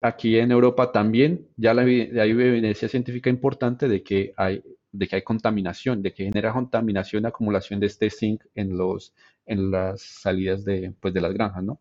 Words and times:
aquí 0.00 0.38
en 0.38 0.50
Europa 0.52 0.92
también 0.92 1.48
ya 1.56 1.74
la, 1.74 1.82
hay 1.82 2.30
evidencia 2.30 2.88
científica 2.88 3.30
importante 3.30 3.88
de 3.88 4.02
que 4.02 4.32
hay 4.36 4.62
de 4.92 5.06
que 5.06 5.16
hay 5.16 5.22
contaminación, 5.22 6.02
de 6.02 6.12
que 6.12 6.24
genera 6.24 6.52
contaminación, 6.52 7.26
acumulación 7.26 7.80
de 7.80 7.86
este 7.86 8.10
zinc 8.10 8.44
en, 8.54 8.76
los, 8.76 9.14
en 9.46 9.70
las 9.70 10.00
salidas 10.00 10.64
de, 10.64 10.92
pues, 11.00 11.12
de 11.14 11.20
las 11.20 11.32
granjas, 11.34 11.62
¿no? 11.62 11.80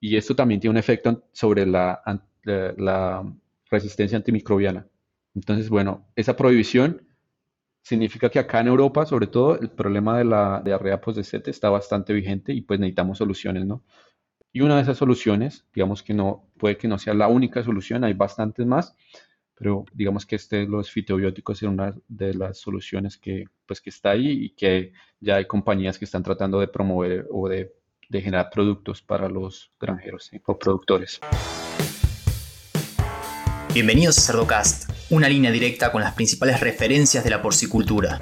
Y 0.00 0.16
esto 0.16 0.36
también 0.36 0.60
tiene 0.60 0.72
un 0.72 0.78
efecto 0.78 1.24
sobre 1.32 1.64
la, 1.66 2.02
la 2.44 3.24
resistencia 3.70 4.18
antimicrobiana. 4.18 4.86
Entonces, 5.34 5.68
bueno, 5.68 6.06
esa 6.16 6.36
prohibición 6.36 7.06
significa 7.82 8.30
que 8.30 8.38
acá 8.38 8.60
en 8.60 8.68
Europa, 8.68 9.06
sobre 9.06 9.28
todo, 9.28 9.58
el 9.58 9.70
problema 9.70 10.18
de 10.18 10.24
la 10.24 10.62
diarrea 10.64 11.00
post 11.00 11.18
está 11.34 11.70
bastante 11.70 12.12
vigente 12.12 12.52
y 12.52 12.62
pues 12.62 12.80
necesitamos 12.80 13.18
soluciones, 13.18 13.64
¿no? 13.66 13.82
Y 14.54 14.60
una 14.60 14.76
de 14.76 14.82
esas 14.82 14.98
soluciones, 14.98 15.64
digamos 15.74 16.02
que 16.02 16.12
no, 16.12 16.44
puede 16.58 16.76
que 16.76 16.86
no 16.86 16.98
sea 16.98 17.14
la 17.14 17.26
única 17.26 17.64
solución, 17.64 18.04
hay 18.04 18.12
bastantes 18.12 18.66
más, 18.66 18.94
pero 19.54 19.86
digamos 19.94 20.26
que 20.26 20.36
este, 20.36 20.66
los 20.66 20.90
fitobióticos 20.90 21.62
es 21.62 21.68
una 21.70 21.94
de 22.06 22.34
las 22.34 22.58
soluciones 22.58 23.16
que, 23.16 23.46
pues, 23.64 23.80
que 23.80 23.88
está 23.88 24.10
ahí 24.10 24.28
y 24.30 24.50
que 24.50 24.92
ya 25.20 25.36
hay 25.36 25.46
compañías 25.46 25.98
que 25.98 26.04
están 26.04 26.22
tratando 26.22 26.60
de 26.60 26.68
promover 26.68 27.26
o 27.30 27.48
de, 27.48 27.72
de 28.10 28.20
generar 28.20 28.50
productos 28.50 29.00
para 29.00 29.26
los 29.30 29.72
granjeros 29.80 30.30
o 30.44 30.58
productores. 30.58 31.18
Bienvenidos 33.72 34.18
a 34.18 34.20
Cerdocast, 34.20 34.90
una 35.10 35.30
línea 35.30 35.50
directa 35.50 35.90
con 35.90 36.02
las 36.02 36.12
principales 36.12 36.60
referencias 36.60 37.24
de 37.24 37.30
la 37.30 37.40
porcicultura. 37.40 38.20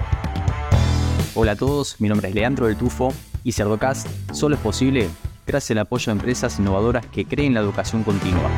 Hola 1.34 1.52
a 1.52 1.56
todos, 1.56 2.00
mi 2.00 2.08
nombre 2.08 2.28
es 2.28 2.36
Leandro 2.36 2.68
del 2.68 2.76
Tufo 2.76 3.12
y 3.42 3.50
Cerdocast 3.50 4.06
solo 4.32 4.54
es 4.54 4.60
posible 4.60 5.08
gracias 5.50 5.72
al 5.72 5.78
apoyo 5.78 6.06
de 6.06 6.12
empresas 6.12 6.60
innovadoras 6.60 7.04
que 7.06 7.24
creen 7.24 7.54
la 7.54 7.60
educación 7.60 8.04
continua. 8.04 8.48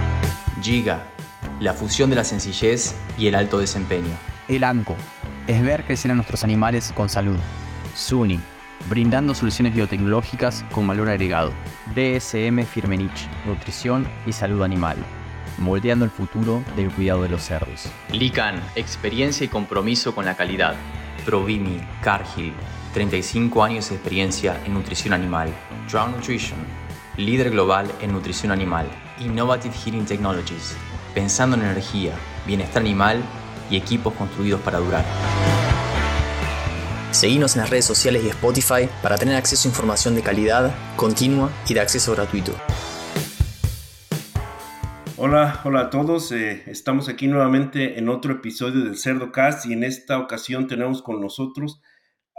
Giga, 0.60 1.02
la 1.58 1.72
fusión 1.72 2.10
de 2.10 2.16
la 2.16 2.24
sencillez 2.24 2.94
y 3.16 3.28
el 3.28 3.34
alto 3.34 3.58
desempeño. 3.58 4.12
El 4.46 4.62
ANCO, 4.62 4.94
es 5.46 5.62
ver 5.62 5.84
crecer 5.84 6.10
a 6.10 6.14
nuestros 6.14 6.44
animales 6.44 6.92
con 6.94 7.08
salud. 7.08 7.38
SUNY, 7.94 8.38
brindando 8.90 9.34
soluciones 9.34 9.74
biotecnológicas 9.74 10.66
con 10.70 10.86
valor 10.86 11.08
agregado. 11.08 11.50
DSM 11.94 12.62
Firmenich, 12.64 13.28
nutrición 13.46 14.06
y 14.26 14.32
salud 14.32 14.62
animal 14.62 14.98
moldeando 15.58 16.04
el 16.04 16.10
futuro 16.10 16.62
del 16.76 16.90
cuidado 16.90 17.22
de 17.22 17.28
los 17.28 17.42
cerdos. 17.42 17.86
Lican, 18.10 18.60
experiencia 18.74 19.44
y 19.44 19.48
compromiso 19.48 20.14
con 20.14 20.24
la 20.24 20.34
calidad. 20.34 20.74
Provimi, 21.24 21.80
Cargill, 22.02 22.54
35 22.94 23.62
años 23.62 23.88
de 23.88 23.96
experiencia 23.96 24.60
en 24.64 24.74
nutrición 24.74 25.14
animal. 25.14 25.50
Drown 25.90 26.12
Nutrition, 26.12 26.58
líder 27.16 27.50
global 27.50 27.92
en 28.00 28.12
nutrición 28.12 28.52
animal. 28.52 28.86
Innovative 29.20 29.74
Heating 29.74 30.06
Technologies, 30.06 30.74
pensando 31.14 31.56
en 31.56 31.62
energía, 31.62 32.14
bienestar 32.46 32.80
animal 32.80 33.22
y 33.70 33.76
equipos 33.76 34.14
construidos 34.14 34.60
para 34.62 34.78
durar. 34.78 35.04
Seguimos 37.10 37.54
en 37.54 37.60
las 37.60 37.70
redes 37.70 37.84
sociales 37.84 38.24
y 38.24 38.28
Spotify 38.28 38.88
para 39.02 39.18
tener 39.18 39.36
acceso 39.36 39.68
a 39.68 39.70
información 39.70 40.14
de 40.14 40.22
calidad, 40.22 40.74
continua 40.96 41.50
y 41.68 41.74
de 41.74 41.80
acceso 41.80 42.14
gratuito. 42.14 42.52
Hola, 45.18 45.60
hola 45.64 45.80
a 45.82 45.90
todos. 45.90 46.32
Eh, 46.32 46.62
estamos 46.66 47.10
aquí 47.10 47.26
nuevamente 47.26 47.98
en 47.98 48.08
otro 48.08 48.32
episodio 48.32 48.82
del 48.82 48.96
Cerdo 48.96 49.30
Cast 49.30 49.66
y 49.66 49.74
en 49.74 49.84
esta 49.84 50.18
ocasión 50.18 50.66
tenemos 50.66 51.02
con 51.02 51.20
nosotros 51.20 51.82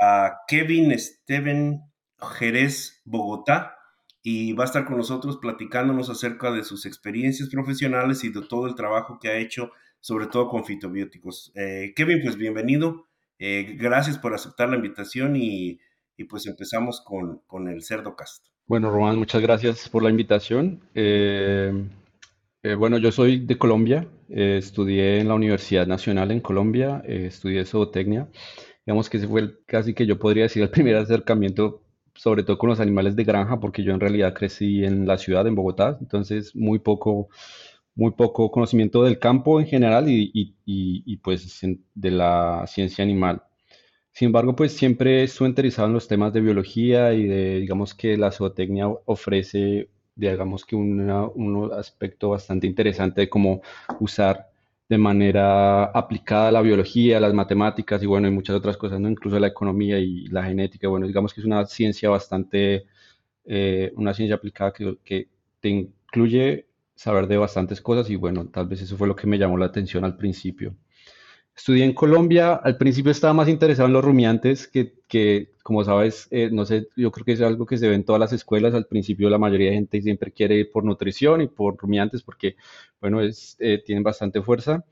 a 0.02 0.39
Kevin 0.47 0.97
Steven 0.97 1.80
Jerez 2.19 3.02
Bogotá 3.05 3.77
y 4.23 4.53
va 4.53 4.63
a 4.63 4.67
estar 4.67 4.85
con 4.85 4.97
nosotros 4.97 5.38
platicándonos 5.38 6.09
acerca 6.09 6.52
de 6.52 6.63
sus 6.63 6.85
experiencias 6.85 7.49
profesionales 7.49 8.23
y 8.23 8.30
de 8.30 8.41
todo 8.41 8.67
el 8.67 8.75
trabajo 8.75 9.19
que 9.19 9.27
ha 9.27 9.38
hecho, 9.38 9.71
sobre 9.99 10.27
todo 10.27 10.47
con 10.47 10.65
fitobióticos. 10.65 11.52
Eh, 11.55 11.93
Kevin, 11.95 12.21
pues 12.23 12.38
bienvenido. 12.38 13.07
Eh, 13.38 13.75
gracias 13.77 14.17
por 14.17 14.33
aceptar 14.33 14.69
la 14.69 14.77
invitación 14.77 15.35
y, 15.35 15.80
y 16.17 16.23
pues 16.23 16.48
empezamos 16.48 17.02
con, 17.02 17.42
con, 17.45 17.67
el 17.67 17.83
Cerdo 17.83 18.15
Cast. 18.15 18.48
Bueno, 18.65 18.89
Román, 18.89 19.17
muchas 19.17 19.42
gracias 19.42 19.89
por 19.89 20.02
la 20.02 20.09
invitación. 20.09 20.81
Eh, 22.65 22.75
bueno, 22.75 22.98
yo 22.98 23.11
soy 23.11 23.39
de 23.39 23.58
Colombia, 23.58 24.08
eh, 24.30 24.55
estudié 24.58 25.19
en 25.19 25.27
la 25.27 25.33
Universidad 25.33 25.86
Nacional 25.86 26.31
en 26.31 26.39
Colombia, 26.39 27.03
eh, 27.05 27.25
estudié 27.27 27.65
zootecnia. 27.65 28.30
Digamos 28.86 29.09
que 29.09 29.17
ese 29.17 29.27
fue 29.27 29.65
casi 29.65 29.93
que 29.93 30.05
yo 30.05 30.17
podría 30.17 30.43
decir 30.43 30.64
el 30.64 30.69
primer 30.69 30.95
acercamiento, 30.95 31.83
sobre 32.15 32.43
todo 32.43 32.57
con 32.57 32.69
los 32.69 32.79
animales 32.79 33.15
de 33.15 33.23
granja, 33.23 33.59
porque 33.59 33.83
yo 33.83 33.93
en 33.93 33.99
realidad 33.99 34.33
crecí 34.33 34.83
en 34.83 35.07
la 35.07 35.17
ciudad, 35.17 35.47
en 35.47 35.55
Bogotá, 35.55 35.97
entonces 36.01 36.55
muy 36.55 36.79
poco, 36.79 37.29
muy 37.95 38.11
poco 38.11 38.51
conocimiento 38.51 39.03
del 39.03 39.19
campo 39.19 39.59
en 39.59 39.67
general 39.67 40.09
y, 40.09 40.31
y 40.65 41.17
pues 41.17 41.61
de 41.95 42.11
la 42.11 42.65
ciencia 42.67 43.03
animal. 43.03 43.43
Sin 44.11 44.27
embargo, 44.27 44.55
pues 44.55 44.73
siempre 44.73 45.23
estuve 45.23 45.49
interesado 45.49 45.87
en 45.87 45.95
los 45.95 46.07
temas 46.07 46.31
de 46.33 46.41
biología 46.41 47.13
y 47.13 47.25
de, 47.25 47.59
digamos 47.59 47.95
que 47.95 48.15
la 48.15 48.31
zootecnia 48.31 48.87
ofrece 49.05 49.89
digamos 50.15 50.65
que 50.65 50.75
un 50.75 51.71
aspecto 51.75 52.30
bastante 52.30 52.67
interesante 52.67 53.21
de 53.21 53.30
cómo 53.30 53.61
usar 53.99 54.52
de 54.93 54.99
manera 54.99 55.86
aplicada 55.86 56.52
la 56.52 56.61
biología, 56.61 57.20
las 57.20 57.33
matemáticas 57.33 58.04
y 58.04 58.05
bueno, 58.05 58.27
y 58.27 58.31
muchas 58.31 58.55
otras 58.55 58.77
cosas, 58.77 58.99
¿no? 58.99 59.09
Incluso 59.09 59.39
la 59.39 59.48
economía 59.48 59.99
y 59.99 60.27
la 60.27 60.43
genética. 60.43 60.87
Bueno, 60.87 61.08
digamos 61.08 61.33
que 61.33 61.42
es 61.42 61.48
una 61.48 61.65
ciencia 61.65 62.09
bastante, 62.09 62.86
eh, 63.45 63.92
una 63.95 64.14
ciencia 64.14 64.36
aplicada 64.36 64.71
que, 64.73 64.98
que 65.04 65.30
te 65.59 65.70
incluye 65.70 66.67
saber 66.95 67.27
de 67.27 67.37
bastantes 67.37 67.81
cosas 67.81 68.09
y 68.11 68.15
bueno, 68.17 68.48
tal 68.49 68.67
vez 68.67 68.81
eso 68.81 68.98
fue 68.98 69.08
lo 69.08 69.15
que 69.15 69.27
me 69.27 69.37
llamó 69.39 69.58
la 69.58 69.65
atención 69.65 70.05
al 70.05 70.15
principio. 70.15 70.76
Estudié 71.55 71.86
en 71.86 71.93
Colombia, 71.93 72.55
al 72.55 72.77
principio 72.77 73.11
estaba 73.11 73.33
más 73.33 73.47
interesado 73.47 73.87
en 73.87 73.93
los 73.93 74.03
rumiantes, 74.03 74.67
que, 74.67 74.93
que 75.08 75.53
como 75.64 75.83
sabes, 75.83 76.27
eh, 76.31 76.49
no 76.52 76.65
sé, 76.65 76.89
yo 76.95 77.11
creo 77.11 77.25
que 77.25 77.33
es 77.33 77.41
algo 77.41 77.65
que 77.65 77.77
se 77.77 77.87
ve 77.87 77.95
en 77.95 78.03
todas 78.03 78.19
las 78.19 78.33
escuelas, 78.33 78.73
al 78.73 78.87
principio 78.87 79.30
la 79.30 79.37
mayoría 79.37 79.69
de 79.69 79.75
gente 79.75 80.02
siempre 80.02 80.31
quiere 80.31 80.55
ir 80.55 80.71
por 80.71 80.83
nutrición 80.83 81.42
y 81.42 81.47
por 81.47 81.77
rumiantes 81.77 82.23
porque, 82.23 82.55
bueno, 82.99 83.19
eh, 83.21 83.83
tienen 83.86 84.03
bastante 84.03 84.42
fuerza. 84.42 84.83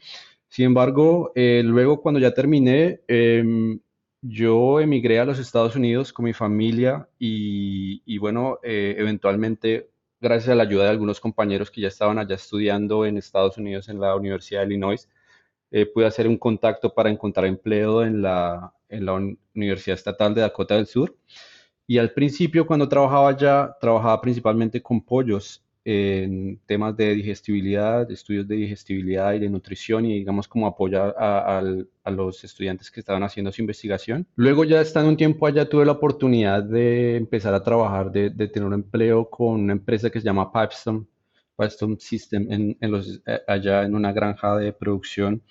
Sin 0.48 0.66
embargo, 0.66 1.32
eh, 1.36 1.62
luego 1.66 2.02
cuando 2.02 2.20
ya 2.20 2.34
terminé, 2.34 3.02
em, 3.08 3.80
yo 4.22 4.80
emigré 4.80 5.20
a 5.20 5.26
los 5.26 5.40
Estados 5.40 5.76
Unidos 5.76 6.14
con 6.14 6.26
mi 6.26 6.34
familia 6.34 7.10
y, 7.20 8.04
y 8.06 8.18
bueno, 8.20 8.60
eventualmente, 8.64 9.90
gracias 10.20 10.50
a 10.50 10.56
la 10.56 10.64
ayuda 10.64 10.84
de 10.86 10.92
algunos 10.92 11.20
compañeros 11.20 11.72
que 11.72 11.82
ya 11.82 11.88
estaban 11.88 12.20
allá 12.20 12.36
estudiando 12.36 13.06
en 13.06 13.18
Estados 13.18 13.58
Unidos 13.58 13.90
en 13.90 14.00
la 14.00 14.16
Universidad 14.16 14.62
de 14.62 14.68
Illinois, 14.68 15.10
eh, 15.72 15.86
pude 15.86 16.06
hacer 16.06 16.28
un 16.28 16.38
contacto 16.38 16.94
para 16.94 17.10
encontrar 17.10 17.46
empleo 17.46 18.04
en 18.04 18.22
la, 18.22 18.74
en 18.90 19.06
la 19.06 19.14
Universidad 19.56 19.98
Estatal 19.98 20.36
de 20.36 20.42
Dakota 20.42 20.76
del 20.76 20.86
Sur. 20.86 21.16
Y 21.88 21.98
al 21.98 22.12
principio, 22.14 22.68
cuando 22.68 22.88
trabajaba 22.88 23.30
allá, 23.30 23.76
trabajaba 23.80 24.22
principalmente 24.22 24.82
con 24.82 25.02
pollos 25.02 25.64
en 25.84 26.60
temas 26.66 26.96
de 26.96 27.16
digestibilidad, 27.16 28.10
estudios 28.12 28.48
de 28.48 28.56
digestibilidad 28.56 29.34
y 29.34 29.40
de 29.40 29.50
nutrición 29.50 30.06
y 30.06 30.14
digamos 30.14 30.48
como 30.48 30.68
apoyar 30.68 31.16
a, 31.18 31.62
los 32.12 32.44
estudiantes 32.44 32.92
que 32.92 33.00
estaban 33.00 33.24
haciendo 33.24 33.52
su 33.52 33.62
investigación. 33.62 34.28
Luego 34.36 34.64
ya 34.64 34.82
estando 34.82 35.10
un 35.10 35.18
tiempo 35.18 35.48
allá 35.48 35.68
tuve 35.68 35.86
la 35.86 35.94
oportunidad 35.94 36.64
de 36.64 37.16
empezar 37.16 37.54
a 37.54 37.64
trabajar, 37.64 38.12
de, 38.12 38.30
de 38.30 38.48
tener 38.48 38.68
un 38.68 38.74
empleo 38.74 39.30
con 39.30 39.62
una 39.62 39.74
empresa 39.74 40.10
que 40.10 40.20
se 40.20 40.26
llama 40.26 40.52
Pipestone, 40.52 41.06
System 41.70 42.52
en, 42.52 42.78
en 42.82 42.92
los, 42.92 43.22
eh, 43.26 43.40
allá 43.48 43.84
en 43.84 43.96
una 43.96 44.12
granja 44.12 44.58
de 44.58 44.74
producción 44.74 45.44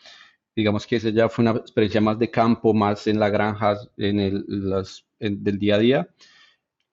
digamos 0.55 0.87
que 0.87 0.97
esa 0.97 1.11
ya 1.11 1.29
fue 1.29 1.43
una 1.43 1.53
experiencia 1.53 2.01
más 2.01 2.19
de 2.19 2.31
campo, 2.31 2.75
más 2.75 3.07
en 3.07 3.19
la 3.19 3.31
granja, 3.31 3.77
en 3.97 4.21
el 4.21 4.45
las, 4.47 5.07
del 5.19 5.59
día 5.59 5.77
a 5.77 5.79
día. 5.79 6.09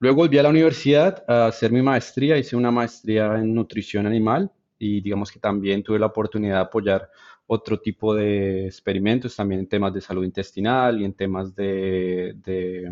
Luego 0.00 0.18
volví 0.18 0.38
a 0.38 0.42
la 0.42 0.48
universidad 0.50 1.24
a 1.28 1.46
hacer 1.46 1.72
mi 1.72 1.82
maestría, 1.82 2.38
hice 2.38 2.56
una 2.56 2.70
maestría 2.70 3.34
en 3.36 3.52
nutrición 3.54 4.06
animal 4.06 4.52
y 4.78 5.00
digamos 5.00 5.32
que 5.32 5.40
también 5.40 5.82
tuve 5.82 5.98
la 5.98 6.06
oportunidad 6.06 6.54
de 6.56 6.60
apoyar 6.60 7.10
otro 7.46 7.80
tipo 7.80 8.14
de 8.14 8.66
experimentos, 8.66 9.34
también 9.34 9.60
en 9.60 9.68
temas 9.68 9.92
de 9.92 10.00
salud 10.00 10.24
intestinal 10.24 11.00
y 11.00 11.04
en 11.04 11.14
temas 11.14 11.54
de, 11.54 12.34
de, 12.36 12.90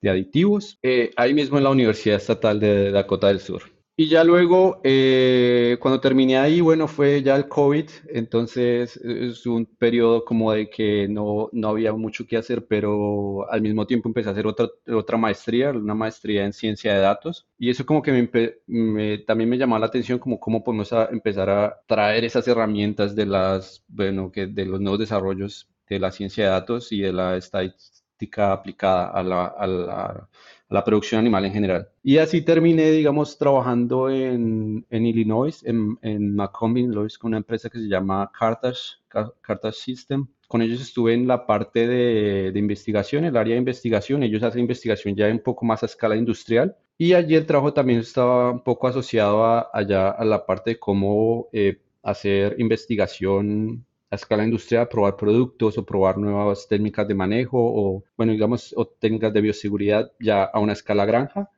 de 0.00 0.10
aditivos, 0.10 0.78
eh, 0.82 1.10
ahí 1.16 1.34
mismo 1.34 1.58
en 1.58 1.64
la 1.64 1.70
Universidad 1.70 2.18
Estatal 2.18 2.60
de 2.60 2.92
Dakota 2.92 3.28
del 3.28 3.40
Sur. 3.40 3.62
Y 4.02 4.08
ya 4.08 4.24
luego, 4.24 4.80
eh, 4.82 5.76
cuando 5.78 6.00
terminé 6.00 6.36
ahí, 6.36 6.60
bueno, 6.60 6.88
fue 6.88 7.22
ya 7.22 7.36
el 7.36 7.46
COVID, 7.46 7.88
entonces 8.08 8.96
es 8.96 9.46
un 9.46 9.64
periodo 9.64 10.24
como 10.24 10.50
de 10.50 10.68
que 10.68 11.06
no, 11.06 11.48
no 11.52 11.68
había 11.68 11.92
mucho 11.92 12.26
que 12.26 12.36
hacer, 12.36 12.66
pero 12.66 13.48
al 13.48 13.62
mismo 13.62 13.86
tiempo 13.86 14.08
empecé 14.08 14.28
a 14.28 14.32
hacer 14.32 14.48
otra, 14.48 14.68
otra 14.92 15.16
maestría, 15.18 15.70
una 15.70 15.94
maestría 15.94 16.44
en 16.44 16.52
ciencia 16.52 16.94
de 16.94 16.98
datos, 16.98 17.46
y 17.56 17.70
eso 17.70 17.86
como 17.86 18.02
que 18.02 18.28
me, 18.66 19.18
también 19.18 19.48
me 19.48 19.56
llamó 19.56 19.78
la 19.78 19.86
atención, 19.86 20.18
como 20.18 20.40
cómo 20.40 20.64
podemos 20.64 20.90
empezar 21.12 21.48
a 21.48 21.80
traer 21.86 22.24
esas 22.24 22.48
herramientas 22.48 23.14
de, 23.14 23.26
las, 23.26 23.84
bueno, 23.86 24.32
que 24.32 24.48
de 24.48 24.66
los 24.66 24.80
nuevos 24.80 24.98
desarrollos 24.98 25.68
de 25.88 26.00
la 26.00 26.10
ciencia 26.10 26.42
de 26.46 26.50
datos 26.50 26.90
y 26.90 27.02
de 27.02 27.12
la 27.12 27.36
estadística 27.36 28.52
aplicada 28.52 29.12
a 29.12 29.22
la, 29.22 29.46
a 29.46 29.66
la 29.68 30.28
la 30.72 30.84
producción 30.84 31.20
animal 31.20 31.44
en 31.44 31.52
general. 31.52 31.88
Y 32.02 32.18
así 32.18 32.42
terminé, 32.42 32.90
digamos, 32.90 33.38
trabajando 33.38 34.10
en, 34.10 34.84
en 34.90 35.06
Illinois, 35.06 35.62
en, 35.64 35.98
en 36.02 36.34
Macomb, 36.34 36.76
Illinois, 36.76 37.16
con 37.18 37.28
una 37.28 37.38
empresa 37.38 37.68
que 37.70 37.78
se 37.78 37.88
llama 37.88 38.30
Carthage, 38.38 38.98
Carthage 39.08 39.76
System. 39.76 40.26
Con 40.48 40.62
ellos 40.62 40.80
estuve 40.80 41.14
en 41.14 41.26
la 41.26 41.46
parte 41.46 41.86
de, 41.86 42.52
de 42.52 42.58
investigación, 42.58 43.24
el 43.24 43.36
área 43.36 43.54
de 43.54 43.58
investigación. 43.58 44.22
Ellos 44.22 44.42
hacen 44.42 44.60
investigación 44.60 45.14
ya 45.14 45.28
un 45.28 45.38
poco 45.38 45.64
más 45.64 45.82
a 45.82 45.86
escala 45.86 46.16
industrial. 46.16 46.76
Y 46.98 47.14
allí 47.14 47.34
el 47.34 47.46
trabajo 47.46 47.72
también 47.72 48.00
estaba 48.00 48.50
un 48.50 48.62
poco 48.62 48.86
asociado 48.86 49.44
a, 49.44 49.70
allá 49.72 50.10
a 50.10 50.24
la 50.24 50.44
parte 50.44 50.70
de 50.72 50.78
cómo 50.78 51.48
eh, 51.52 51.80
hacer 52.02 52.56
investigación 52.58 53.84
a 54.12 54.16
escala 54.16 54.44
industrial, 54.44 54.88
probar 54.88 55.16
productos 55.16 55.78
o 55.78 55.86
probar 55.86 56.18
nuevas 56.18 56.68
técnicas 56.68 57.08
de 57.08 57.14
manejo 57.14 57.58
o, 57.58 58.04
bueno, 58.14 58.32
digamos, 58.32 58.74
o 58.76 58.86
técnicas 58.86 59.32
de 59.32 59.40
bioseguridad 59.40 60.12
ya 60.20 60.44
a 60.44 60.60
una 60.60 60.74
escala 60.74 61.06
granja. 61.06 61.48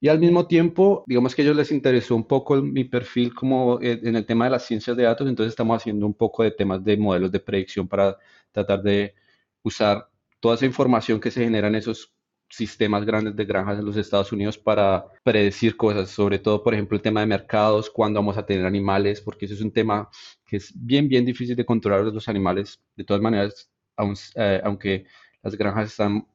Y 0.00 0.08
al 0.08 0.18
mismo 0.18 0.46
tiempo, 0.46 1.04
digamos 1.06 1.34
que 1.34 1.42
a 1.42 1.44
ellos 1.44 1.56
les 1.56 1.70
interesó 1.70 2.16
un 2.16 2.26
poco 2.26 2.56
mi 2.62 2.84
perfil 2.84 3.34
como 3.34 3.78
eh, 3.82 4.00
en 4.02 4.16
el 4.16 4.24
tema 4.24 4.46
de 4.46 4.52
las 4.52 4.64
ciencias 4.64 4.96
de 4.96 5.02
datos, 5.02 5.28
entonces 5.28 5.50
estamos 5.52 5.76
haciendo 5.76 6.06
un 6.06 6.14
poco 6.14 6.42
de 6.44 6.50
temas 6.52 6.82
de 6.82 6.96
modelos 6.96 7.30
de 7.30 7.40
predicción 7.40 7.86
para 7.86 8.16
tratar 8.52 8.82
de 8.82 9.14
usar 9.62 10.08
toda 10.40 10.54
esa 10.54 10.64
información 10.66 11.20
que 11.20 11.30
se 11.30 11.44
genera 11.44 11.68
en 11.68 11.74
esos 11.74 12.14
sistemas 12.48 13.04
grandes 13.04 13.36
de 13.36 13.44
granjas 13.44 13.78
en 13.78 13.84
los 13.84 13.96
Estados 13.98 14.32
Unidos 14.32 14.56
para 14.56 15.04
predecir 15.22 15.76
cosas, 15.76 16.08
sobre 16.10 16.38
todo, 16.38 16.62
por 16.62 16.72
ejemplo, 16.72 16.96
el 16.96 17.02
tema 17.02 17.20
de 17.20 17.26
mercados, 17.26 17.90
cuándo 17.90 18.18
vamos 18.20 18.38
a 18.38 18.46
tener 18.46 18.64
animales, 18.64 19.20
porque 19.20 19.44
eso 19.44 19.54
es 19.54 19.60
un 19.60 19.72
tema 19.72 20.08
que 20.48 20.56
es 20.56 20.72
bien, 20.74 21.08
bien 21.08 21.24
difícil 21.24 21.54
de 21.54 21.66
controlar 21.66 22.04
los 22.06 22.28
animales. 22.28 22.80
De 22.96 23.04
todas 23.04 23.22
maneras, 23.22 23.70
eh, 24.34 24.60
aunque 24.64 25.06
las 25.42 25.56
granjas 25.56 25.90
están 25.90 26.26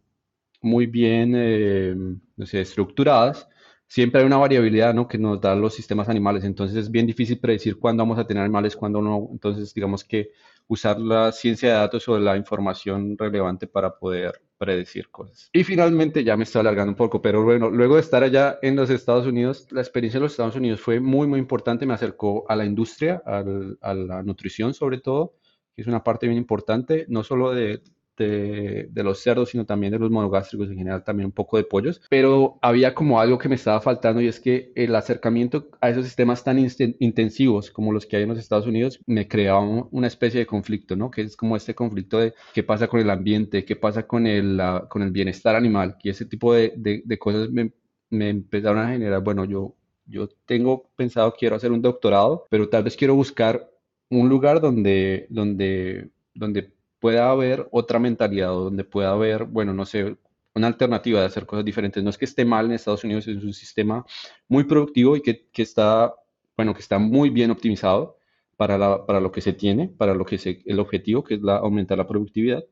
muy 0.62 0.86
bien 0.86 1.34
eh, 1.36 1.96
estructuradas, 2.38 3.48
siempre 3.88 4.22
hay 4.22 4.28
una 4.28 4.38
variabilidad 4.38 4.94
¿no? 4.94 5.08
que 5.08 5.18
nos 5.18 5.42
dan 5.42 5.60
los 5.60 5.74
sistemas 5.74 6.10
animales. 6.10 6.44
Entonces 6.44 6.78
es 6.78 6.92
bien 6.92 7.08
difícil 7.08 7.40
predecir 7.40 7.80
cuándo 7.80 8.04
vamos 8.04 8.20
a 8.20 8.28
tener 8.28 8.44
animales, 8.44 8.76
cuándo 8.76 9.02
no. 9.02 9.30
Entonces, 9.32 9.74
digamos 9.74 10.04
que 10.04 10.30
usar 10.68 11.00
la 11.00 11.32
ciencia 11.32 11.70
de 11.70 11.76
datos 11.76 12.08
o 12.08 12.20
la 12.20 12.38
información 12.38 13.18
relevante 13.18 13.68
para 13.68 13.98
poder 13.98 14.42
predecir 14.64 15.10
cosas. 15.10 15.50
Y 15.52 15.64
finalmente, 15.64 16.24
ya 16.24 16.38
me 16.38 16.46
estoy 16.46 16.62
alargando 16.62 16.92
un 16.92 16.96
poco, 16.96 17.22
pero 17.22 17.44
bueno, 17.44 17.70
luego 17.70 17.96
de 17.96 18.02
estar 18.02 18.24
allá 18.24 18.60
en 18.62 18.78
los 18.78 18.90
Estados 18.90 19.28
Unidos, 19.28 19.68
la 19.72 19.82
experiencia 19.82 20.18
en 20.18 20.24
los 20.24 20.34
Estados 20.34 20.56
Unidos 20.56 20.80
fue 20.80 21.02
muy, 21.02 21.28
muy 21.28 21.40
importante. 21.40 21.86
Me 21.86 21.94
acercó 21.94 22.46
a 22.48 22.56
la 22.56 22.66
industria, 22.66 23.22
a 23.26 23.94
la 23.94 24.24
nutrición 24.24 24.74
sobre 24.74 25.00
todo, 25.00 25.34
que 25.76 25.82
es 25.82 25.88
una 25.88 26.04
parte 26.04 26.28
bien 26.28 26.38
importante, 26.38 27.06
no 27.10 27.24
solo 27.24 27.52
de, 27.52 27.82
de, 28.18 28.90
los 29.04 29.20
cerdos, 29.20 29.50
sino 29.50 29.66
también 29.66 29.92
de 29.92 30.00
los 30.00 30.12
monogástricos, 30.12 30.70
en 30.70 30.78
general 30.78 31.04
también 31.04 31.26
un 31.26 31.32
poco 31.32 31.58
de 31.58 31.64
pollos, 31.64 32.02
pero 32.10 32.58
había 32.62 32.94
como 32.94 33.20
algo 33.20 33.38
que 33.38 33.50
me 33.50 33.56
estaba 33.56 33.82
faltando 33.82 34.22
y 34.22 34.28
es 34.28 34.40
que 34.40 34.72
el 34.76 34.96
acercamiento 34.96 35.70
a 35.82 35.90
esos 35.90 36.06
sistemas 36.06 36.44
tan 36.44 36.60
intensivos 37.00 37.72
como 37.72 37.92
los 37.92 38.06
que 38.06 38.18
hay 38.18 38.24
en 38.24 38.30
los 38.30 38.40
Estados 38.40 38.68
Unidos 38.68 39.00
me 39.06 39.28
creaba 39.28 39.62
una 39.62 40.08
especie 40.08 40.40
de 40.40 40.46
conflicto, 40.46 40.96
¿no? 40.96 41.12
Que 41.12 41.22
es 41.22 41.36
como 41.36 41.56
este 41.56 41.76
conflicto 41.76 42.20
de 42.20 42.34
qué 42.54 42.64
pasa 42.64 42.88
con 42.88 43.00
el 43.00 43.10
ambiente, 43.10 43.66
qué 43.66 43.76
pasa 43.76 44.08
con 44.08 44.28
el, 44.28 44.62
con 44.90 45.02
el 45.02 45.12
bienestar 45.12 45.56
animal, 45.56 45.98
y 46.04 46.10
ese 46.10 46.26
tipo 46.26 46.54
de, 46.54 46.74
de, 46.76 47.20
cosas 47.20 47.50
me, 47.50 47.72
me 48.10 48.30
empezaron 48.30 48.80
a 48.80 48.90
generar, 48.90 49.24
bueno, 49.24 49.46
yo 49.46 49.76
yo 50.06 50.28
tengo 50.46 50.90
pensado, 50.96 51.34
quiero 51.34 51.56
hacer 51.56 51.72
un 51.72 51.82
doctorado, 51.82 52.46
pero 52.50 52.70
tal 52.70 52.84
vez 52.84 52.96
quiero 52.96 53.16
buscar 53.16 53.70
un 54.10 54.30
lugar 54.30 54.62
donde, 54.62 55.28
donde, 55.30 56.10
donde 56.34 56.74
pueda 57.04 57.30
haber 57.30 57.68
otra 57.72 58.00
mentalidad, 58.00 58.48
donde 58.48 58.86
pueda 58.86 59.12
haber, 59.12 59.44
bueno, 59.44 59.74
no 59.74 59.86
sé, 59.86 60.16
una 60.56 60.68
alternativa 60.68 61.20
de 61.20 61.26
hacer 61.26 61.46
cosas 61.46 61.66
diferentes. 61.66 62.02
No 62.02 62.10
es 62.10 62.18
que 62.18 62.24
esté 62.24 62.46
mal 62.46 62.68
en 62.68 62.72
Estados 62.72 63.04
Unidos, 63.04 63.28
es 63.28 63.44
un 63.44 63.52
sistema 63.52 64.06
muy 64.48 64.64
productivo 64.64 65.18
y 65.18 65.22
que, 65.22 65.50
que 65.52 65.64
está, 65.64 66.16
bueno, 66.56 66.74
que 66.74 66.80
está 66.80 67.00
muy 67.00 67.30
bien 67.30 67.52
optimizado 67.52 68.20
para, 68.56 69.06
para 69.06 69.20
lo 69.20 69.34
que 69.34 69.42
se 69.42 69.52
tiene, 69.52 69.90
para 69.90 70.14
lo 70.14 70.24
que 70.24 70.36
es 70.36 70.46
el 70.46 70.80
objetivo, 70.80 71.26
que 71.26 71.34
es 71.34 71.42
la, 71.42 71.58
aumentar 71.58 71.98
la 71.98 72.08
productividad. 72.08 72.64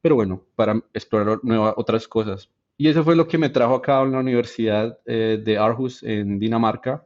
Pero 0.00 0.14
bueno, 0.14 0.44
para 0.54 0.80
explorar 0.92 1.40
nuevas, 1.42 1.74
otras 1.76 2.06
cosas. 2.06 2.48
Y 2.78 2.86
eso 2.86 3.02
fue 3.02 3.16
lo 3.16 3.26
que 3.26 3.38
me 3.38 3.48
trajo 3.48 3.74
acá 3.74 4.02
en 4.02 4.12
la 4.12 4.20
Universidad 4.20 5.00
eh, 5.04 5.42
de 5.44 5.58
Aarhus, 5.58 6.04
en 6.04 6.38
Dinamarca, 6.38 7.04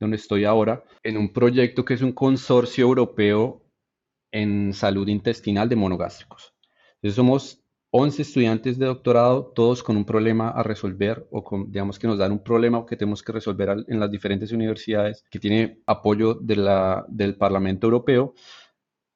donde 0.00 0.16
estoy 0.16 0.44
ahora, 0.44 0.82
en 1.04 1.16
un 1.16 1.32
proyecto 1.32 1.84
que 1.84 1.94
es 1.94 2.02
un 2.02 2.10
consorcio 2.10 2.86
europeo 2.86 3.62
en 4.32 4.72
salud 4.72 5.08
intestinal 5.08 5.68
de 5.68 5.76
monogástricos. 5.76 6.54
Entonces 6.96 7.16
somos 7.16 7.62
11 7.90 8.22
estudiantes 8.22 8.78
de 8.78 8.86
doctorado, 8.86 9.52
todos 9.54 9.82
con 9.82 9.96
un 9.96 10.04
problema 10.04 10.50
a 10.50 10.62
resolver 10.62 11.26
o 11.30 11.42
con, 11.42 11.70
digamos 11.72 11.98
que 11.98 12.06
nos 12.06 12.18
dan 12.18 12.32
un 12.32 12.42
problema 12.42 12.84
que 12.84 12.96
tenemos 12.96 13.22
que 13.22 13.32
resolver 13.32 13.84
en 13.88 14.00
las 14.00 14.10
diferentes 14.10 14.52
universidades, 14.52 15.24
que 15.30 15.38
tiene 15.38 15.80
apoyo 15.86 16.34
del 16.34 17.36
Parlamento 17.38 17.86
Europeo. 17.86 18.34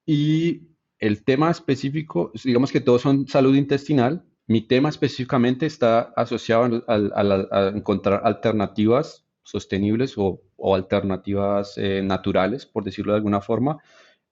Y 0.07 0.63
el 0.99 1.23
tema 1.25 1.51
específico, 1.51 2.33
digamos 2.45 2.73
que 2.73 2.81
todos 2.81 3.03
son 3.03 3.29
salud 3.29 3.55
intestinal. 3.55 4.25
Mi 4.47 4.63
tema 4.63 4.89
específicamente 4.89 5.67
está 5.67 6.13
asociado 6.17 6.83
a, 6.89 7.73
encontrar 7.75 8.23
alternativas 8.25 9.27
sostenibles 9.43 10.15
o, 10.17 10.41
alternativas 10.75 11.77
eh, 11.77 12.01
naturales, 12.03 12.65
por 12.65 12.85
decirlo 12.85 13.13
de 13.13 13.17
alguna 13.17 13.41
forma, 13.41 13.79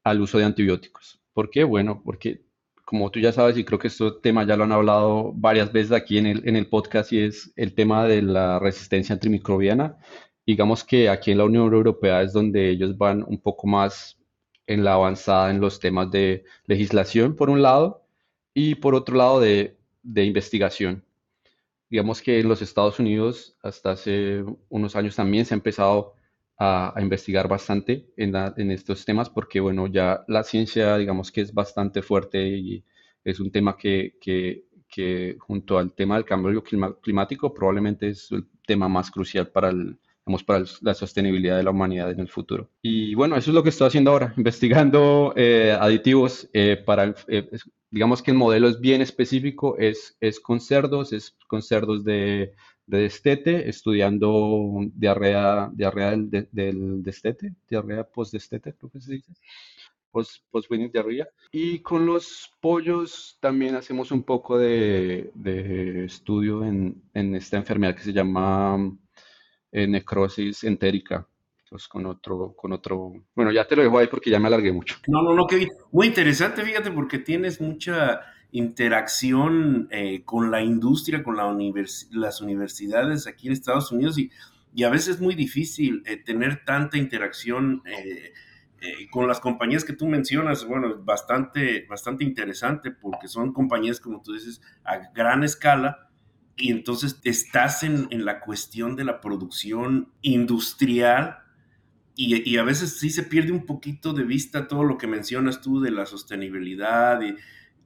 al 0.04 0.20
uso 0.20 0.38
de 0.38 0.44
antibióticos. 0.44 1.20
¿Por 1.32 1.50
qué? 1.50 1.64
Bueno, 1.64 2.02
porque 2.04 2.42
como 2.84 3.10
tú 3.10 3.20
ya 3.20 3.32
sabes, 3.32 3.56
y 3.56 3.64
creo 3.64 3.78
que 3.78 3.86
este 3.86 4.04
tema 4.20 4.44
ya 4.44 4.56
lo 4.56 4.64
han 4.64 4.72
hablado 4.72 5.32
varias 5.34 5.72
veces 5.72 5.92
aquí 5.92 6.18
en 6.18 6.26
el, 6.26 6.48
en 6.48 6.56
el 6.56 6.66
podcast, 6.66 7.12
y 7.12 7.20
es 7.20 7.52
el 7.54 7.74
tema 7.74 8.04
de 8.06 8.20
la 8.20 8.58
resistencia 8.58 9.12
antimicrobiana. 9.12 9.96
Digamos 10.44 10.82
que 10.82 11.08
aquí 11.08 11.30
en 11.30 11.38
la 11.38 11.44
Unión 11.44 11.72
Europea 11.72 12.22
es 12.22 12.32
donde 12.32 12.68
ellos 12.68 12.98
van 12.98 13.22
un 13.22 13.38
poco 13.38 13.68
más 13.68 14.18
en 14.66 14.82
la 14.82 14.94
avanzada 14.94 15.50
en 15.50 15.60
los 15.60 15.78
temas 15.78 16.10
de 16.10 16.44
legislación, 16.66 17.36
por 17.36 17.48
un 17.48 17.62
lado, 17.62 18.04
y 18.54 18.74
por 18.74 18.96
otro 18.96 19.16
lado 19.16 19.38
de, 19.38 19.76
de 20.02 20.24
investigación. 20.24 21.04
Digamos 21.88 22.20
que 22.22 22.40
en 22.40 22.48
los 22.48 22.62
Estados 22.62 22.98
Unidos 22.98 23.56
hasta 23.62 23.92
hace 23.92 24.44
unos 24.68 24.96
años 24.96 25.14
también 25.14 25.44
se 25.44 25.54
ha 25.54 25.56
empezado 25.56 26.14
a, 26.60 26.94
investigar 27.00 27.48
bastante 27.48 28.06
en, 28.16 28.34
en, 28.36 28.70
estos 28.70 29.04
temas 29.04 29.30
porque, 29.30 29.60
bueno, 29.60 29.86
ya 29.86 30.24
la 30.28 30.44
ciencia, 30.44 30.98
digamos 30.98 31.32
que 31.32 31.40
es 31.40 31.54
bastante 31.54 32.02
fuerte 32.02 32.46
y 32.46 32.84
es 33.24 33.40
un 33.40 33.50
tema 33.50 33.76
que, 33.78 34.18
que, 34.20 34.66
que 34.86 35.36
junto 35.40 35.78
al 35.78 35.94
tema 35.94 36.16
del 36.16 36.26
cambio 36.26 36.62
climático 36.62 37.54
probablemente 37.54 38.10
es 38.10 38.30
el 38.30 38.44
tema 38.66 38.88
más 38.88 39.10
crucial 39.10 39.48
para 39.48 39.70
el, 39.70 39.98
para 40.46 40.64
la 40.82 40.94
sostenibilidad 40.94 41.56
de 41.56 41.62
la 41.62 41.70
humanidad 41.70 42.10
en 42.10 42.20
el 42.20 42.28
futuro. 42.28 42.70
Y 42.82 43.14
bueno, 43.14 43.36
eso 43.36 43.50
es 43.50 43.54
lo 43.54 43.62
que 43.62 43.70
estoy 43.70 43.88
haciendo 43.88 44.10
ahora, 44.10 44.34
investigando 44.36 45.32
eh, 45.36 45.76
aditivos 45.80 46.48
eh, 46.52 46.76
para, 46.76 47.14
eh, 47.26 47.50
digamos 47.90 48.22
que 48.22 48.30
el 48.30 48.36
modelo 48.36 48.68
es 48.68 48.80
bien 48.80 49.00
específico, 49.00 49.76
es, 49.78 50.16
es 50.20 50.40
con 50.40 50.60
cerdos, 50.60 51.12
es 51.12 51.36
con 51.46 51.62
cerdos 51.62 52.04
de 52.04 52.52
de 52.90 53.02
destete, 53.02 53.68
estudiando 53.68 54.80
diarrea, 54.94 55.70
diarrea 55.72 56.10
del, 56.10 56.48
del 56.50 57.02
destete, 57.02 57.54
diarrea 57.68 58.04
post-destete, 58.04 58.74
creo 58.74 58.90
que 58.90 59.00
se 59.00 59.12
dice, 59.12 59.32
post, 60.10 60.42
post 60.50 60.70
diarrea. 60.70 61.28
Y 61.52 61.78
con 61.80 62.04
los 62.04 62.50
pollos 62.60 63.38
también 63.40 63.76
hacemos 63.76 64.10
un 64.10 64.24
poco 64.24 64.58
de, 64.58 65.30
de 65.34 66.04
estudio 66.04 66.64
en, 66.64 67.00
en, 67.14 67.36
esta 67.36 67.56
enfermedad 67.56 67.94
que 67.94 68.02
se 68.02 68.12
llama 68.12 68.92
eh, 69.70 69.86
necrosis 69.86 70.64
entérica. 70.64 71.26
Pues 71.70 71.86
con 71.86 72.04
otro, 72.06 72.52
con 72.56 72.72
otro, 72.72 73.12
bueno, 73.32 73.52
ya 73.52 73.64
te 73.64 73.76
lo 73.76 73.82
dejo 73.82 73.96
ahí 73.96 74.08
porque 74.08 74.28
ya 74.28 74.40
me 74.40 74.48
alargué 74.48 74.72
mucho. 74.72 74.96
No, 75.06 75.22
no, 75.22 75.34
no, 75.34 75.46
Kevin, 75.46 75.68
muy 75.92 76.08
interesante, 76.08 76.64
fíjate, 76.64 76.90
porque 76.90 77.20
tienes 77.20 77.60
mucha, 77.60 78.22
interacción 78.52 79.88
eh, 79.90 80.22
con 80.24 80.50
la 80.50 80.62
industria, 80.62 81.22
con 81.22 81.36
la 81.36 81.56
las 82.10 82.40
universidades 82.40 83.26
aquí 83.26 83.46
en 83.46 83.52
Estados 83.52 83.92
Unidos 83.92 84.18
y, 84.18 84.30
y 84.74 84.84
a 84.84 84.90
veces 84.90 85.16
es 85.16 85.20
muy 85.20 85.34
difícil 85.34 86.02
eh, 86.06 86.16
tener 86.16 86.64
tanta 86.64 86.98
interacción 86.98 87.82
eh, 87.86 88.32
con 89.10 89.28
las 89.28 89.40
compañías 89.40 89.84
que 89.84 89.92
tú 89.92 90.06
mencionas. 90.06 90.66
Bueno, 90.66 90.96
bastante, 91.04 91.86
bastante 91.88 92.24
interesante 92.24 92.90
porque 92.90 93.28
son 93.28 93.52
compañías, 93.52 94.00
como 94.00 94.22
tú 94.22 94.32
dices, 94.32 94.62
a 94.84 94.98
gran 95.12 95.44
escala 95.44 96.08
y 96.56 96.70
entonces 96.70 97.20
estás 97.24 97.82
en, 97.82 98.08
en 98.10 98.24
la 98.24 98.40
cuestión 98.40 98.96
de 98.96 99.04
la 99.04 99.20
producción 99.20 100.12
industrial 100.22 101.38
y, 102.16 102.50
y, 102.50 102.58
a 102.58 102.64
veces 102.64 102.98
sí 102.98 103.08
se 103.08 103.22
pierde 103.22 103.52
un 103.52 103.64
poquito 103.64 104.12
de 104.12 104.24
vista 104.24 104.68
todo 104.68 104.84
lo 104.84 104.98
que 104.98 105.06
mencionas 105.06 105.62
tú 105.62 105.80
de 105.80 105.90
la 105.90 106.04
sostenibilidad 106.04 107.22
y 107.22 107.34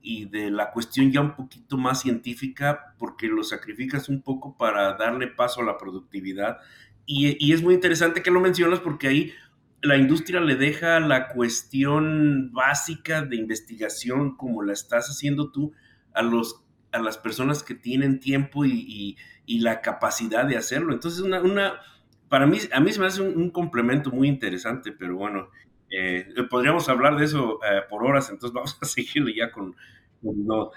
y 0.06 0.26
de 0.26 0.50
la 0.50 0.70
cuestión 0.70 1.10
ya 1.10 1.22
un 1.22 1.34
poquito 1.34 1.78
más 1.78 2.02
científica, 2.02 2.94
porque 2.98 3.26
lo 3.26 3.42
sacrificas 3.42 4.10
un 4.10 4.20
poco 4.20 4.54
para 4.58 4.98
darle 4.98 5.28
paso 5.28 5.62
a 5.62 5.64
la 5.64 5.78
productividad. 5.78 6.58
Y, 7.06 7.52
es 7.54 7.62
muy 7.62 7.72
interesante 7.72 8.22
que 8.22 8.30
lo 8.30 8.38
mencionas 8.38 8.80
porque 8.80 9.08
ahí 9.08 9.32
la 9.80 9.96
industria 9.96 10.40
le 10.40 10.56
deja 10.56 11.00
la 11.00 11.28
cuestión 11.28 12.52
básica 12.52 13.22
de 13.22 13.36
investigación 13.36 14.36
como 14.36 14.62
la 14.62 14.74
estás 14.74 15.08
haciendo 15.08 15.50
tú 15.50 15.72
a 16.12 16.22
los, 16.22 16.62
a 16.92 16.98
las 16.98 17.16
personas 17.16 17.62
que 17.62 17.74
tienen 17.74 18.20
tiempo 18.20 18.66
y, 18.66 19.16
la 19.46 19.80
capacidad 19.80 20.44
de 20.44 20.58
hacerlo. 20.58 20.92
Entonces, 20.92 21.20
una, 21.20 21.40
una, 21.40 21.80
para 22.28 22.46
mí, 22.46 22.58
a 22.72 22.80
mí 22.80 22.92
se 22.92 23.00
me 23.00 23.06
hace 23.06 23.22
un, 23.22 23.48
complemento 23.48 24.10
muy 24.10 24.28
interesante, 24.28 24.92
pero 24.92 25.16
bueno, 25.16 25.48
eh, 25.96 26.26
podríamos 26.50 26.88
hablar 26.88 27.16
de 27.16 27.24
eso 27.24 27.60
eh, 27.64 27.82
por 27.88 28.04
horas, 28.04 28.30
entonces 28.30 28.52
vamos 28.54 28.78
a 28.80 28.86
seguir 28.86 29.24
ya 29.34 29.50
con... 29.50 29.74
no. 30.22 30.70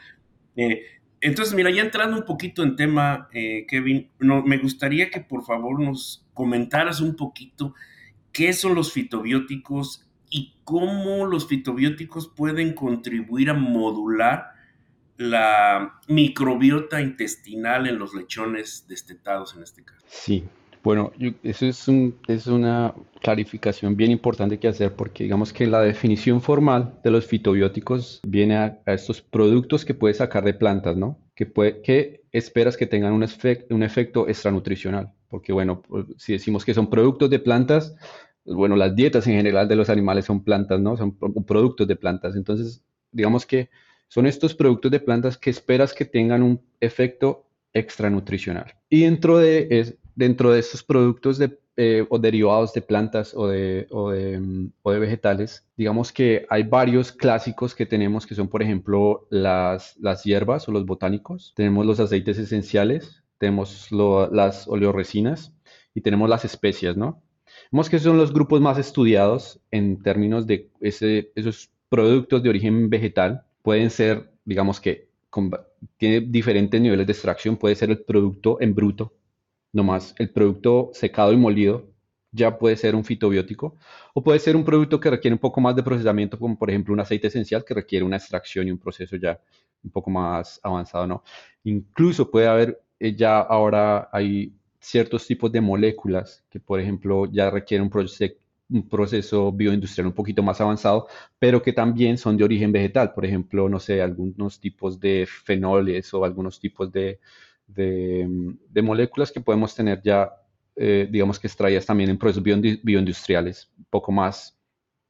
Eh, 0.56 0.84
entonces, 1.20 1.56
mira, 1.56 1.72
ya 1.72 1.82
entrando 1.82 2.16
un 2.16 2.26
poquito 2.26 2.62
en 2.62 2.76
tema, 2.76 3.28
Kevin, 3.32 4.12
me 4.20 4.58
gustaría 4.60 5.10
que 5.10 5.20
por 5.20 5.44
favor 5.44 5.80
nos 5.80 6.28
comentaras 6.36 7.02
un 7.02 7.16
poquito 7.16 7.74
qué 8.32 8.54
son 8.54 8.76
los 8.76 8.94
fitobióticos 8.94 10.08
y 10.30 10.54
cómo 10.64 11.26
los 11.26 11.48
fitobióticos 11.48 12.28
pueden 12.28 12.74
contribuir 12.74 13.50
a 13.50 13.56
modular 13.56 14.52
la 15.18 16.00
microbiota 16.08 17.02
intestinal 17.02 17.88
en 17.88 17.98
los 17.98 18.14
lechones 18.14 18.86
destetados 18.88 19.56
en 19.56 19.64
este 19.64 19.84
caso. 19.84 20.06
Sí, 20.08 20.44
bueno, 20.88 21.12
eso 21.44 21.66
es, 21.66 21.86
un, 21.90 22.18
una 22.46 22.94
clarificación 23.22 23.98
bien 23.98 24.10
importante 24.10 24.58
que 24.58 24.70
hacer 24.70 24.94
porque 24.94 25.26
digamos 25.26 25.52
que 25.52 25.68
la 25.68 25.82
definición 25.82 26.42
formal 26.42 26.98
de 27.04 27.12
los 27.12 27.26
fitobióticos 27.26 28.22
viene 28.26 28.56
a, 28.56 28.80
estos 28.86 29.22
productos 29.22 29.84
que 29.84 29.94
puedes 29.94 30.16
sacar 30.16 30.46
de 30.46 30.54
plantas, 30.54 30.96
¿no? 30.96 31.20
Que, 31.36 32.24
esperas 32.32 32.78
que 32.78 32.88
tengan 32.88 33.12
un, 33.12 33.28
un 33.70 33.84
efecto 33.84 34.30
extranutricional. 34.30 35.12
Porque 35.28 35.52
bueno, 35.52 35.82
pues, 35.82 36.06
si 36.16 36.32
decimos 36.32 36.64
que 36.64 36.74
son 36.74 36.90
productos 36.90 37.30
de 37.30 37.40
plantas, 37.40 37.94
bueno, 38.46 38.78
las 38.78 38.96
dietas 38.96 39.28
en 39.28 39.34
general 39.34 39.68
de 39.68 39.76
los 39.76 39.90
animales 39.90 40.24
son 40.24 40.42
plantas, 40.42 40.80
¿no? 40.80 40.96
Son 40.96 41.18
productos 41.46 41.86
de 41.86 41.98
plantas. 41.98 42.38
Entonces, 42.38 42.82
digamos 43.12 43.46
que 43.46 43.70
son 44.08 44.26
estos 44.26 44.56
productos 44.56 44.90
de 44.90 45.02
plantas 45.02 45.38
que 45.38 45.50
esperas 45.50 45.94
que 45.94 46.06
tengan 46.06 46.44
un 46.44 46.62
efecto 46.80 47.44
extranutricional. 47.74 48.74
Y 48.90 49.02
dentro 49.02 49.38
de, 49.38 49.68
es, 49.70 49.98
dentro 50.18 50.52
de 50.52 50.60
estos 50.60 50.84
productos 50.84 51.40
eh, 51.78 52.06
o 52.10 52.18
derivados 52.18 52.74
de 52.74 52.82
plantas 52.82 53.36
o 53.36 53.48
de, 53.48 53.88
o, 53.92 54.10
de, 54.10 54.40
mm, 54.40 54.72
o 54.82 54.92
de, 54.92 55.00
vegetales, 55.00 55.64
digamos 55.78 56.12
que 56.12 56.48
hay 56.50 56.64
varios 56.64 57.12
clásicos 57.12 57.76
que 57.76 57.86
tenemos 57.86 58.26
que 58.26 58.34
son, 58.34 58.48
por 58.48 58.64
ejemplo, 58.64 59.28
las, 59.30 59.96
las 59.98 60.24
hierbas 60.24 60.68
o 60.68 60.72
los 60.72 60.86
botánicos. 60.88 61.54
Tenemos 61.56 61.86
los 61.86 62.00
aceites 62.00 62.40
esenciales, 62.40 63.24
tenemos 63.38 63.90
las 63.92 64.68
oleoresinas 64.68 65.54
y 65.94 66.02
tenemos 66.02 66.28
las 66.28 66.44
especias, 66.46 66.98
¿no? 66.98 67.22
Vemos 67.72 67.90
que 67.90 68.00
son 68.00 68.18
los 68.18 68.34
grupos 68.34 68.60
más 68.60 68.80
estudiados 68.80 69.60
en 69.70 70.02
términos 70.02 70.48
de 70.48 70.72
ese, 70.82 71.32
esos 71.36 71.70
productos 71.90 72.42
de 72.42 72.50
origen 72.50 72.90
vegetal. 72.90 73.44
Pueden 73.62 73.92
ser, 73.92 74.32
digamos 74.46 74.80
que, 74.82 75.08
tiene 75.98 76.22
diferentes 76.22 76.82
niveles 76.82 77.06
de 77.06 77.14
extracción. 77.14 77.58
Puede 77.58 77.76
ser 77.76 77.92
el 77.92 78.00
producto 78.00 78.60
en 78.60 78.74
bruto, 78.74 79.14
nomás 79.74 80.16
el 80.18 80.30
producto 80.32 80.90
secado 80.94 81.34
y 81.34 81.38
molido 81.38 81.88
ya 82.32 82.58
puede 82.58 82.76
ser 82.78 82.96
un 82.96 83.04
fitobiótico, 83.04 83.78
o 84.14 84.24
puede 84.24 84.40
ser 84.40 84.56
un 84.56 84.66
producto 84.66 85.00
que 85.00 85.10
requiere 85.10 85.34
un 85.34 85.40
poco 85.40 85.62
más 85.62 85.76
de 85.76 85.84
procesamiento, 85.84 86.38
como 86.38 86.58
por 86.58 86.70
ejemplo 86.70 86.94
un 86.94 87.00
aceite 87.00 87.28
esencial 87.28 87.64
que 87.66 87.74
requiere 87.74 88.06
una 88.06 88.18
extracción 88.18 88.68
y 88.68 88.72
un 88.72 88.78
proceso 88.78 89.16
ya 89.16 89.40
un 89.84 89.92
poco 89.92 90.10
más 90.10 90.60
avanzado, 90.64 91.08
¿no? 91.08 91.24
Incluso 91.64 92.30
puede 92.30 92.48
haber, 92.48 92.82
eh, 93.00 93.16
ya 93.16 93.40
ahora 93.40 94.10
hay 94.12 94.54
ciertos 94.80 95.26
tipos 95.26 95.52
de 95.52 95.62
moléculas 95.62 96.44
que, 96.50 96.60
por 96.60 96.80
ejemplo, 96.80 97.26
ya 97.32 97.50
requieren 97.50 97.90
un, 97.92 98.08
un 98.70 98.90
proceso 98.90 99.52
bioindustrial 99.52 100.08
un 100.08 100.14
poquito 100.14 100.44
más 100.44 100.60
avanzado, 100.62 101.08
pero 101.40 101.62
que 101.62 101.74
también 101.74 102.18
son 102.18 102.38
de 102.38 102.44
origen 102.44 102.72
vegetal. 102.72 103.14
Por 103.14 103.26
ejemplo, 103.26 103.70
no 103.70 103.80
sé, 103.80 104.02
algunos 104.02 104.60
tipos 104.60 105.00
de 105.00 105.28
fenoles 105.28 106.14
o 106.14 106.26
algunos 106.26 106.60
tipos 106.60 106.92
de, 106.92 107.20
de, 107.68 108.82
moléculas 108.82 109.32
que 109.32 109.42
podemos 109.42 109.76
tener 109.76 110.02
ya, 110.02 110.32
eh, 110.76 111.08
digamos 111.10 111.40
que 111.40 111.48
extraídas 111.48 111.86
también 111.86 112.10
en 112.10 112.18
procesos 112.18 112.44
bioindustriales, 112.44 113.72
un 113.78 113.86
poco 113.90 114.12
más, 114.12 114.58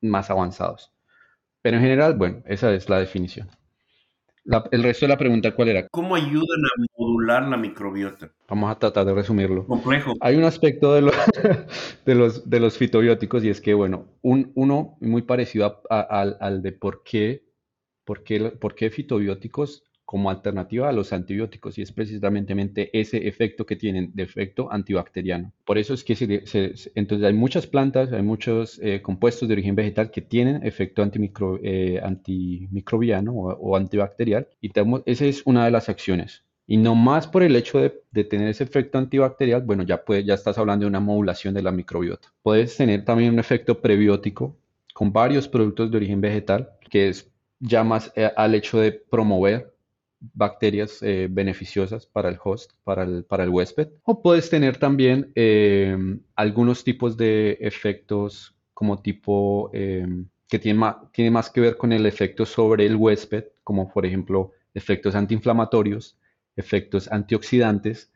más 0.01 0.29
avanzados. 0.29 0.91
Pero 1.61 1.77
en 1.77 1.83
general, 1.83 2.15
bueno, 2.15 2.43
esa 2.45 2.73
es 2.73 2.89
la 2.89 2.99
definición 2.99 3.49
el 4.71 4.83
resto 4.83 5.05
de 5.05 5.09
la 5.09 5.17
pregunta, 5.17 5.53
¿cuál 5.53 5.69
era? 5.69 5.87
¿Cómo 5.89 6.15
ayudan 6.15 6.41
a 6.65 6.85
modular 6.97 7.43
la 7.43 7.57
microbiota? 7.57 8.31
Vamos 8.47 8.71
a 8.71 8.79
tratar 8.79 9.05
de 9.05 9.13
resumirlo. 9.13 9.65
Complejo. 9.65 10.13
Hay 10.21 10.37
un 10.37 10.45
aspecto 10.45 10.93
de, 10.93 11.11
de, 12.05 12.15
los, 12.15 12.49
de 12.49 12.59
los 12.59 12.77
fitobióticos 12.77 13.43
y 13.43 13.49
es 13.49 13.59
que, 13.59 13.73
bueno, 13.73 14.05
un, 14.21 14.51
uno 14.55 14.97
muy 15.01 15.23
parecido 15.23 15.81
al, 15.89 16.37
al, 16.39 16.61
de 16.61 16.71
por 16.71 17.03
qué, 17.03 17.43
por 18.05 18.23
qué, 18.23 18.51
por 18.51 18.73
qué 18.73 18.89
fitobióticos 18.89 19.83
como 20.07 20.29
alternativa 20.29 20.87
a 20.87 20.93
los 20.93 21.11
antibióticos 21.11 21.77
y 21.77 21.81
es 21.81 21.91
precisamente 21.91 22.89
ese 22.97 23.27
efecto 23.27 23.65
que 23.65 23.75
tienen 23.75 24.11
de 24.13 24.23
efecto 24.23 24.71
antibacteriano. 24.71 25.51
Por 25.65 25.77
eso 25.77 25.93
es 25.93 26.05
que 26.05 26.13
entonces 26.95 27.27
hay 27.27 27.33
muchas 27.33 27.67
plantas, 27.67 28.13
hay 28.13 28.21
muchos 28.21 28.79
eh, 28.81 29.01
compuestos 29.01 29.49
de 29.49 29.55
origen 29.55 29.75
vegetal 29.75 30.09
que 30.09 30.21
tienen 30.21 30.65
efecto 30.65 31.03
antimicro, 31.03 31.59
eh, 31.61 31.99
antimicrobiano 32.01 33.33
o, 33.33 33.75
antibacterial 33.75 34.47
y 34.61 34.71
esa 35.05 35.25
es 35.25 35.41
una 35.45 35.65
de 35.65 35.71
las 35.71 35.89
acciones. 35.89 36.45
Y 36.65 36.77
no 36.77 36.95
más 36.95 37.27
por 37.27 37.43
el 37.43 37.53
hecho 37.57 37.77
de, 37.79 38.23
tener 38.23 38.47
ese 38.47 38.63
efecto 38.63 38.97
antibacterial, 38.97 39.63
bueno, 39.63 39.83
ya, 39.83 40.05
puede, 40.05 40.23
ya 40.23 40.35
estás 40.35 40.57
hablando 40.57 40.85
de 40.85 40.89
una 40.89 41.01
modulación 41.01 41.53
de 41.53 41.63
la 41.63 41.73
microbiota. 41.73 42.29
Puedes 42.43 42.77
tener 42.77 43.03
también 43.03 43.33
un 43.33 43.39
efecto 43.39 43.81
prebiótico 43.81 44.57
con 44.93 45.11
varios 45.11 45.49
productos 45.49 45.91
de 45.91 45.97
origen 45.97 46.21
vegetal, 46.21 46.69
que 46.89 47.09
es 47.09 47.29
ya 47.59 47.83
más 47.83 48.13
eh, 48.15 48.31
al 48.37 48.55
hecho 48.55 48.79
de 48.79 48.93
promover 48.93 49.76
bacterias 50.19 51.01
eh, 51.01 51.27
beneficiosas 51.29 52.05
para 52.05 52.29
el 52.29 52.37
host, 52.43 52.71
para 52.83 53.03
el, 53.03 53.23
para 53.23 53.43
el 53.43 53.49
huésped. 53.49 53.89
O 54.03 54.21
puedes 54.21 54.49
tener 54.49 54.77
también 54.77 55.31
em, 55.35 56.19
algunos 56.35 56.83
tipos 56.83 57.17
de 57.17 57.57
efectos 57.61 58.55
como 58.73 59.01
tipo 59.01 59.69
em, 59.73 60.27
que 60.47 60.59
tiene 60.59 60.79
más, 60.79 60.95
tiene 61.11 61.31
más 61.31 61.49
que 61.49 61.61
ver 61.61 61.77
con 61.77 61.91
el 61.91 62.05
efecto 62.05 62.45
sobre 62.45 62.85
el 62.85 62.95
huésped, 62.95 63.45
como 63.63 63.91
por 63.91 64.05
ejemplo 64.05 64.51
efectos 64.73 65.15
antiinflamatorios, 65.15 66.17
efectos 66.55 67.11
antioxidantes, 67.11 68.11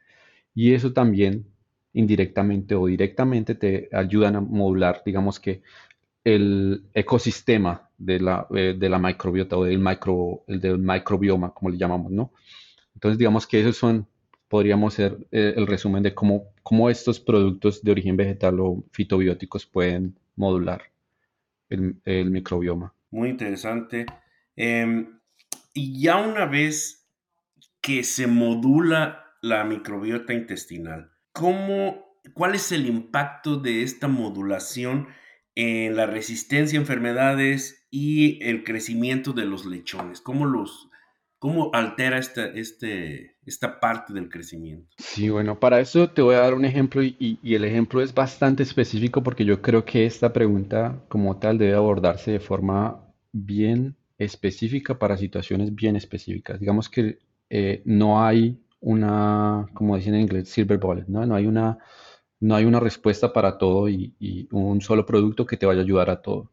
y 0.55 0.73
eso 0.73 0.93
también 0.93 1.45
indirectamente 1.93 2.75
o 2.75 2.87
directamente 2.87 3.55
te 3.55 3.89
ayudan 3.91 4.35
a 4.35 4.41
modular, 4.41 5.01
digamos 5.05 5.39
que 5.39 5.61
el 6.23 6.85
ecosistema 6.93 7.89
de 8.01 8.19
la, 8.19 8.47
eh, 8.55 8.75
de 8.77 8.89
la 8.89 8.97
microbiota 8.97 9.57
o 9.57 9.63
del, 9.63 9.79
micro, 9.79 10.43
el 10.47 10.59
del 10.59 10.79
microbioma, 10.79 11.53
como 11.53 11.69
le 11.69 11.77
llamamos, 11.77 12.11
¿no? 12.11 12.33
Entonces, 12.95 13.17
digamos 13.17 13.45
que 13.47 13.61
esos 13.61 13.77
son, 13.77 14.07
podríamos 14.47 14.95
ser 14.95 15.17
eh, 15.31 15.53
el 15.55 15.67
resumen 15.67 16.03
de 16.03 16.13
cómo, 16.13 16.53
cómo 16.63 16.89
estos 16.89 17.19
productos 17.19 17.83
de 17.83 17.91
origen 17.91 18.17
vegetal 18.17 18.59
o 18.59 18.83
fitobióticos 18.91 19.65
pueden 19.65 20.17
modular 20.35 20.83
el, 21.69 22.31
microbioma. 22.31 22.93
Muy 23.11 23.29
interesante. 23.29 24.05
Em, 24.55 25.19
y 25.73 26.01
ya 26.01 26.17
una 26.17 26.45
vez 26.45 27.07
que 27.79 28.03
se 28.03 28.27
modula 28.27 29.25
la 29.41 29.63
microbiota 29.63 30.33
intestinal, 30.33 31.11
¿cómo, 31.31 32.17
¿cuál 32.33 32.55
es 32.55 32.71
el 32.71 32.87
impacto 32.87 33.57
de 33.57 33.83
esta 33.83 34.07
modulación 34.07 35.07
en 35.61 35.95
la 35.95 36.07
resistencia 36.07 36.79
a 36.79 36.81
enfermedades 36.81 37.85
y 37.91 38.43
el 38.43 38.63
crecimiento 38.63 39.31
de 39.31 39.45
los 39.45 39.65
lechones? 39.65 40.19
¿Cómo 40.19 40.45
los, 40.45 40.89
cómo 41.37 41.69
altera 41.73 42.17
esta, 42.17 42.45
este, 42.47 43.37
esta 43.45 43.79
parte 43.79 44.11
del 44.11 44.27
crecimiento? 44.27 44.87
Sí, 44.97 45.29
bueno, 45.29 45.59
para 45.59 45.79
eso 45.79 46.09
te 46.09 46.23
voy 46.23 46.33
a 46.33 46.39
dar 46.39 46.55
un 46.55 46.65
ejemplo 46.65 47.03
y, 47.03 47.37
el 47.43 47.63
ejemplo 47.63 48.01
es 48.01 48.11
bastante 48.11 48.63
específico 48.63 49.21
porque 49.21 49.45
yo 49.45 49.61
creo 49.61 49.85
que 49.85 50.05
esta 50.07 50.33
pregunta 50.33 51.03
como 51.07 51.37
tal 51.37 51.59
debe 51.59 51.75
abordarse 51.75 52.31
de 52.31 52.39
forma 52.39 52.99
bien 53.31 53.95
específica 54.17 54.97
para 54.97 55.15
situaciones 55.15 55.75
bien 55.75 55.95
específicas. 55.95 56.59
Digamos 56.59 56.89
que 56.89 57.19
eh, 57.51 57.83
no 57.85 58.23
hay 58.25 58.59
una, 58.79 59.67
como 59.75 59.95
dicen 59.95 60.15
en 60.15 60.21
inglés, 60.21 60.49
silver 60.49 60.79
bullet, 60.79 61.05
¿no? 61.07 61.23
No 61.25 61.35
hay 61.35 61.45
una 61.45 61.77
no 62.41 62.55
hay 62.55 62.65
una 62.65 62.79
respuesta 62.79 63.31
para 63.31 63.57
todo 63.57 63.87
y, 63.87 64.13
un 64.51 64.81
solo 64.81 65.05
producto 65.05 65.45
que 65.45 65.57
te 65.57 65.65
vaya 65.65 65.81
a 65.81 65.83
ayudar 65.83 66.09
a 66.09 66.21
todo. 66.21 66.51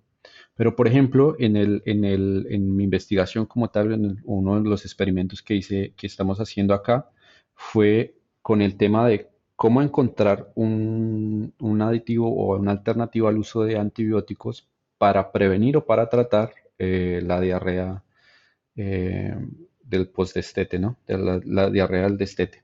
Pero, 0.54 0.76
por 0.76 0.86
ejemplo, 0.86 1.36
en, 1.38 1.56
el, 1.56 1.82
en, 1.86 2.04
el, 2.04 2.46
en 2.50 2.76
mi 2.76 2.84
investigación 2.84 3.46
como 3.46 3.70
tal, 3.70 3.92
en 3.92 4.20
uno 4.24 4.62
de 4.62 4.68
los 4.68 4.84
experimentos 4.84 5.42
que 5.42 5.54
hice, 5.54 5.94
que 5.96 6.06
estamos 6.06 6.40
haciendo 6.40 6.74
acá, 6.74 7.10
fue 7.54 8.14
con 8.42 8.62
el 8.62 8.76
tema 8.76 9.08
de 9.08 9.28
cómo 9.56 9.82
encontrar 9.82 10.52
un, 10.54 11.54
aditivo 11.80 12.28
o 12.28 12.56
una 12.56 12.72
alternativa 12.72 13.28
al 13.28 13.38
uso 13.38 13.64
de 13.64 13.78
antibióticos 13.78 14.68
para 14.98 15.32
prevenir 15.32 15.76
o 15.76 15.86
para 15.86 16.08
tratar 16.08 16.52
eh, 16.78 17.20
la 17.24 17.40
diarrea 17.40 18.02
eh, 18.76 19.34
del 19.82 20.08
postdestete, 20.08 20.78
¿no? 20.78 20.98
La, 21.06 21.40
la, 21.44 21.70
diarrea 21.70 22.02
del 22.04 22.18
destete. 22.18 22.62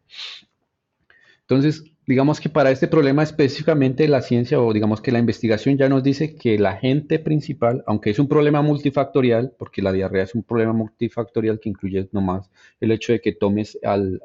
Entonces, 1.42 1.93
digamos 2.06 2.40
que 2.40 2.48
para 2.48 2.70
este 2.70 2.88
problema 2.88 3.22
específicamente 3.22 4.06
la 4.08 4.20
ciencia 4.20 4.60
o 4.60 4.72
digamos 4.72 5.00
que 5.00 5.12
la 5.12 5.18
investigación 5.18 5.78
ya 5.78 5.88
nos 5.88 6.02
dice 6.02 6.34
que 6.36 6.56
el 6.56 6.66
agente 6.66 7.18
principal, 7.18 7.82
aunque 7.86 8.10
es 8.10 8.18
un 8.18 8.28
problema 8.28 8.62
multifactorial, 8.62 9.54
porque 9.58 9.82
la 9.82 9.92
diarrea 9.92 10.24
es 10.24 10.34
un 10.34 10.42
problema 10.42 10.72
multifactorial 10.72 11.60
que 11.60 11.70
incluye 11.70 12.08
nomás 12.12 12.50
el 12.80 12.92
hecho 12.92 13.12
de 13.12 13.20
que 13.20 13.32
tomes 13.32 13.78
al, 13.82 14.20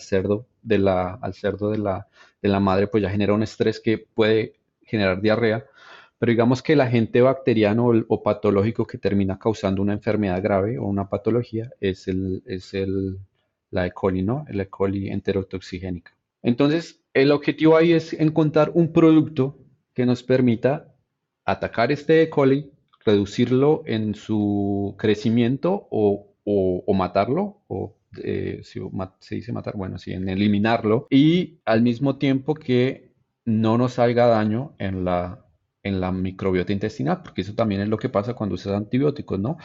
cerdo, 0.00 0.46
de 0.62 0.78
la, 0.78 1.14
al 1.14 1.34
cerdo 1.34 1.70
de 1.70 1.78
la, 1.78 2.08
de 2.42 2.48
la 2.48 2.60
madre, 2.60 2.88
pues 2.88 3.02
ya 3.02 3.10
genera 3.10 3.34
un 3.34 3.42
estrés 3.42 3.80
que 3.80 3.98
puede 3.98 4.54
generar 4.82 5.20
diarrea. 5.20 5.64
Pero 6.18 6.30
digamos 6.30 6.62
que 6.62 6.74
el 6.74 6.80
agente 6.80 7.20
bacteriano 7.22 7.90
o, 8.08 8.22
patológico 8.22 8.86
que 8.86 8.98
termina 8.98 9.38
causando 9.38 9.82
una 9.82 9.92
enfermedad 9.94 10.42
grave 10.42 10.78
o 10.78 10.84
una 10.84 11.08
patología 11.08 11.70
es, 11.80 12.08
el, 12.08 12.42
es 12.46 12.72
el, 12.74 13.18
la 13.70 13.86
E. 13.86 13.92
coli, 13.92 14.22
¿no? 14.22 14.44
El 14.48 14.60
E. 14.60 14.68
coli 14.68 15.10
enterotoxigénica. 15.10 16.14
Entonces, 16.44 17.02
el 17.14 17.32
objetivo 17.32 17.76
ahí 17.76 17.92
es 17.92 18.12
encontrar 18.12 18.70
un 18.74 18.92
producto 18.92 19.58
que 19.94 20.04
nos 20.04 20.22
permita 20.22 20.94
atacar 21.44 21.90
este 21.90 22.22
E. 22.22 22.30
coli, 22.30 22.70
reducirlo 23.04 23.82
en 23.86 24.14
su 24.14 24.94
crecimiento 24.98 25.88
o, 25.90 26.34
matarlo, 26.94 27.62
o 27.66 27.96
eh, 28.22 28.60
si 28.62 28.78
se 29.20 29.34
dice 29.36 29.52
matar, 29.52 29.76
bueno, 29.76 29.98
sí, 29.98 30.12
en 30.12 30.28
eliminarlo, 30.28 31.06
y 31.10 31.60
al 31.64 31.82
mismo 31.82 32.18
tiempo 32.18 32.54
que 32.54 33.14
no 33.46 33.78
nos 33.78 33.98
haga 33.98 34.26
daño 34.26 34.74
en 34.78 35.04
la, 35.04 35.46
en 35.82 36.00
la 36.00 36.12
microbiota 36.12 36.72
intestinal, 36.72 37.22
porque 37.22 37.40
eso 37.40 37.54
también 37.54 37.80
es 37.80 37.88
lo 37.88 37.96
que 37.98 38.10
pasa 38.10 38.34
cuando 38.34 38.54
usas 38.54 38.74
antibióticos, 38.74 39.40
¿no? 39.40 39.56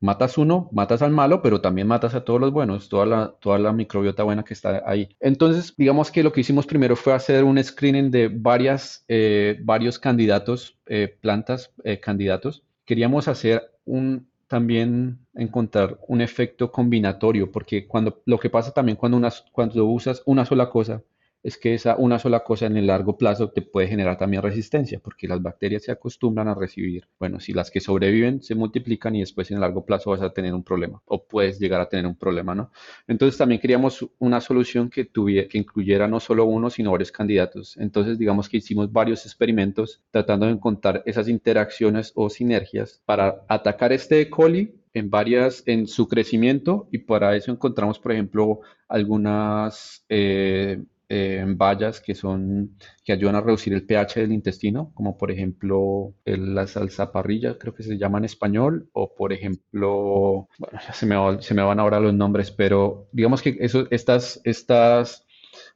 Matas 0.00 0.38
uno, 0.38 0.68
matas 0.72 1.02
al 1.02 1.10
malo, 1.10 1.42
pero 1.42 1.60
también 1.60 1.88
matas 1.88 2.14
a 2.14 2.24
todos 2.24 2.40
los 2.40 2.52
buenos, 2.52 2.88
toda 2.88 3.04
la, 3.06 3.34
toda 3.40 3.58
la 3.58 3.72
microbiota 3.72 4.22
buena 4.22 4.44
que 4.44 4.54
está 4.54 4.82
ahí. 4.86 5.08
Entonces, 5.18 5.74
digamos 5.76 6.10
que 6.12 6.22
lo 6.22 6.32
que 6.32 6.40
hicimos 6.42 6.66
primero 6.66 6.94
fue 6.94 7.12
hacer 7.12 7.42
un 7.44 7.62
screening 7.62 8.10
de 8.10 8.28
varias, 8.28 9.04
eh, 9.08 9.58
varios 9.62 9.98
candidatos, 9.98 10.78
eh, 10.86 11.16
plantas 11.20 11.72
eh, 11.82 11.98
candidatos. 11.98 12.62
Queríamos 12.84 13.26
hacer 13.26 13.72
un, 13.84 14.28
también 14.46 15.18
encontrar 15.34 15.98
un 16.08 16.20
efecto 16.20 16.72
combinatorio, 16.72 17.50
porque 17.50 17.86
cuando, 17.86 18.22
lo 18.24 18.38
que 18.38 18.50
pasa 18.50 18.72
también 18.72 18.96
cuando, 18.96 19.20
cuando 19.52 19.84
usas 19.86 20.22
una 20.26 20.44
sola 20.44 20.70
cosa, 20.70 21.02
es 21.42 21.56
que 21.56 21.74
esa 21.74 21.96
una 21.96 22.18
sola 22.18 22.44
cosa 22.44 22.66
en 22.66 22.76
el 22.76 22.86
largo 22.86 23.16
plazo 23.16 23.50
te 23.50 23.62
puede 23.62 23.88
generar 23.88 24.18
también 24.18 24.42
resistencia, 24.42 25.00
porque 25.00 25.28
las 25.28 25.40
bacterias 25.40 25.84
se 25.84 25.92
acostumbran 25.92 26.48
a 26.48 26.54
recibir, 26.54 27.08
bueno, 27.18 27.40
si 27.40 27.52
las 27.52 27.70
que 27.70 27.80
sobreviven 27.80 28.42
se 28.42 28.54
multiplican 28.54 29.14
y 29.14 29.20
después 29.20 29.50
en 29.50 29.56
el 29.56 29.60
largo 29.60 29.84
plazo 29.84 30.10
vas 30.10 30.22
a 30.22 30.32
tener 30.32 30.54
un 30.54 30.64
problema 30.64 31.00
o 31.06 31.24
puedes 31.24 31.58
llegar 31.58 31.80
a 31.80 31.88
tener 31.88 32.06
un 32.06 32.16
problema, 32.16 32.54
¿no? 32.54 32.70
Entonces 33.06 33.38
también 33.38 33.60
queríamos 33.60 34.08
una 34.18 34.40
solución 34.40 34.90
que 34.90 35.04
tuviera, 35.04 35.48
que 35.48 35.58
incluyera 35.58 36.08
no 36.08 36.20
solo 36.20 36.44
uno, 36.44 36.70
sino 36.70 36.90
varios 36.92 37.12
candidatos. 37.12 37.76
Entonces 37.76 38.18
digamos 38.18 38.48
que 38.48 38.58
hicimos 38.58 38.92
varios 38.92 39.24
experimentos 39.26 40.02
tratando 40.10 40.46
de 40.46 40.52
encontrar 40.52 41.02
esas 41.06 41.28
interacciones 41.28 42.12
o 42.14 42.30
sinergias 42.30 43.00
para 43.04 43.44
atacar 43.48 43.92
este 43.92 44.20
E. 44.20 44.30
coli 44.30 44.74
en 44.94 45.10
varias, 45.10 45.62
en 45.66 45.86
su 45.86 46.08
crecimiento 46.08 46.88
y 46.90 46.98
para 46.98 47.36
eso 47.36 47.52
encontramos, 47.52 47.98
por 47.98 48.12
ejemplo, 48.12 48.60
algunas 48.88 50.04
eh, 50.08 50.82
eh, 51.08 51.44
vallas 51.56 52.00
que 52.00 52.14
son 52.14 52.76
que 53.04 53.12
ayudan 53.12 53.36
a 53.36 53.40
reducir 53.40 53.72
el 53.72 53.86
pH 53.86 54.20
del 54.20 54.32
intestino, 54.32 54.92
como 54.94 55.16
por 55.16 55.30
ejemplo 55.30 56.14
la 56.24 56.66
salsa 56.66 57.12
parrilla, 57.12 57.58
creo 57.58 57.74
que 57.74 57.82
se 57.82 57.96
llama 57.96 58.18
en 58.18 58.26
español, 58.26 58.88
o 58.92 59.14
por 59.14 59.32
ejemplo, 59.32 60.48
se 60.92 61.06
me, 61.06 61.42
se 61.42 61.54
me 61.54 61.62
van 61.62 61.80
ahora 61.80 62.00
los 62.00 62.14
nombres, 62.14 62.50
pero 62.50 63.08
digamos 63.12 63.42
que 63.42 63.56
eso, 63.60 63.86
estas, 63.90 64.40
estas 64.44 65.26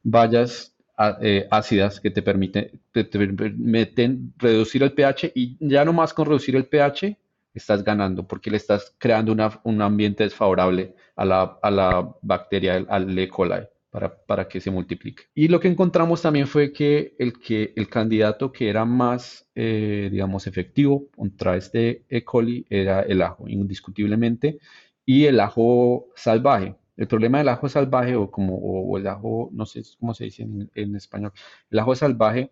vallas 0.03 0.75
eh, 1.21 1.47
ácidas 1.49 1.99
que 1.99 2.11
te 2.11 2.21
permiten, 2.21 2.79
te, 2.91 3.03
permiten 3.05 4.33
reducir 4.37 4.83
el 4.83 4.93
pH 4.93 5.31
y 5.33 5.57
ya 5.59 5.83
no 5.83 5.93
más 5.93 6.13
con 6.13 6.27
reducir 6.27 6.55
el 6.55 6.67
pH 6.67 7.17
estás 7.55 7.83
ganando 7.83 8.27
porque 8.27 8.51
le 8.51 8.57
estás 8.57 8.95
creando 8.99 9.31
una, 9.31 9.59
un 9.63 9.81
ambiente 9.81 10.23
desfavorable 10.23 10.95
a 11.15 11.25
la, 11.25 11.57
a 11.61 11.71
la 11.71 12.15
bacteria, 12.21 12.85
al 12.87 13.17
E. 13.17 13.27
coli 13.27 13.67
para, 13.93 14.47
que 14.47 14.59
se 14.59 14.71
multiplique. 14.71 15.25
Y 15.35 15.47
lo 15.49 15.59
que 15.59 15.67
encontramos 15.67 16.23
también 16.23 16.47
fue 16.47 16.73
que 16.73 17.15
el, 17.19 17.39
que, 17.39 17.73
el 17.75 17.89
candidato 17.89 18.51
que 18.51 18.67
era 18.67 18.85
más, 18.85 19.47
eh, 19.53 20.09
digamos, 20.11 20.47
efectivo 20.47 21.09
contra 21.15 21.55
este 21.55 22.03
E. 22.09 22.23
coli 22.23 22.65
era 22.69 23.01
el 23.01 23.21
ajo, 23.21 23.47
indiscutiblemente, 23.47 24.57
y 25.05 25.25
el 25.25 25.39
ajo 25.39 26.07
salvaje. 26.15 26.75
El 26.97 27.07
problema 27.07 27.37
del 27.37 27.49
ajo 27.49 27.69
salvaje, 27.69 28.15
o 28.15 28.31
como 28.31 28.57
o 28.57 28.97
el 28.97 29.05
ajo, 29.07 29.49
no 29.53 29.65
sé 29.67 29.83
cómo 29.99 30.15
se 30.15 30.25
dice 30.25 30.43
en, 30.73 30.95
español, 30.95 31.31
el 31.69 31.79
ajo 31.79 31.95
salvaje 31.95 32.51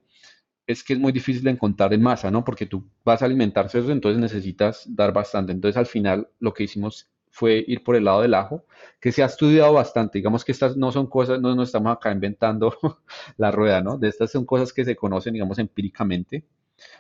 es 0.67 0.83
que 0.83 0.93
es 0.93 0.99
muy 0.99 1.11
difícil 1.11 1.43
de 1.43 1.51
encontrar 1.51 1.93
en 1.93 2.03
masa, 2.03 2.29
¿no? 2.31 2.43
Porque 2.45 2.67
tú 2.67 2.87
vas 3.03 3.21
a 3.21 3.25
alimentarse 3.25 3.79
entonces 3.79 4.19
necesitas 4.21 4.85
dar 4.87 5.11
bastante. 5.11 5.51
Entonces 5.51 5.77
al 5.77 5.87
final 5.87 6.29
lo 6.39 6.53
que 6.53 6.63
hicimos 6.65 7.09
fue 7.31 7.63
ir 7.67 7.83
por 7.83 7.95
el 7.95 8.05
lado 8.05 8.21
del 8.21 8.33
ajo, 8.33 8.65
que 8.99 9.11
se 9.11 9.23
ha 9.23 9.25
estudiado 9.25 9.73
bastante. 9.73 10.19
Digamos 10.19 10.45
que 10.45 10.51
estas 10.51 10.77
no 10.77 10.91
son 10.91 11.07
cosas, 11.07 11.41
no 11.41 11.55
nos 11.55 11.69
estamos 11.69 11.93
acá 11.95 12.11
inventando 12.11 12.77
la 13.37 13.51
rueda, 13.51 13.81
¿no? 13.81 13.97
De 13.97 14.09
estas 14.09 14.31
son 14.31 14.45
cosas 14.45 14.73
que 14.73 14.85
se 14.85 14.95
conocen, 14.95 15.33
digamos, 15.33 15.57
empíricamente. 15.59 16.43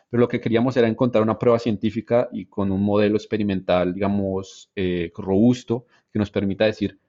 Pero 0.09 0.21
lo 0.21 0.27
que 0.27 0.39
queríamos 0.41 0.77
era 0.77 0.87
encontrar 0.87 1.23
una 1.23 1.39
prueba 1.39 1.59
científica 1.59 2.29
y 2.31 2.45
con 2.45 2.71
un 2.71 2.83
modelo 2.83 3.15
experimental, 3.15 3.93
digamos, 3.93 4.71
eh, 4.75 5.11
robusto, 5.15 5.85
que 6.11 6.19
nos 6.19 6.31
permita 6.31 6.65
decir 6.65 6.99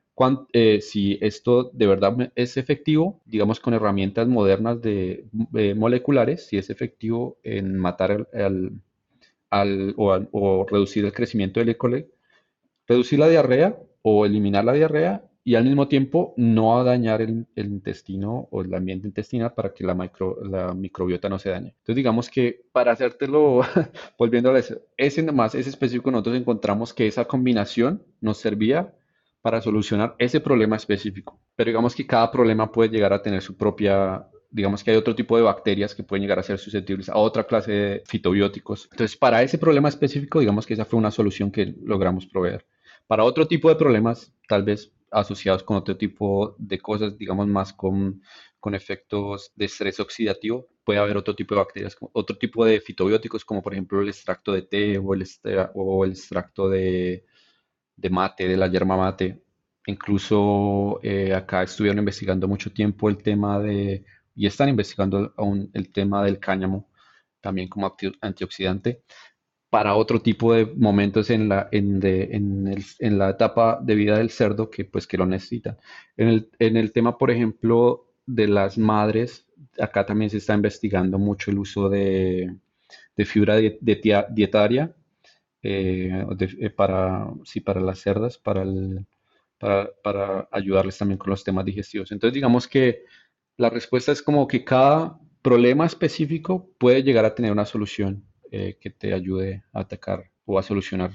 eh, 0.53 0.81
si 0.81 1.19
esto 1.21 1.71
de 1.73 1.87
verdad 1.87 2.33
es 2.37 2.57
efectivo, 2.57 3.21
digamos, 3.25 3.61
con 3.61 3.75
herramientas 3.75 4.29
modernas 4.29 4.81
de, 4.81 5.25
eh, 5.55 5.75
moleculares, 5.75 6.47
si 6.47 6.59
es 6.59 6.71
efectivo 6.71 7.39
en 7.43 7.77
matar 7.79 8.29
al, 9.51 9.95
o, 9.97 10.67
reducir 10.71 11.05
el 11.05 11.13
crecimiento 11.13 11.61
del 11.61 11.71
E. 11.71 11.77
coli 11.77 12.07
reducir 12.93 13.19
la 13.19 13.29
diarrea 13.29 13.77
o 14.03 14.27
eliminar 14.27 14.65
la 14.65 14.73
diarrea 14.73 15.25
y 15.45 15.57
al 15.57 15.65
mismo 15.65 15.89
tiempo 15.89 16.35
no 16.37 16.85
dañar 16.85 17.21
el, 17.21 17.47
intestino 17.57 18.49
o 18.51 18.63
el 18.63 18.73
ambiente 18.75 19.09
intestinal 19.09 19.53
para 19.55 19.73
que 19.75 19.85
la, 19.85 19.95
micro, 19.95 20.39
la 20.45 20.73
microbiota 20.73 21.29
no 21.29 21.39
se 21.39 21.51
dañe. 21.51 21.69
Entonces 21.79 21.97
digamos 21.97 22.31
que 22.31 22.63
para 22.73 22.93
hacértelo, 22.93 23.63
volviendo 24.19 24.53
a 24.53 24.61
ese 24.97 25.23
nomás, 25.23 25.55
ese 25.55 25.71
específico, 25.71 26.11
nosotros 26.11 26.37
encontramos 26.37 26.95
que 26.95 27.07
esa 27.07 27.25
combinación 27.25 28.03
nos 28.21 28.39
servía 28.39 28.95
para 29.41 29.61
solucionar 29.61 30.15
ese 30.19 30.41
problema 30.41 30.77
específico. 30.77 31.41
Pero 31.57 31.69
digamos 31.69 31.97
que 31.97 32.07
cada 32.07 32.31
problema 32.31 32.71
puede 32.71 32.91
llegar 32.91 33.13
a 33.13 33.23
tener 33.23 33.43
su 33.43 33.57
propia 33.57 34.29
digamos 34.53 34.85
que 34.85 34.91
hay 34.91 34.99
otro 34.99 35.15
tipo 35.15 35.37
de 35.37 35.43
bacterias 35.43 35.95
que 35.95 36.03
pueden 36.03 36.23
llegar 36.23 36.39
a 36.39 36.43
ser 36.43 36.59
susceptibles 36.59 37.09
a 37.09 37.17
otra 37.17 37.45
clase 37.45 37.73
de 37.73 38.03
fitobióticos. 38.07 38.89
Entonces, 38.93 39.17
para 39.17 39.43
ese 39.43 39.59
problema 39.59 39.89
específico, 39.89 40.41
digamos 40.41 40.67
que 40.67 40.75
esa 40.75 40.85
fue 40.85 40.99
una 40.99 41.11
solución 41.11 41.51
que 41.51 41.75
logramos 41.83 42.27
proveer. 42.27 42.67
Para 43.07 43.25
otro 43.25 43.47
tipo 43.47 43.69
de 43.69 43.77
problemas, 43.77 44.33
tal 44.49 44.63
vez 44.63 44.93
asociados 45.11 45.63
con 45.63 45.77
otro 45.77 45.97
tipo 45.97 46.57
de 46.59 46.79
cosas, 46.79 47.17
digamos 47.19 47.47
más 47.47 47.73
con, 47.73 48.23
con 48.59 48.75
efectos 48.75 49.53
de 49.55 49.67
estrés 49.67 50.01
oxidativo, 50.01 50.69
puede 50.85 50.99
haber 50.99 51.17
otro 51.17 51.35
tipo 51.35 51.55
de 51.55 51.61
bacterias, 51.61 51.97
otro 52.13 52.37
tipo 52.39 52.65
de 52.65 52.81
fitobióticos, 52.81 53.45
como 53.45 53.63
por 53.63 53.75
ejemplo 53.75 54.01
el 54.01 54.09
extracto 54.09 54.53
de 54.53 54.63
té 54.63 54.99
o 54.99 55.15
el, 55.15 55.25
o 55.75 56.05
el 56.05 56.13
extracto 56.13 56.69
de, 56.69 57.25
de, 57.97 58.11
mate, 58.11 58.49
de 58.49 58.57
la 58.57 58.69
yerba 58.69 58.97
mate. 58.97 59.43
Incluso 59.87 61.01
eh, 61.03 61.35
acá 61.35 61.63
estuvieron 61.63 61.99
investigando 61.99 62.49
mucho 62.49 62.73
tiempo 62.73 63.09
el 63.09 63.19
tema 63.19 63.59
de, 63.61 64.05
y 64.35 64.47
están 64.47 64.69
investigando 64.69 65.35
aún 65.37 65.71
el 65.75 65.93
tema 65.93 66.25
del 66.25 66.39
cáñamo, 66.39 66.89
también 67.41 67.69
como 67.69 67.95
antioxidante 68.21 69.03
para 69.73 69.95
otro 69.95 70.21
tipo 70.21 70.53
de 70.53 70.67
momentos 70.67 71.31
en 71.31 71.49
la, 71.49 71.71
en, 71.73 71.99
en, 72.03 73.19
la 73.19 73.31
etapa 73.31 73.81
de 73.83 73.95
vida 73.95 74.19
del 74.19 74.29
cerdo 74.29 74.69
que, 74.69 74.85
pues, 74.85 75.07
que 75.07 75.17
lo 75.17 75.25
necesitan. 75.25 75.79
En 76.19 76.29
el, 76.29 76.51
en 76.59 76.77
el 76.77 76.93
tema, 76.93 77.17
por 77.17 77.31
ejemplo, 77.31 78.13
de 78.27 78.49
las 78.49 78.77
madres, 78.77 79.47
acá 79.81 80.05
también 80.05 80.29
se 80.29 80.37
está 80.37 80.53
investigando 80.53 81.19
mucho 81.19 81.51
el 81.51 81.59
uso 81.59 81.89
de, 81.89 82.55
fibra 83.25 83.57
dietaria 83.57 84.95
eh, 85.63 86.27
eh, 86.39 86.69
para, 86.69 87.31
sí, 87.45 87.61
para 87.61 87.81
las 87.81 87.99
cerdas, 87.99 88.37
para, 88.37 88.67
para, 89.59 89.89
para 90.03 90.49
ayudarles 90.53 90.99
también 90.99 91.17
con 91.17 91.31
los 91.31 91.45
temas 91.45 91.65
digestivos. 91.65 92.13
Entonces, 92.13 92.35
digamos 92.35 92.69
que 92.69 93.05
la 93.57 93.71
respuesta 93.71 94.13
es 94.13 94.21
como 94.21 94.47
que 94.47 94.65
cada 94.65 95.19
problema 95.41 95.87
específico 95.87 96.69
puede 96.77 97.03
llegar 97.03 97.25
a 97.25 97.35
tener 97.35 97.53
una 97.53 97.65
solución 97.65 98.27
eh, 98.53 98.77
que 98.79 98.91
te 98.91 99.15
ayude 99.15 99.65
a 99.73 99.81
atacar 99.81 100.31
o 100.45 100.59
a 100.59 100.63
solucionar. 100.63 101.13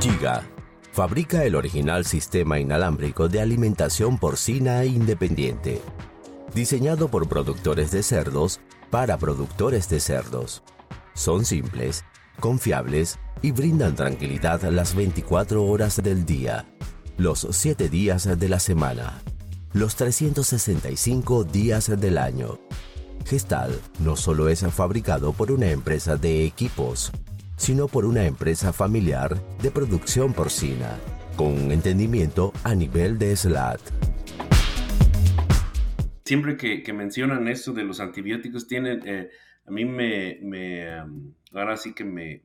Giga 0.00 0.48
fabrica 0.92 1.44
el 1.44 1.56
original 1.56 2.06
sistema 2.06 2.58
inalámbrico 2.58 3.28
de 3.28 3.40
alimentación 3.40 4.16
porcina 4.16 4.84
independiente, 4.86 5.82
diseñado 6.54 7.08
por 7.08 7.28
productores 7.28 7.90
de 7.90 8.02
cerdos 8.02 8.60
para 8.90 9.18
productores 9.18 9.90
de 9.90 10.00
cerdos. 10.00 10.62
Son 11.14 11.44
simples, 11.44 12.04
confiables 12.40 13.18
y 13.42 13.50
brindan 13.50 13.94
tranquilidad 13.96 14.62
las 14.70 14.94
24 14.94 15.64
horas 15.64 16.02
del 16.02 16.24
día, 16.24 16.64
los 17.18 17.46
7 17.50 17.90
días 17.90 18.38
de 18.38 18.48
la 18.48 18.60
semana. 18.60 19.20
los 19.74 19.96
365 19.96 21.44
días 21.44 22.00
del 22.00 22.16
año. 22.16 22.58
Gestal 23.24 23.80
no 24.00 24.16
solo 24.16 24.48
es 24.48 24.64
fabricado 24.72 25.32
por 25.32 25.50
una 25.50 25.70
empresa 25.70 26.16
de 26.16 26.44
equipos, 26.44 27.12
sino 27.56 27.88
por 27.88 28.04
una 28.04 28.26
empresa 28.26 28.72
familiar 28.72 29.36
de 29.62 29.70
producción 29.70 30.32
porcina, 30.32 30.98
con 31.36 31.72
entendimiento 31.72 32.52
a 32.64 32.74
nivel 32.74 33.18
de 33.18 33.34
SLAT. 33.34 33.80
Siempre 36.24 36.56
que, 36.56 36.92
mencionan 36.92 37.46
esto 37.48 37.72
de 37.72 37.84
los 37.84 38.00
antibióticos, 38.00 38.66
tienen, 38.66 39.00
eh, 39.06 39.30
a 39.64 39.70
mí 39.70 39.84
me, 39.84 40.98
ahora 41.52 41.76
sí 41.76 41.94
que 41.94 42.04
me, 42.04 42.42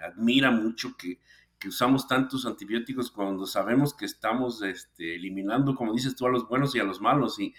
admira 0.00 0.50
mucho 0.50 0.96
que, 0.96 1.18
usamos 1.66 2.06
tantos 2.06 2.44
antibióticos 2.44 3.10
cuando 3.10 3.46
sabemos 3.46 3.94
que 3.94 4.04
estamos 4.04 4.60
este, 4.60 5.14
eliminando, 5.14 5.74
como 5.74 5.94
dices 5.94 6.14
tú, 6.14 6.26
a 6.26 6.30
los 6.30 6.46
buenos 6.46 6.74
y 6.74 6.78
a 6.78 6.84
los 6.84 7.00
malos. 7.00 7.40
Y 7.40 7.54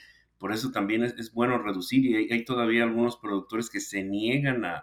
por 0.45 0.53
eso 0.53 0.69
también 0.71 1.03
es, 1.03 1.33
bueno 1.33 1.57
reducir. 1.57 2.05
Y 2.05 2.31
hay, 2.31 2.45
todavía 2.45 2.83
algunos 2.83 3.17
productores 3.17 3.67
que 3.67 3.79
se 3.79 4.03
niegan 4.03 4.63
a, 4.63 4.75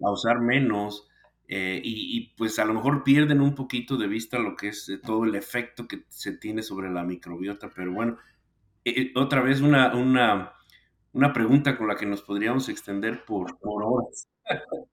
a 0.00 0.10
usar 0.10 0.40
menos 0.40 1.06
eh, 1.48 1.82
y, 1.84 2.34
pues 2.34 2.58
a 2.58 2.64
lo 2.64 2.72
mejor 2.72 3.04
pierden 3.04 3.42
un 3.42 3.54
poquito 3.54 3.98
de 3.98 4.06
vista 4.06 4.38
lo 4.38 4.56
que 4.56 4.68
es 4.68 4.88
eh, 4.88 4.96
todo 4.96 5.24
el 5.26 5.34
efecto 5.34 5.86
que 5.86 6.04
se 6.08 6.32
tiene 6.32 6.62
sobre 6.62 6.90
la 6.90 7.04
microbiota, 7.04 7.68
pero 7.76 7.92
bueno, 7.92 8.16
eh, 8.82 9.12
otra 9.16 9.42
vez 9.42 9.60
una, 9.60 9.94
una, 9.94 10.54
una, 11.12 11.32
pregunta 11.34 11.76
con 11.76 11.86
la 11.86 11.96
que 11.96 12.06
nos 12.06 12.22
podríamos 12.22 12.70
extender 12.70 13.26
por, 13.26 13.58
por 13.58 13.82
horas. 13.82 14.30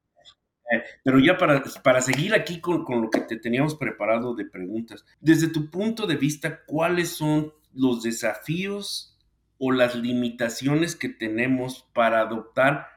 pero 1.01 1.17
ya 1.19 1.37
para, 1.37 1.63
para 1.81 2.01
seguir 2.01 2.33
aquí 2.33 2.59
con, 2.59 2.83
con, 2.83 3.03
lo 3.03 3.09
que 3.09 3.21
te 3.21 3.37
teníamos 3.37 3.75
preparado 3.75 4.35
de 4.35 4.43
preguntas, 4.47 5.05
desde 5.21 5.47
tu 5.47 5.71
punto 5.71 6.05
de 6.05 6.17
vista, 6.17 6.65
¿cuáles 6.65 7.07
son 7.07 7.53
los 7.71 8.03
desafíos 8.03 9.13
o 9.59 9.71
las 9.71 9.95
limitaciones 9.95 10.95
que 10.95 11.09
tenemos 11.09 11.85
para 11.93 12.21
adoptar 12.21 12.87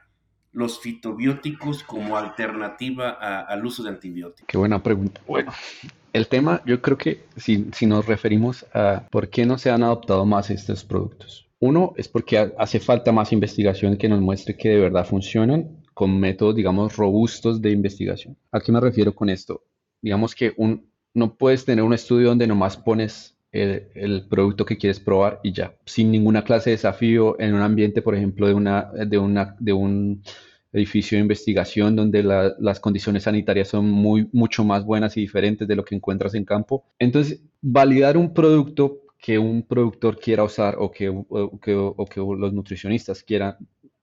los 0.51 0.79
fitobióticos 0.81 1.83
como 1.83 2.17
alternativa 2.17 3.11
al 3.11 3.65
uso 3.65 3.83
de 3.83 3.89
antibióticos? 3.89 4.47
Qué 4.47 4.57
buena 4.57 4.83
pregunta. 4.83 5.21
Bueno, 5.27 5.51
el 6.13 6.27
tema, 6.27 6.61
yo 6.65 6.81
creo 6.81 6.97
que 6.97 7.23
si, 7.37 7.67
si, 7.73 7.85
nos 7.85 8.05
referimos 8.05 8.65
a 8.73 9.07
por 9.09 9.29
qué 9.29 9.45
no 9.45 9.57
se 9.57 9.69
han 9.69 9.83
adoptado 9.83 10.25
más 10.25 10.49
estos 10.49 10.83
productos. 10.83 11.47
Uno 11.59 11.93
es 11.95 12.07
porque 12.07 12.51
hace 12.57 12.79
falta 12.79 13.11
más 13.11 13.31
investigación 13.31 13.95
que 13.97 14.09
nos 14.09 14.19
muestre 14.19 14.57
que 14.57 14.69
de 14.69 14.79
verdad 14.79 15.05
funcionan 15.05 15.81
con 15.93 16.19
métodos, 16.19 16.55
digamos, 16.55 16.97
robustos 16.97 17.61
de 17.61 17.71
investigación. 17.71 18.37
¿A 18.51 18.59
qué 18.59 18.71
me 18.71 18.79
refiero 18.79 19.13
con 19.13 19.29
esto? 19.29 19.63
Digamos 20.01 20.33
que 20.33 20.53
un, 20.57 20.89
no 21.13 21.35
puedes 21.35 21.63
tener 21.63 21.83
un 21.83 21.93
estudio 21.93 22.29
donde 22.29 22.47
nomás 22.47 22.77
pones 22.77 23.37
el, 23.51 24.27
producto 24.29 24.65
que 24.65 24.77
quieres 24.77 24.99
probar 24.99 25.39
y 25.43 25.51
ya, 25.53 25.75
sin 25.85 26.11
ninguna 26.11 26.43
clase 26.43 26.69
de 26.69 26.77
desafío 26.77 27.39
en 27.39 27.53
un 27.53 27.61
ambiente, 27.61 28.01
por 28.01 28.15
ejemplo, 28.15 28.47
de, 28.47 28.53
una, 28.53 28.91
de, 28.93 29.17
una, 29.17 29.55
de 29.59 29.73
un 29.73 30.23
edificio 30.73 31.17
de 31.17 31.23
investigación 31.23 31.95
donde 31.95 32.23
las 32.23 32.79
condiciones 32.79 33.23
sanitarias 33.23 33.67
son 33.67 33.89
muy, 33.89 34.29
mucho 34.31 34.63
más 34.63 34.85
buenas 34.85 35.17
y 35.17 35.21
diferentes 35.21 35.67
de 35.67 35.75
lo 35.75 35.83
que 35.83 35.95
encuentras 35.95 36.33
en 36.33 36.45
campo. 36.45 36.85
Entonces, 36.97 37.43
validar 37.61 38.17
un 38.17 38.33
producto 38.33 39.01
que 39.19 39.37
un 39.37 39.63
productor 39.63 40.17
quiera 40.17 40.43
usar 40.43 40.77
o 40.79 40.89
que, 40.89 41.09
o 41.09 41.59
que, 41.59 41.75
o 41.75 42.05
que 42.05 42.19
los 42.19 42.53
nutricionistas 42.53 43.21
quieran 43.21 43.57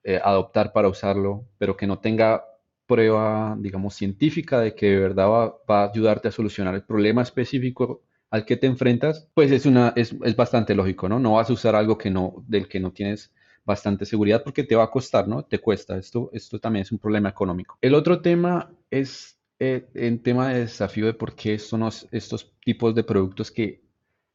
eh, 0.05 0.21
adoptar 0.23 0.73
para 0.73 0.89
usarlo, 0.89 1.47
pero 1.59 1.77
que 1.77 1.87
no 1.87 1.99
tenga 1.99 2.45
prueba, 2.87 3.57
digamos, 3.59 3.95
científica 3.95 4.61
de 4.61 4.75
que 4.75 4.87
de 4.87 5.01
verdad 5.01 5.29
va, 5.29 5.57
va, 5.69 5.85
a 5.85 5.91
ayudarte 5.91 6.29
a 6.29 6.33
solucionar 6.33 6.75
el 6.75 6.85
problema 6.85 7.23
específico 7.23 8.03
al 8.31 8.45
que 8.45 8.57
te 8.57 8.67
enfrentas, 8.67 9.29
pues 9.35 9.51
es, 9.51 9.67
una, 9.67 9.93
es, 9.97 10.15
es, 10.23 10.37
bastante 10.37 10.75
lógico, 10.75 11.09
¿no? 11.09 11.19
No 11.19 11.33
vas 11.33 11.49
a 11.51 11.53
usar 11.53 11.75
algo 11.75 11.97
que 11.97 12.11
no, 12.11 12.45
del 12.47 12.69
que 12.69 12.81
no 12.81 12.93
tienes 12.93 13.33
bastante 13.65 14.07
seguridad 14.07 14.43
porque 14.43 14.65
te 14.65 14.77
va 14.77 14.85
a 14.85 14.91
costar, 14.91 15.29
¿no? 15.29 15.45
Te 15.45 15.59
cuesta. 15.59 15.97
Esto, 15.97 16.31
esto 16.33 16.59
también 16.59 16.83
es 16.83 16.93
un 16.93 16.99
problema 16.99 17.29
económico. 17.29 17.79
El 17.81 17.95
otro 17.95 18.21
tema 18.21 18.71
es 18.91 19.39
eh, 19.59 19.89
el 19.95 20.21
tema 20.21 20.49
de 20.49 20.61
desafío 20.61 21.07
de 21.07 21.15
por 21.15 21.35
qué 21.35 21.59
son 21.59 21.89
estos 22.11 22.53
tipos 22.65 22.95
de 22.95 23.05
productos 23.05 23.51
que 23.51 23.83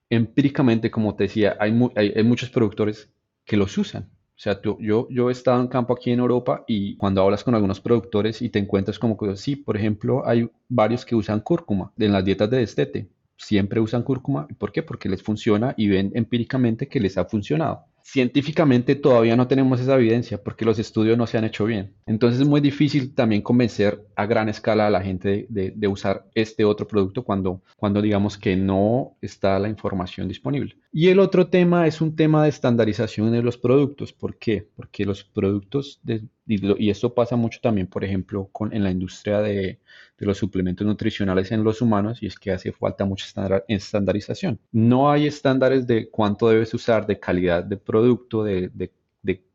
empíricamente, 0.10 0.92
como 0.92 1.16
te 1.16 1.24
decía, 1.24 1.58
hay, 1.60 1.74
hay, 1.96 2.24
muchos 2.24 2.50
productores 2.50 3.10
que 3.46 3.58
los 3.58 3.78
usan. 3.78 4.10
O 4.36 4.40
sea, 4.44 4.60
yo, 4.62 5.08
yo 5.10 5.30
he 5.30 5.32
estado 5.32 5.62
en 5.62 5.68
campo 5.68 5.94
aquí 5.94 6.12
en 6.12 6.20
Europa 6.20 6.64
y 6.68 6.98
cuando 6.98 7.22
hablas 7.22 7.44
con 7.44 7.56
algunos 7.56 7.80
productores 7.80 8.42
y 8.42 8.50
te 8.50 8.60
encuentras 8.60 9.00
como 9.00 9.18
que, 9.18 9.36
sí, 9.36 9.56
por 9.56 9.78
ejemplo, 9.78 10.28
hay 10.28 10.50
varios 10.68 11.06
que 11.06 11.16
usan 11.16 11.40
cúrcuma 11.40 11.92
en 11.98 12.12
las 12.12 12.26
dietas 12.26 12.50
de 12.50 12.58
destete 12.58 13.10
siempre 13.38 13.80
usan 13.80 14.04
cúrcuma. 14.04 14.48
¿Por 14.58 14.72
qué? 14.72 14.84
Porque 14.84 15.10
les 15.10 15.24
funciona 15.24 15.74
y 15.78 15.88
ven 15.88 16.12
empíricamente 16.16 16.88
que 16.88 17.00
les 17.00 17.18
ha 17.18 17.26
funcionado. 17.26 17.86
Científicamente 18.02 18.96
todavía 18.96 19.38
no 19.38 19.48
tenemos 19.48 19.80
esa 19.80 19.96
evidencia 19.96 20.44
porque 20.44 20.66
los 20.66 20.78
estudios 20.78 21.18
no 21.18 21.26
se 21.26 21.38
han 21.38 21.46
hecho 21.46 21.66
bien. 21.66 21.94
Entonces 22.06 22.42
es 22.42 22.48
muy 22.48 22.60
difícil 22.60 23.16
también 23.16 23.42
convencer 23.42 24.06
a 24.16 24.26
gran 24.26 24.50
escala 24.50 24.88
a 24.88 24.90
la 24.90 25.02
gente 25.02 25.46
de, 25.50 25.88
usar 25.88 26.26
este 26.36 26.66
otro 26.66 26.88
producto 26.88 27.24
cuando, 27.24 27.62
cuando 27.78 28.02
digamos 28.02 28.38
que 28.38 28.56
no 28.56 29.16
está 29.22 29.58
la 29.60 29.70
información 29.70 30.28
disponible. 30.28 30.76
Y 30.96 31.08
el 31.10 31.18
otro 31.18 31.48
tema 31.48 31.88
es 31.88 32.02
un 32.02 32.16
tema 32.16 32.44
de 32.44 32.50
estandarización 32.50 33.32
de 33.32 33.42
los 33.42 33.58
productos. 33.58 34.14
¿Por 34.14 34.38
qué? 34.38 34.70
Porque 34.76 35.06
los 35.06 35.24
productos, 35.24 36.00
y 36.46 36.90
esto 36.92 37.16
pasa 37.16 37.36
mucho 37.36 37.60
también, 37.64 37.88
por 37.88 38.04
ejemplo, 38.04 38.48
con, 38.52 38.72
en 38.72 38.84
la 38.84 38.92
industria 38.92 39.42
de, 39.42 39.80
de 40.20 40.26
los 40.26 40.38
suplementos 40.38 40.86
nutricionales 40.86 41.52
en 41.52 41.64
los 41.64 41.82
humanos 41.82 42.22
y 42.22 42.28
es 42.28 42.38
que 42.38 42.52
hace 42.52 42.72
falta 42.72 43.06
mucha 43.06 43.26
estandarización. 43.68 44.60
No 44.72 45.12
hay 45.12 45.26
estándares 45.26 45.88
de 45.88 46.10
cuánto 46.12 46.48
debes 46.50 46.74
usar, 46.76 47.08
de 47.08 47.20
calidad 47.20 47.64
de 47.64 47.78
producto, 47.78 48.44
de, 48.44 48.70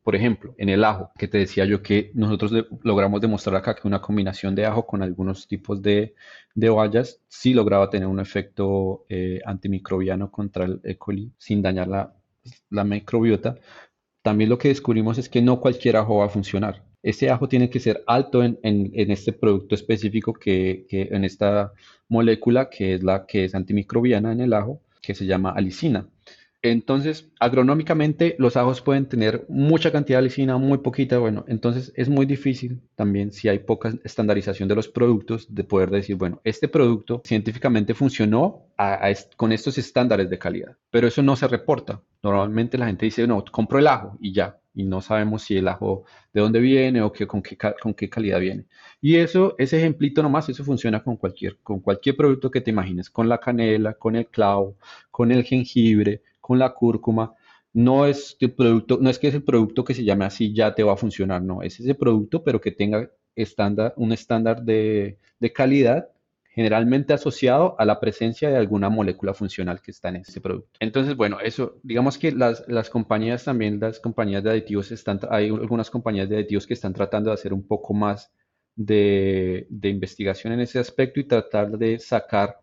por 0.03 0.17
ejemplo, 0.17 0.55
en 0.59 0.69
el 0.71 0.85
ajo, 0.85 1.11
que 1.19 1.29
te 1.29 1.39
decía 1.39 1.65
yo 1.67 1.83
que 1.83 2.11
nosotros 2.15 2.53
logramos 2.83 3.21
demostrar 3.21 3.57
acá 3.57 3.75
que 3.75 3.87
una 3.87 4.01
combinación 4.01 4.55
de 4.55 4.67
ajo 4.67 4.87
con 4.87 5.03
algunos 5.03 5.47
tipos 5.47 5.83
de, 5.83 6.15
de 6.55 6.71
bayas 6.71 7.21
sí 7.29 7.53
lograba 7.55 7.91
tener 7.91 8.09
un 8.09 8.21
efecto 8.21 9.05
eh, 9.09 9.41
antimicrobiano 9.45 10.31
contra 10.31 10.65
el 10.65 10.81
E. 10.85 10.97
coli 10.97 11.33
sin 11.39 11.63
dañar 11.63 11.89
la, 11.89 12.15
la 12.71 12.85
microbiota. 12.85 13.57
También 14.23 14.51
lo 14.51 14.59
que 14.59 14.69
descubrimos 14.69 15.19
es 15.19 15.29
que 15.29 15.43
no 15.43 15.61
cualquier 15.61 15.97
ajo 15.97 16.19
va 16.19 16.27
a 16.27 16.31
funcionar 16.31 16.89
ese 17.03 17.31
ajo 17.31 17.49
tiene 17.49 17.71
que 17.71 17.81
ser 17.81 18.03
alto 18.07 18.43
en, 18.43 18.59
este 18.63 19.33
producto 19.33 19.75
específico 19.75 20.33
que, 20.33 20.87
en 20.91 21.25
esta 21.25 21.73
molécula 22.09 22.69
que 22.69 22.95
es 22.95 23.03
la 23.03 23.27
que 23.27 23.45
es 23.45 23.55
antimicrobiana 23.55 24.33
en 24.33 24.41
el 24.41 24.53
ajo, 24.53 24.83
que 25.01 25.15
se 25.15 25.27
llama 25.27 25.51
alicina. 25.51 26.09
Entonces, 26.61 27.31
agronómicamente, 27.39 28.35
los 28.39 28.57
ajos 28.57 28.81
pueden 28.81 29.07
tener 29.07 29.47
mucha 29.49 29.93
cantidad 29.93 30.19
de 30.19 30.25
alicina, 30.25 30.57
muy 30.59 30.79
poquita. 30.79 31.19
Bueno, 31.19 31.45
entonces 31.47 31.93
es 31.95 32.09
muy 32.09 32.27
difícil 32.27 32.81
también, 32.97 33.31
si 33.31 33.49
hay 33.49 33.61
poca 33.61 33.95
estandarización 34.03 34.69
de 34.69 34.75
los 34.75 34.89
productos, 34.89 35.55
de 35.55 35.63
poder 35.63 35.91
decir, 35.91 36.17
bueno, 36.17 36.41
este 36.43 36.67
producto 36.67 37.23
científicamente 37.25 37.95
funcionó 37.95 38.67
con 39.37 39.53
estos 39.53 39.79
estándares 39.79 40.31
de 40.31 40.39
calidad, 40.39 40.77
pero 40.91 41.07
eso 41.07 41.23
no 41.23 41.37
se 41.37 41.47
reporta. 41.47 42.03
Normalmente 42.25 42.77
la 42.77 42.87
gente 42.87 43.07
dice, 43.07 43.27
no, 43.29 43.45
compro 43.45 43.79
el 43.79 43.87
ajo 43.87 44.17
y 44.21 44.33
ya, 44.33 44.59
y 44.75 44.85
no 44.85 45.01
sabemos 45.01 45.43
si 45.43 45.57
el 45.57 45.69
ajo 45.69 46.05
de 46.33 46.41
dónde 46.41 46.59
viene 46.59 47.03
o 47.03 47.13
con, 47.13 47.41
qué, 47.41 47.57
con 47.57 47.95
qué 47.95 48.09
calidad 48.11 48.41
viene. 48.41 48.67
Y 49.01 49.15
eso, 49.17 49.55
ese 49.59 49.79
ejemplito 49.79 50.25
nomás, 50.25 50.49
eso 50.49 50.65
funciona 50.65 51.05
con 51.05 51.17
cualquier, 51.17 51.59
con 51.63 51.79
cualquier 51.79 52.17
producto 52.17 52.51
que 52.51 52.61
te 52.61 52.71
imagines, 52.71 53.11
con 53.11 53.29
la 53.29 53.39
canela, 53.39 53.95
con 53.95 54.17
el 54.17 54.27
clavo, 54.27 54.77
con 55.13 55.31
el 55.31 55.45
jengibre, 55.45 56.23
con 56.49 56.59
la 56.59 56.73
cúrcuma. 56.73 57.35
No 57.75 58.07
es, 58.07 58.39
el 58.41 58.53
producto, 58.55 58.99
no 59.01 59.11
es 59.11 59.19
que 59.19 59.29
es 59.29 59.35
el 59.35 59.43
producto 59.45 59.85
que 59.85 59.93
se 59.93 60.03
llame 60.03 60.25
así 60.25 60.55
ya 60.55 60.75
te 60.75 60.83
va 60.83 60.95
a 60.95 60.97
funcionar, 60.97 61.43
no, 61.43 61.63
es 61.63 61.79
ese 61.79 61.95
producto, 61.95 62.43
pero 62.43 62.59
que 62.59 62.73
tenga 62.73 63.11
estándar, 63.37 63.93
un 63.97 64.13
estándar 64.13 64.63
de, 64.63 65.19
de 65.39 65.53
calidad 65.53 66.09
generalmente 66.49 67.13
asociado 67.13 67.77
a 67.79 67.85
la 67.85 68.01
presencia 68.01 68.49
de 68.49 68.57
alguna 68.57 68.89
molécula 68.89 69.35
funcional 69.35 69.83
que 69.83 69.91
está 69.91 70.09
en 70.09 70.17
ese 70.17 70.41
producto. 70.41 70.71
Entonces, 70.81 71.15
bueno, 71.15 71.39
eso, 71.39 71.79
digamos 71.83 72.17
que 72.17 72.33
las, 72.33 72.65
las 72.67 72.89
compañías 72.89 73.45
también, 73.45 73.79
las 73.79 74.01
compañías 74.01 74.43
de 74.43 74.51
aditivos 74.51 74.91
están, 74.91 75.21
hay 75.31 75.51
algunas 75.51 75.91
compañías 75.91 76.31
de 76.31 76.37
aditivos 76.37 76.67
que 76.67 76.75
están 76.75 76.95
tratando 76.95 77.29
de 77.29 77.35
hacer 77.35 77.53
un 77.53 77.65
poco 77.65 77.93
más 77.93 78.33
de, 78.75 79.67
de 79.69 79.89
investigación 79.91 80.55
en 80.55 80.61
ese 80.61 80.79
aspecto 80.79 81.21
y 81.21 81.25
tratar 81.25 81.77
de 81.77 81.99
sacar 81.99 82.59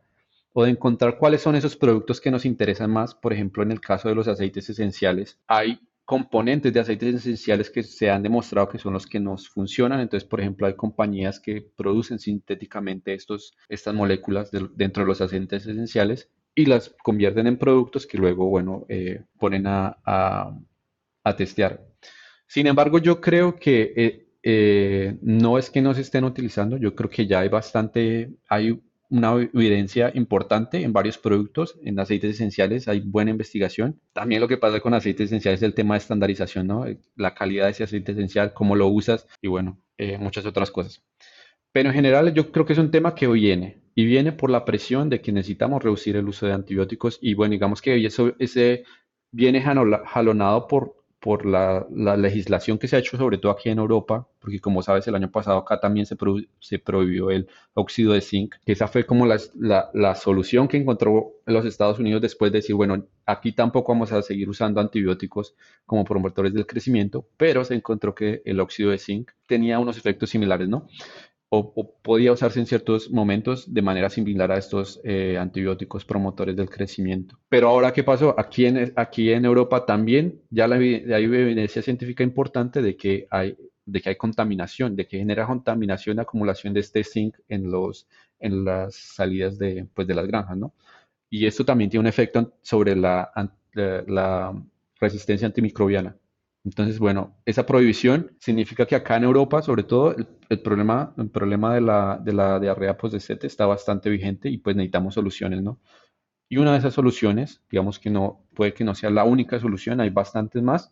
o 0.58 0.64
de 0.64 0.72
encontrar 0.72 1.18
cuáles 1.18 1.42
son 1.42 1.56
esos 1.56 1.76
productos 1.76 2.22
que 2.22 2.32
nos 2.32 2.46
interesan 2.46 2.90
más. 2.90 3.14
Por 3.14 3.34
ejemplo, 3.34 3.62
en 3.62 3.74
el 3.74 3.82
caso 3.82 4.08
de 4.08 4.16
los 4.16 4.30
aceites 4.30 4.70
esenciales, 4.70 5.38
hay 5.48 5.82
componentes 6.06 6.72
de 6.72 6.80
aceites 6.80 7.16
esenciales 7.16 7.70
que 7.70 7.84
se 7.84 8.10
han 8.10 8.24
demostrado 8.24 8.70
que 8.70 8.80
son 8.80 8.94
los 8.94 9.06
que 9.06 9.20
nos 9.20 9.50
funcionan. 9.50 10.00
Entonces, 10.00 10.28
por 10.28 10.40
ejemplo, 10.40 10.66
hay 10.66 10.76
compañías 10.76 11.42
que 11.42 11.62
producen 11.76 12.20
sintéticamente 12.20 13.14
estos, 13.14 13.58
estas 13.68 13.94
moléculas 13.94 14.50
dentro 14.52 15.04
de 15.04 15.08
los 15.08 15.20
aceites 15.20 15.68
esenciales 15.68 16.30
y 16.56 16.68
las 16.68 16.96
convierten 17.04 17.48
en 17.48 17.58
productos 17.58 18.08
que 18.08 18.18
luego, 18.18 18.48
bueno, 18.48 18.86
eh, 18.88 19.26
ponen 19.38 19.68
a, 19.68 19.98
a, 20.06 21.36
testear. 21.36 21.86
Sin 22.48 22.68
embargo, 22.68 23.00
yo 23.00 23.20
creo 23.20 23.58
que 23.58 23.94
eh, 23.98 24.28
eh, 24.42 25.18
no 25.22 25.58
es 25.58 25.70
que 25.70 25.82
no 25.82 25.94
se 25.94 26.00
estén 26.00 26.24
utilizando, 26.24 26.78
yo 26.78 26.96
creo 26.96 27.10
que 27.10 27.28
ya 27.28 27.42
hay 27.42 27.50
bastante, 27.50 28.30
hay 28.48 28.80
una 29.10 29.34
evidencia 29.42 30.12
importante 30.14 30.82
en 30.82 30.94
varios 30.94 31.18
productos, 31.18 31.78
en 31.84 32.00
aceites 32.00 32.36
esenciales 32.36 32.88
hay 32.88 33.02
buena 33.02 33.32
investigación. 33.32 34.00
También 34.14 34.42
lo 34.42 34.48
que 34.48 34.58
pasa 34.58 34.80
con 34.80 34.94
aceites 34.94 35.28
esenciales 35.28 35.60
es 35.60 35.64
el 35.64 35.74
tema 35.74 35.96
de 35.96 36.00
estandarización, 36.00 36.68
¿no? 36.68 36.86
La 37.16 37.34
calidad 37.34 37.66
de 37.66 37.72
ese 37.72 37.84
aceite 37.84 38.14
esencial, 38.14 38.54
cómo 38.54 38.76
lo 38.76 38.88
usas 38.88 39.28
y 39.42 39.48
bueno, 39.48 39.80
eh, 39.98 40.18
muchas 40.18 40.46
otras 40.46 40.72
cosas. 40.72 41.04
Pero 41.72 41.90
en 41.90 41.96
general 41.96 42.34
yo 42.34 42.52
creo 42.52 42.66
que 42.66 42.74
es 42.74 42.80
un 42.80 42.92
tema 42.92 43.16
que 43.16 43.28
viene 43.28 43.82
y 43.96 44.06
viene 44.06 44.32
por 44.32 44.50
la 44.50 44.66
presión 44.66 45.10
de 45.10 45.22
que 45.22 45.32
necesitamos 45.32 45.84
reducir 45.84 46.16
el 46.16 46.28
uso 46.28 46.46
de 46.46 46.54
antibióticos 46.54 47.20
y 47.22 47.34
bueno, 47.34 47.52
digamos 47.52 47.82
que 47.82 48.06
eso 48.06 48.34
ese 48.40 48.84
viene 49.32 49.62
jalonado 49.62 50.68
por 50.68 51.05
por 51.26 51.44
la, 51.44 51.88
legislación 52.18 52.78
que 52.78 52.88
se 52.88 52.96
ha 52.96 53.00
hecho, 53.00 53.18
sobre 53.18 53.40
todo 53.40 53.52
aquí 53.52 53.70
en 53.70 53.80
Europa, 53.80 54.28
porque 54.40 54.60
como 54.60 54.84
sabes, 54.84 55.08
el 55.08 55.16
año 55.16 55.32
pasado 55.32 55.58
acá 55.58 55.80
también 55.80 56.06
se, 56.06 56.16
se 56.60 56.78
prohibió 56.78 57.32
el 57.32 57.48
óxido 57.74 58.14
de 58.14 58.22
zinc, 58.22 58.54
esa 58.64 58.88
fue 58.88 59.08
como 59.08 59.26
la, 59.26 60.16
solución 60.16 60.68
que 60.68 60.78
encontró 60.78 61.32
los 61.48 61.66
Estados 61.66 61.98
Unidos 61.98 62.22
después 62.22 62.52
de 62.52 62.60
decir, 62.60 62.76
bueno, 62.76 63.08
aquí 63.26 63.54
tampoco 63.54 63.92
vamos 63.92 64.12
a 64.12 64.22
seguir 64.22 64.48
usando 64.50 64.80
antibióticos 64.80 65.56
como 65.88 66.04
promotores 66.06 66.54
del 66.54 66.68
crecimiento, 66.68 67.26
pero 67.38 67.66
se 67.66 67.74
encontró 67.74 68.14
que 68.14 68.44
el 68.46 68.60
óxido 68.60 68.92
de 68.92 69.00
zinc 69.00 69.32
tenía 69.48 69.80
unos 69.80 69.98
efectos 69.98 70.30
similares, 70.30 70.70
¿no? 70.70 70.88
O, 71.50 71.94
podía 72.02 72.32
usarse 72.32 72.60
en 72.60 72.66
ciertos 72.66 73.12
momentos 73.12 73.74
de 73.74 73.82
manera 73.82 74.10
similar 74.10 74.52
a 74.52 74.58
estos 74.58 75.00
eh, 75.04 75.38
antibióticos 75.38 76.06
promotores 76.06 76.56
del 76.56 76.70
crecimiento. 76.70 77.38
Pero 77.50 77.70
ahora, 77.70 77.94
¿qué 77.94 78.04
pasó? 78.04 78.36
Aquí 78.38 78.66
en, 78.66 78.94
aquí 78.96 79.32
en 79.32 79.46
Europa 79.46 79.86
también 79.86 80.42
ya 80.50 80.68
la, 80.68 80.76
hay 80.76 81.24
evidencia 81.24 81.82
científica 81.82 82.24
importante 82.24 82.82
de 82.82 82.96
que 82.98 83.28
hay 83.30 83.56
de 83.86 84.02
que 84.02 84.10
hay 84.10 84.16
contaminación, 84.16 84.96
de 84.96 85.06
que 85.06 85.20
genera 85.20 85.46
contaminación, 85.46 86.20
acumulación 86.20 86.74
de 86.74 86.80
este 86.80 87.04
zinc 87.04 87.38
en, 87.48 87.70
los, 87.70 88.08
en 88.40 88.66
las 88.66 88.96
salidas 88.96 89.60
de, 89.60 89.88
pues, 89.94 90.08
de 90.08 90.16
las 90.16 90.26
granjas, 90.26 90.58
¿no? 90.58 90.74
Y 91.30 91.46
esto 91.46 91.64
también 91.66 91.90
tiene 91.90 92.02
un 92.02 92.08
efecto 92.08 92.54
sobre 92.62 92.96
la, 92.96 93.32
la 93.74 94.54
resistencia 95.00 95.46
antimicrobiana. 95.48 96.16
Entonces, 96.66 96.98
bueno, 96.98 97.38
esa 97.46 97.66
prohibición 97.66 98.36
significa 98.40 98.88
que 98.88 98.96
acá 98.96 99.18
en 99.18 99.24
Europa, 99.24 99.62
sobre 99.62 99.84
todo, 99.84 100.16
el, 100.50 100.62
problema, 100.62 101.14
el 101.18 101.30
problema 101.30 101.76
de 101.76 101.82
la, 101.82 102.20
de 102.22 102.34
la 102.34 102.60
diarrea 102.60 102.98
post 102.98 103.20
sete 103.20 103.46
está 103.46 103.68
bastante 103.68 104.10
vigente 104.10 104.50
y 104.50 104.58
pues 104.58 104.76
necesitamos 104.76 105.14
soluciones, 105.14 105.62
¿no? 105.62 105.80
Y 106.50 106.58
una 106.58 106.74
de 106.74 106.80
esas 106.80 106.96
soluciones, 106.96 107.62
digamos 107.70 108.00
que 108.00 108.10
no, 108.10 108.44
puede 108.56 108.74
que 108.74 108.84
no 108.84 108.96
sea 108.96 109.12
la 109.12 109.24
única 109.26 109.60
solución, 109.60 110.02
hay 110.02 110.10
bastantes 110.10 110.64
más, 110.64 110.92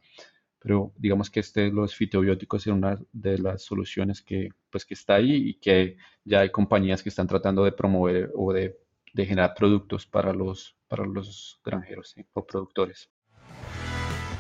pero 0.60 0.94
digamos 0.98 1.32
que 1.32 1.40
este, 1.40 1.72
los 1.72 1.96
fitobióticos 1.96 2.68
es 2.68 2.74
una 2.74 3.00
de 3.12 3.40
las 3.40 3.64
soluciones 3.64 4.22
que, 4.22 4.50
pues, 4.70 4.86
que 4.86 4.94
está 4.94 5.16
ahí 5.16 5.34
y 5.50 5.54
que 5.56 5.98
ya 6.24 6.42
hay 6.42 6.52
compañías 6.52 7.02
que 7.04 7.10
están 7.10 7.28
tratando 7.28 7.64
de 7.64 7.72
promover 7.72 8.32
o 8.36 8.54
de, 8.54 8.78
de 9.14 9.26
generar 9.26 9.56
productos 9.56 10.06
para 10.06 10.34
los, 10.34 10.76
para 10.88 11.06
los 11.06 11.60
granjeros 11.64 12.16
o 12.34 12.46
productores. 12.46 13.10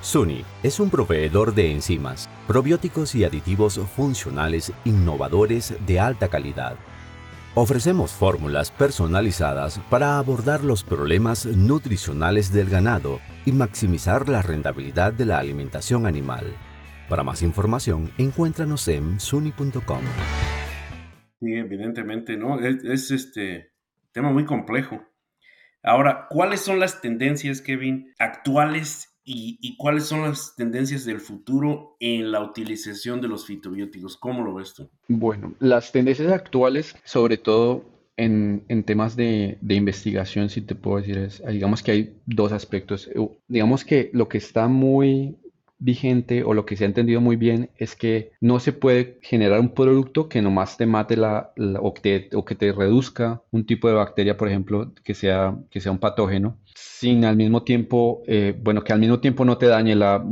SUNY 0.04 0.44
es 0.64 0.82
un 0.82 0.90
proveedor 0.90 1.56
de 1.56 1.72
enzimas, 1.72 2.30
probióticos 2.46 3.16
y 3.16 3.24
aditivos 3.24 3.80
funcionales 3.96 4.74
innovadores 4.84 5.74
de 5.88 5.98
alta 6.02 6.28
calidad. 6.28 6.76
Ofrecemos 7.56 8.12
fórmulas 8.12 8.70
personalizadas 8.70 9.80
para 9.90 10.18
abordar 10.18 10.62
los 10.62 10.84
problemas 10.84 11.46
nutricionales 11.46 12.52
del 12.52 12.70
ganado 12.70 13.22
y 13.46 13.54
maximizar 13.54 14.28
la 14.28 14.42
rentabilidad 14.42 15.14
de 15.14 15.26
la 15.26 15.40
alimentación 15.40 16.06
animal. 16.06 16.48
Para 17.08 17.24
más 17.24 17.42
información, 17.42 18.12
encuéntranos 18.18 18.86
en 18.90 19.22
suni.com. 19.22 20.02
Sí, 21.40 21.54
evidentemente, 21.54 22.36
¿no? 22.36 22.60
Es, 22.60 22.84
es, 22.84 23.10
este 23.10 23.72
tema 24.12 24.34
muy 24.34 24.44
complejo. 24.44 25.02
Ahora, 25.82 26.28
¿cuáles 26.30 26.60
son 26.60 26.82
las 26.82 27.00
tendencias, 27.00 27.62
Kevin, 27.62 28.14
actuales 28.20 29.13
y, 29.26 29.76
cuáles 29.78 30.06
son 30.06 30.24
las 30.24 30.56
tendencias 30.56 31.06
del 31.06 31.20
futuro 31.20 31.96
en 32.00 32.32
la 32.32 32.42
utilización 32.42 33.22
de 33.22 33.28
los 33.28 33.46
fitobióticos. 33.46 34.18
¿Cómo 34.18 34.44
lo 34.44 34.56
ves 34.56 34.74
tú? 34.74 34.90
Bueno, 35.08 35.54
las 35.60 35.92
tendencias 35.92 36.32
actuales, 36.32 36.96
sobre 37.04 37.38
todo 37.38 37.86
en, 38.18 38.84
temas 38.86 39.16
de, 39.16 39.58
de, 39.62 39.76
investigación, 39.76 40.50
si 40.50 40.62
te 40.62 40.76
puedo 40.76 40.98
decir, 40.98 41.18
es, 41.18 41.44
digamos 41.48 41.82
que 41.82 41.92
hay 41.92 42.18
dos 42.26 42.52
aspectos. 42.52 43.10
Digamos 43.48 43.86
que 43.86 44.10
lo 44.14 44.28
que 44.28 44.38
está 44.38 44.68
muy 44.68 45.38
vigente 45.84 46.44
o 46.44 46.54
lo 46.54 46.66
que 46.66 46.78
se 46.78 46.86
ha 46.86 46.88
entendido 46.88 47.20
muy 47.20 47.36
bien 47.36 47.70
es 47.78 47.96
que 47.96 48.32
no 48.40 48.60
se 48.60 48.72
puede 48.72 49.20
generar 49.22 49.60
un 49.60 49.74
producto 49.74 50.30
que 50.30 50.42
nomás 50.42 50.78
te 50.78 50.86
mate 50.86 51.18
la, 51.18 51.52
o, 51.82 51.94
que 51.94 52.02
te, 52.02 52.36
o, 52.36 52.46
que 52.46 52.56
te, 52.56 52.72
reduzca 52.72 53.42
un 53.52 53.66
tipo 53.66 53.90
de 53.90 53.96
bacteria, 53.96 54.38
por 54.38 54.48
ejemplo, 54.48 54.94
que 55.04 55.14
sea, 55.14 55.58
que 55.70 55.82
sea 55.82 55.92
un 55.92 56.00
patógeno, 56.00 56.58
sin 56.74 57.26
al 57.26 57.36
mismo 57.36 57.64
tiempo, 57.64 58.24
eh, 58.28 58.58
bueno, 58.64 58.84
que 58.84 58.94
al 58.94 59.00
mismo 59.00 59.20
tiempo 59.20 59.44
no 59.44 59.58
te 59.58 59.68
dañe 59.68 59.94
la, 59.96 60.26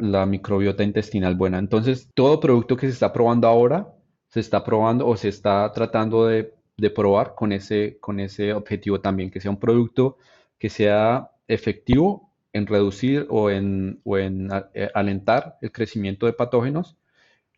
la, 0.00 0.26
microbiota 0.26 0.84
intestinal 0.84 1.34
buena. 1.34 1.58
Entonces, 1.58 2.08
todo 2.14 2.38
producto 2.38 2.76
que 2.76 2.86
se 2.86 2.92
está 2.92 3.12
probando 3.12 3.48
ahora, 3.48 3.88
se 4.28 4.38
está 4.40 4.62
probando 4.62 5.08
o 5.08 5.16
se 5.16 5.28
está 5.28 5.70
tratando 5.72 6.26
de, 6.26 6.54
de 6.76 6.90
probar 6.90 7.34
con 7.34 7.52
ese, 7.52 7.98
con 8.00 8.20
ese 8.20 8.52
objetivo 8.52 9.00
también, 9.00 9.30
que 9.30 9.40
sea 9.40 9.50
un 9.50 9.58
producto 9.58 10.18
que 10.56 10.70
sea 10.70 11.30
efectivo 11.48 12.33
en 12.54 12.66
reducir 12.66 13.26
o 13.28 13.50
en, 13.50 14.00
en 14.06 14.48
eh, 14.72 14.88
alentar 14.94 15.58
el 15.60 15.72
crecimiento 15.72 16.24
de 16.24 16.32
patógenos 16.32 16.96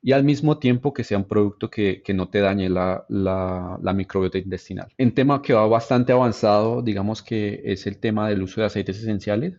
y 0.02 0.12
al 0.12 0.24
mismo 0.24 0.58
tiempo 0.58 0.92
que 0.92 1.04
sea 1.04 1.18
un 1.18 1.24
producto 1.24 1.70
que, 1.70 2.02
no 2.14 2.28
te 2.28 2.40
dañe 2.40 2.68
la, 2.68 3.04
la, 3.08 3.92
microbiota 3.92 4.38
intestinal. 4.38 4.88
En 4.98 5.12
tema 5.12 5.42
que 5.42 5.52
va 5.52 5.66
bastante 5.66 6.12
avanzado, 6.12 6.82
digamos 6.82 7.22
que 7.22 7.60
es 7.64 7.86
el 7.86 7.98
tema 7.98 8.28
del 8.28 8.42
uso 8.42 8.60
de 8.60 8.68
aceites 8.68 8.98
esenciales. 8.98 9.58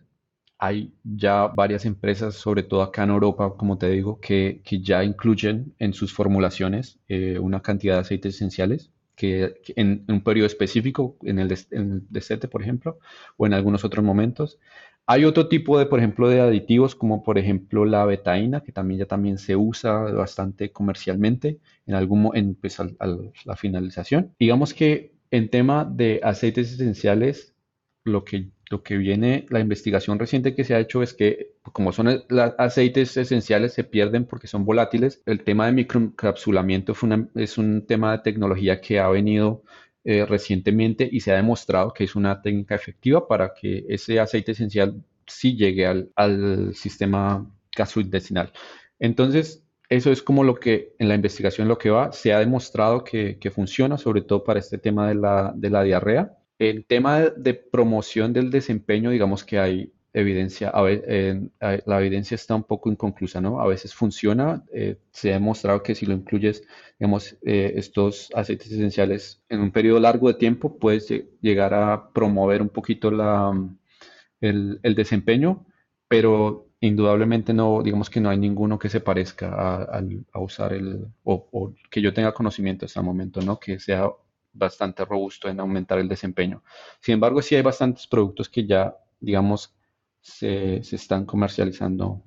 Hay 0.58 0.92
ya 1.04 1.48
varias 1.48 1.84
empresas, 1.84 2.34
sobre 2.34 2.62
todo 2.62 2.82
acá 2.82 3.04
en 3.04 3.10
Europa, 3.10 3.54
como 3.56 3.78
te 3.78 3.90
digo, 3.90 4.20
que, 4.20 4.62
ya 4.82 5.04
incluyen 5.04 5.74
en 5.78 5.92
sus 5.92 6.12
formulaciones 6.12 6.98
eh, 7.08 7.38
una 7.38 7.60
cantidad 7.60 7.94
de 7.94 8.00
aceites 8.00 8.36
esenciales 8.36 8.90
que, 9.18 9.60
en, 9.76 10.04
un 10.08 10.22
periodo 10.22 10.46
específico, 10.46 11.18
en 11.22 11.40
el, 11.40 11.54
en 11.72 12.08
el 12.10 12.48
por 12.48 12.62
ejemplo, 12.62 12.98
o 13.36 13.46
en 13.46 13.52
algunos 13.52 13.84
otros 13.84 14.04
momentos. 14.04 14.58
Hay 15.10 15.24
otro 15.24 15.48
tipo 15.48 15.78
de, 15.78 15.86
por 15.86 16.00
ejemplo, 16.00 16.28
de 16.28 16.38
aditivos 16.38 16.94
como 16.94 17.22
por 17.22 17.38
ejemplo 17.38 17.86
la 17.86 18.04
betaína, 18.04 18.60
que 18.60 18.72
también 18.72 19.00
ya 19.00 19.06
también 19.06 19.38
se 19.38 19.56
usa 19.56 20.00
bastante 20.12 20.70
comercialmente 20.70 21.60
en 21.86 21.94
algún 21.94 22.30
en, 22.36 22.54
pues, 22.54 22.76
la 23.46 23.56
finalización. 23.56 24.34
Digamos 24.38 24.74
que 24.74 25.14
en 25.30 25.48
tema 25.48 25.86
de 25.86 26.20
aceites 26.22 26.74
esenciales, 26.74 27.54
lo 28.04 28.22
que, 28.26 28.50
lo 28.68 28.82
que 28.82 28.98
viene, 28.98 29.46
la 29.48 29.60
investigación 29.60 30.18
reciente 30.18 30.54
que 30.54 30.64
se 30.64 30.74
ha 30.74 30.80
hecho 30.80 31.02
es 31.02 31.14
que 31.14 31.54
como 31.72 31.92
son 31.92 32.24
los 32.28 32.52
aceites 32.58 33.16
esenciales 33.16 33.72
se 33.72 33.84
pierden 33.84 34.26
porque 34.26 34.46
son 34.46 34.66
volátiles. 34.66 35.22
El 35.24 35.42
tema 35.42 35.64
de 35.64 35.72
microencapsulamiento 35.72 36.94
es 37.34 37.56
un 37.56 37.86
tema 37.86 38.12
de 38.12 38.22
tecnología 38.22 38.82
que 38.82 39.00
ha 39.00 39.08
venido 39.08 39.62
eh, 40.10 40.24
recientemente 40.24 41.06
y 41.12 41.20
se 41.20 41.32
ha 41.32 41.36
demostrado 41.36 41.92
que 41.92 42.04
es 42.04 42.16
una 42.16 42.40
técnica 42.40 42.74
efectiva 42.74 43.28
para 43.28 43.52
que 43.52 43.84
ese 43.90 44.18
aceite 44.18 44.52
esencial 44.52 45.04
sí 45.26 45.54
llegue 45.54 45.84
al, 45.84 46.10
al 46.16 46.74
sistema 46.74 47.46
gastrointestinal. 47.76 48.50
Entonces, 48.98 49.66
eso 49.90 50.10
es 50.10 50.22
como 50.22 50.44
lo 50.44 50.54
que 50.54 50.94
en 50.98 51.08
la 51.08 51.14
investigación 51.14 51.68
lo 51.68 51.76
que 51.76 51.90
va, 51.90 52.10
se 52.12 52.32
ha 52.32 52.38
demostrado 52.38 53.04
que, 53.04 53.38
que 53.38 53.50
funciona, 53.50 53.98
sobre 53.98 54.22
todo 54.22 54.44
para 54.44 54.60
este 54.60 54.78
tema 54.78 55.06
de 55.08 55.16
la, 55.16 55.52
de 55.54 55.68
la 55.68 55.82
diarrea. 55.82 56.38
El 56.58 56.86
tema 56.86 57.20
de 57.20 57.52
promoción 57.52 58.32
del 58.32 58.50
desempeño, 58.50 59.10
digamos 59.10 59.44
que 59.44 59.58
hay 59.58 59.92
evidencia, 60.20 60.70
a 60.70 60.82
la 60.82 62.00
evidencia 62.00 62.34
está 62.34 62.54
un 62.54 62.64
poco 62.64 62.90
inconclusa, 62.90 63.40
¿no? 63.40 63.60
A 63.60 63.66
veces 63.66 63.94
funciona, 63.94 64.64
eh, 64.72 64.96
se 65.12 65.30
ha 65.30 65.34
demostrado 65.34 65.82
que 65.82 65.94
si 65.94 66.06
lo 66.06 66.14
incluyes, 66.14 66.62
digamos, 66.98 67.36
eh, 67.42 67.72
estos 67.76 68.30
aceites 68.34 68.70
esenciales 68.70 69.42
en 69.48 69.60
un 69.60 69.70
periodo 69.70 70.00
largo 70.00 70.28
de 70.28 70.34
tiempo, 70.34 70.78
puedes 70.78 71.12
llegar 71.40 71.74
a 71.74 72.10
promover 72.12 72.62
un 72.62 72.68
poquito 72.68 73.10
el, 74.40 74.94
desempeño, 74.94 75.66
pero 76.08 76.68
indudablemente 76.80 77.52
no, 77.54 77.82
digamos 77.82 78.10
que 78.10 78.20
no 78.20 78.30
hay 78.30 78.38
ninguno 78.38 78.78
que 78.78 78.88
se 78.88 79.00
parezca 79.00 79.84
a, 79.84 80.40
usar 80.40 80.72
el, 80.72 81.06
o, 81.24 81.48
o, 81.52 81.74
que 81.90 82.00
yo 82.02 82.12
tenga 82.12 82.32
conocimiento 82.32 82.86
hasta 82.86 83.00
el 83.00 83.06
momento, 83.06 83.40
¿no? 83.42 83.58
Que 83.58 83.78
sea 83.78 84.08
bastante 84.52 85.04
robusto 85.04 85.48
en 85.48 85.60
aumentar 85.60 85.98
el 85.98 86.08
desempeño. 86.08 86.62
Sin 87.00 87.14
embargo, 87.14 87.42
sí 87.42 87.54
hay 87.54 87.62
bastantes 87.62 88.06
productos 88.06 88.48
que 88.48 88.66
ya, 88.66 88.96
digamos, 89.20 89.77
se, 90.28 90.76
están 90.76 91.24
comercializando 91.24 92.24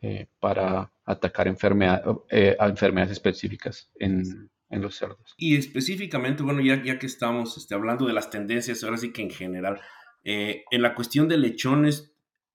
eh, 0.00 0.26
para 0.40 0.92
atacar 1.04 1.48
enfermedad, 1.48 2.02
eh, 2.30 2.56
a 2.58 2.68
enfermedades 2.68 3.12
específicas 3.12 3.90
en, 3.98 4.50
los 4.70 4.96
cerdos. 4.96 5.34
Y 5.36 5.56
específicamente, 5.56 6.42
bueno, 6.42 6.62
ya, 6.62 6.82
ya 6.82 6.98
que 6.98 7.04
estamos 7.04 7.58
este, 7.58 7.74
hablando 7.74 8.06
de 8.06 8.14
las 8.14 8.30
tendencias, 8.30 8.82
ahora 8.82 8.96
sí 8.96 9.12
que 9.12 9.20
en 9.20 9.30
general, 9.30 9.80
eh, 10.24 10.64
en 10.70 10.80
la 10.80 10.94
cuestión 10.94 11.28
de 11.28 11.36
lechones 11.36 12.14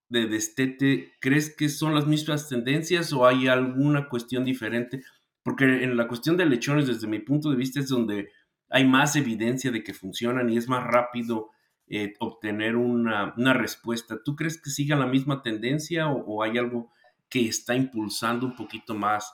de 0.10 0.26
destete, 0.26 1.14
¿crees 1.20 1.56
que 1.56 1.70
son 1.70 1.94
las 1.94 2.08
mismas 2.08 2.50
tendencias 2.50 3.14
o 3.14 3.28
hay 3.28 3.48
alguna 3.48 4.10
cuestión 4.10 4.46
diferente? 4.46 5.04
Porque 5.44 5.66
en 5.66 5.96
la 5.96 6.08
cuestión 6.08 6.38
de 6.38 6.48
lechones, 6.48 6.88
desde 6.88 7.08
mi 7.08 7.20
punto 7.20 7.52
de 7.52 7.56
vista, 7.56 7.80
es 7.80 7.90
donde 7.90 8.30
hay 8.70 8.86
más 8.86 9.16
evidencia 9.16 9.70
de 9.70 9.84
que 9.84 9.94
funcionan 9.94 10.50
y 10.50 10.58
es 10.58 10.68
más 10.68 10.84
rápido 10.86 11.52
eh, 11.90 12.14
obtener 12.20 12.76
una, 12.76 13.34
respuesta. 13.54 14.18
¿Tú 14.24 14.36
crees 14.36 14.62
que 14.62 14.70
siga 14.70 14.96
la 14.96 15.08
misma 15.08 15.42
tendencia 15.42 16.10
o, 16.10 16.44
hay 16.44 16.58
algo 16.58 16.92
que 17.30 17.48
está 17.48 17.76
impulsando 17.76 18.46
un 18.46 18.56
poquito 18.56 18.94
más 18.94 19.34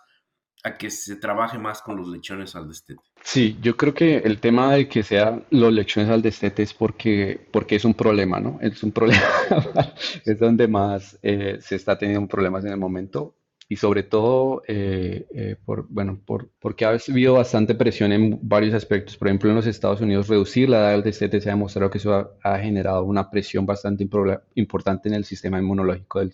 a 0.64 0.78
que 0.78 0.90
se 0.90 1.16
trabaje 1.16 1.58
más 1.58 1.82
con 1.82 1.98
los 1.98 2.08
lechones 2.08 2.56
al 2.56 2.68
destete? 2.68 3.02
Sí, 3.24 3.58
yo 3.62 3.76
creo 3.76 3.94
que 3.94 4.18
el 4.18 4.40
tema 4.40 4.74
de 4.74 4.88
que 4.88 5.04
sean 5.04 5.46
los 5.50 5.74
lechones 5.74 6.10
al 6.10 6.22
destete 6.22 6.64
es 6.64 6.74
porque, 6.74 7.48
porque 7.52 7.76
es 7.76 7.86
un 7.86 7.94
problema, 7.94 8.40
¿no? 8.40 8.60
Es 8.62 8.84
un 8.84 8.92
problema, 8.92 9.24
es 10.26 10.40
donde 10.40 10.68
más 10.68 11.18
eh, 11.22 11.58
se 11.60 11.76
está 11.76 11.98
teniendo 11.98 12.28
problemas 12.28 12.64
en 12.66 12.72
el 12.72 12.78
momento 12.78 13.36
y 13.74 13.76
sobre 13.76 14.04
todo, 14.04 14.62
eh, 14.68 15.26
eh, 15.34 15.56
por, 15.66 15.88
bueno, 15.90 16.22
por, 16.24 16.52
porque 16.60 16.86
ha 16.86 16.90
habido 16.90 17.34
bastante 17.34 17.74
presión 17.74 18.12
en 18.12 18.38
varios 18.44 18.76
aspectos. 18.76 19.18
Por 19.18 19.30
ejemplo, 19.30 19.50
en 19.50 19.56
los 19.56 19.66
Estados 19.66 20.00
Unidos, 20.00 20.28
reducir 20.28 20.70
la 20.70 20.78
edad 20.78 20.92
del 20.92 21.02
destete 21.02 21.42
se 21.42 21.50
ha 21.50 21.54
demostrado 21.54 21.90
que 21.90 21.98
eso 21.98 22.38
ha, 22.44 22.60
generado 22.60 23.04
una 23.04 23.32
presión 23.32 23.66
bastante 23.66 24.08
importante 24.54 25.10
en 25.10 25.16
el 25.16 25.26
sistema 25.26 25.58
inmunológico 25.58 26.20
del, 26.20 26.34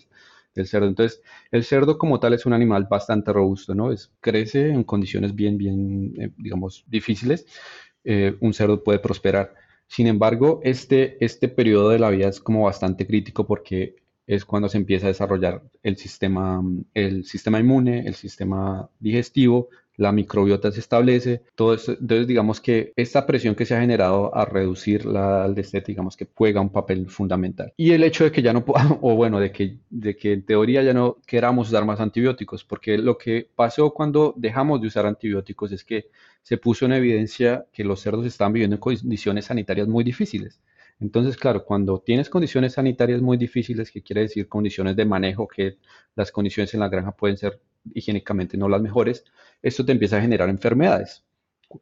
del, 0.53 0.67
cerdo. 0.67 0.87
Entonces, 0.87 1.21
el 1.49 1.63
cerdo 1.63 1.97
como 1.97 2.19
tal 2.19 2.33
es 2.33 2.45
un 2.45 2.51
animal 2.51 2.87
bastante 2.89 3.31
robusto, 3.31 3.73
¿no? 3.73 3.93
Es, 3.93 4.11
crece 4.19 4.67
en 4.67 4.83
condiciones 4.83 5.33
bien, 5.33 5.57
bien, 5.57 6.13
eh, 6.19 6.31
digamos, 6.35 6.83
difíciles. 6.87 7.45
un 8.41 8.53
cerdo 8.53 8.83
puede 8.83 8.99
prosperar. 8.99 9.53
Sin 9.87 10.07
embargo, 10.07 10.59
este, 10.65 11.23
este 11.23 11.47
periodo 11.47 11.87
de 11.87 11.99
la 11.99 12.09
vida 12.09 12.27
es 12.27 12.41
como 12.41 12.65
bastante 12.65 13.07
crítico 13.07 13.47
porque 13.47 13.95
es 14.29 14.45
cuando 14.45 14.69
se 14.69 14.77
empieza 14.77 15.07
a 15.07 15.09
desarrollar 15.09 15.63
el 15.81 15.97
sistema, 15.97 16.61
el 16.93 17.25
sistema 17.25 17.59
inmune, 17.59 18.05
el 18.05 18.13
sistema 18.13 18.87
digestivo, 18.99 19.69
la 19.97 20.11
microbiota 20.11 20.71
se 20.71 20.81
establece, 20.81 21.41
todo 21.55 21.73
entonces 21.73 22.27
digamos 22.27 22.61
que 22.61 22.93
esta 22.95 23.25
presión 23.25 23.55
que 23.55 23.65
se 23.65 23.75
ha 23.75 23.81
generado 23.81 24.33
a 24.35 24.45
reducir 24.45 25.05
la 25.05 25.49
destete, 25.49 25.93
digamos 25.93 26.15
que 26.15 26.27
juega 26.31 26.61
un 26.61 26.69
papel 26.69 27.09
fundamental. 27.09 27.73
Y 27.75 27.91
el 27.91 28.03
hecho 28.03 28.23
de 28.23 28.31
que 28.31 28.43
ya 28.43 28.53
no 28.53 28.63
o 29.01 29.15
bueno, 29.15 29.39
de 29.39 29.51
que, 29.51 29.79
de 29.89 30.15
que 30.15 30.33
en 30.33 30.45
teoría 30.45 30.83
ya 30.83 30.93
no 30.93 31.17
queramos 31.25 31.69
usar 31.69 31.83
más 31.85 31.99
antibióticos, 31.99 32.63
porque 32.63 32.99
lo 32.99 33.17
que 33.17 33.49
pasó 33.55 33.95
cuando 33.95 34.35
dejamos 34.37 34.79
de 34.79 34.87
usar 34.87 35.07
antibióticos 35.07 35.71
es 35.71 35.83
que 35.83 36.05
se 36.43 36.57
puso 36.57 36.85
en 36.85 36.93
evidencia 36.93 37.65
que 37.73 37.83
los 37.83 37.99
cerdos 37.99 38.27
estaban 38.27 38.53
viviendo 38.53 38.75
en 38.75 38.79
condiciones 38.79 39.45
sanitarias 39.45 39.87
muy 39.87 40.03
difíciles. 40.03 40.61
Entonces, 40.99 41.37
claro, 41.37 41.63
cuando 41.63 41.99
tienes 41.99 42.29
condiciones 42.29 42.73
sanitarias 42.73 43.21
muy 43.21 43.37
difíciles, 43.37 43.91
que 43.91 44.01
quiere 44.03 44.21
decir 44.21 44.49
condiciones 44.49 44.95
de 44.95 45.05
manejo, 45.05 45.47
que 45.47 45.77
las 46.15 46.31
condiciones 46.31 46.73
en 46.73 46.81
la 46.81 46.89
granja 46.89 47.13
pueden 47.13 47.37
ser 47.37 47.61
higiénicamente 47.93 48.57
no 48.57 48.67
las 48.67 48.81
mejores, 48.81 49.23
esto 49.61 49.85
te 49.85 49.93
empieza 49.93 50.17
a 50.17 50.21
generar 50.21 50.49
enfermedades. 50.49 51.23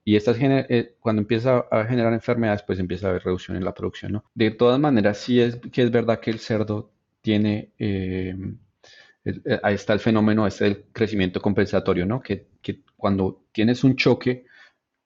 Y 0.04 0.16
estas 0.18 0.38
eh, 0.40 0.96
cuando 1.00 1.22
empieza 1.22 1.66
a 1.72 1.86
generar 1.86 2.14
enfermedades, 2.14 2.62
pues 2.64 2.80
empieza 2.80 3.08
a 3.08 3.10
haber 3.12 3.24
reducción 3.24 3.58
en 3.58 3.64
la 3.64 3.74
producción, 3.74 4.12
¿no? 4.14 4.26
De 4.36 4.52
todas 4.52 4.80
maneras, 4.80 5.18
sí 5.18 5.40
es 5.42 5.58
que 5.72 5.84
es 5.84 5.92
verdad 5.92 6.20
que 6.20 6.32
el 6.32 6.40
cerdo 6.40 6.92
tiene, 7.22 7.72
eh, 7.80 8.36
eh, 9.26 9.60
ahí 9.64 9.76
está 9.76 9.94
el 9.94 10.00
fenómeno 10.00 10.46
este 10.46 10.66
del 10.66 10.84
crecimiento 10.92 11.42
compensatorio, 11.42 12.06
¿no? 12.06 12.22
Que, 12.22 12.48
que, 12.62 12.84
cuando 12.98 13.46
tienes 13.52 13.84
un 13.84 13.96
choque, 13.96 14.46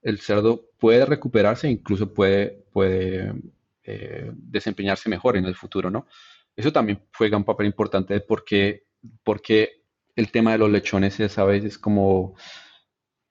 el 0.02 0.20
cerdo 0.20 0.70
puede 0.80 1.06
recuperarse, 1.06 1.70
incluso 1.70 2.14
puede, 2.14 2.64
puede 2.74 3.34
eh, 3.92 4.32
desempeñarse 4.34 5.10
mejor 5.10 5.38
en 5.38 5.46
el 5.46 5.56
futuro, 5.56 5.90
¿no? 5.90 6.08
Eso 6.56 6.72
también 6.72 7.02
juega 7.18 7.38
un 7.38 7.44
papel 7.44 7.68
importante 7.68 8.14
de 8.14 8.22
por 8.22 8.44
qué, 8.44 8.84
porque 9.24 9.84
el 10.16 10.32
tema 10.32 10.52
de 10.52 10.58
los 10.58 10.70
lechones 10.70 11.20
es 11.20 11.38
a 11.38 11.46
veces 11.46 11.78
como, 11.78 12.36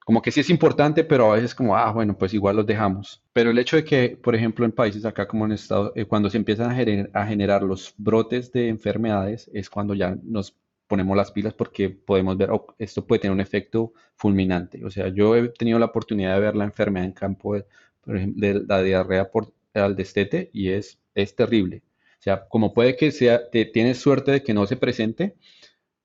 como 0.04 0.22
que 0.22 0.30
sí 0.30 0.40
es 0.40 0.50
importante, 0.50 1.04
pero 1.04 1.32
a 1.32 1.36
veces 1.36 1.54
como, 1.54 1.76
ah, 1.76 1.92
bueno, 1.92 2.16
pues 2.16 2.34
igual 2.34 2.56
los 2.56 2.66
dejamos. 2.66 3.22
Pero 3.32 3.50
el 3.50 3.58
hecho 3.58 3.76
de 3.76 3.84
que, 3.84 4.18
por 4.22 4.34
ejemplo, 4.34 4.64
en 4.64 4.72
países 4.72 5.04
acá 5.04 5.28
como 5.28 5.44
en 5.44 5.52
Estados 5.52 5.92
eh, 5.94 6.04
cuando 6.06 6.30
se 6.30 6.38
empiezan 6.38 6.70
a, 6.70 7.20
a 7.20 7.26
generar 7.26 7.62
los 7.62 7.94
brotes 7.96 8.52
de 8.52 8.68
enfermedades, 8.68 9.50
es 9.52 9.70
cuando 9.70 9.94
ya 9.94 10.16
nos 10.22 10.56
ponemos 10.90 11.16
las 11.16 11.30
pilas 11.30 11.54
porque 11.54 11.88
podemos 11.88 12.36
ver, 12.36 12.50
oh, 12.50 12.74
esto 12.78 13.06
puede 13.06 13.20
tener 13.20 13.32
un 13.32 13.40
efecto 13.40 13.92
fulminante. 14.16 14.84
O 14.84 14.90
sea, 14.90 15.08
yo 15.08 15.36
he 15.36 15.48
tenido 15.50 15.78
la 15.78 15.86
oportunidad 15.86 16.34
de 16.34 16.40
ver 16.40 16.56
la 16.56 16.64
enfermedad 16.64 17.06
en 17.06 17.12
campo, 17.12 17.54
de, 17.54 17.64
por 18.00 18.16
ejemplo, 18.16 18.46
de 18.46 18.64
la 18.66 18.82
diarrea 18.82 19.30
por 19.30 19.52
al 19.74 19.96
destete 19.96 20.50
y 20.52 20.70
es, 20.70 20.98
es 21.14 21.34
terrible. 21.34 21.82
O 22.18 22.22
sea, 22.22 22.46
como 22.48 22.74
puede 22.74 22.96
que 22.96 23.12
sea, 23.12 23.48
te, 23.50 23.64
tienes 23.64 23.98
suerte 23.98 24.30
de 24.32 24.42
que 24.42 24.54
no 24.54 24.66
se 24.66 24.76
presente, 24.76 25.36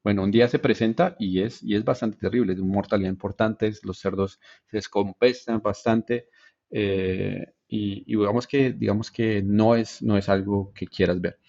bueno, 0.03 0.23
un 0.23 0.31
día 0.31 0.47
se 0.47 0.59
presenta 0.59 1.15
y 1.19 1.41
es, 1.41 1.63
y 1.63 1.75
es 1.75 1.83
bastante 1.83 2.17
terrible, 2.17 2.53
es 2.53 2.59
una 2.59 2.73
mortalidad 2.73 3.09
importante, 3.09 3.71
los 3.83 3.99
cerdos 3.99 4.39
se 4.65 4.77
descompensan 4.77 5.61
bastante 5.61 6.29
eh, 6.69 7.53
y, 7.67 8.03
digamos, 8.05 8.47
que, 8.47 8.71
digamos 8.71 9.11
que 9.11 9.41
no 9.41 9.75
es, 9.75 10.01
no 10.03 10.17
es 10.17 10.29
algo 10.29 10.71
que 10.73 10.87
quieras 10.87 11.19
ver. 11.19 11.39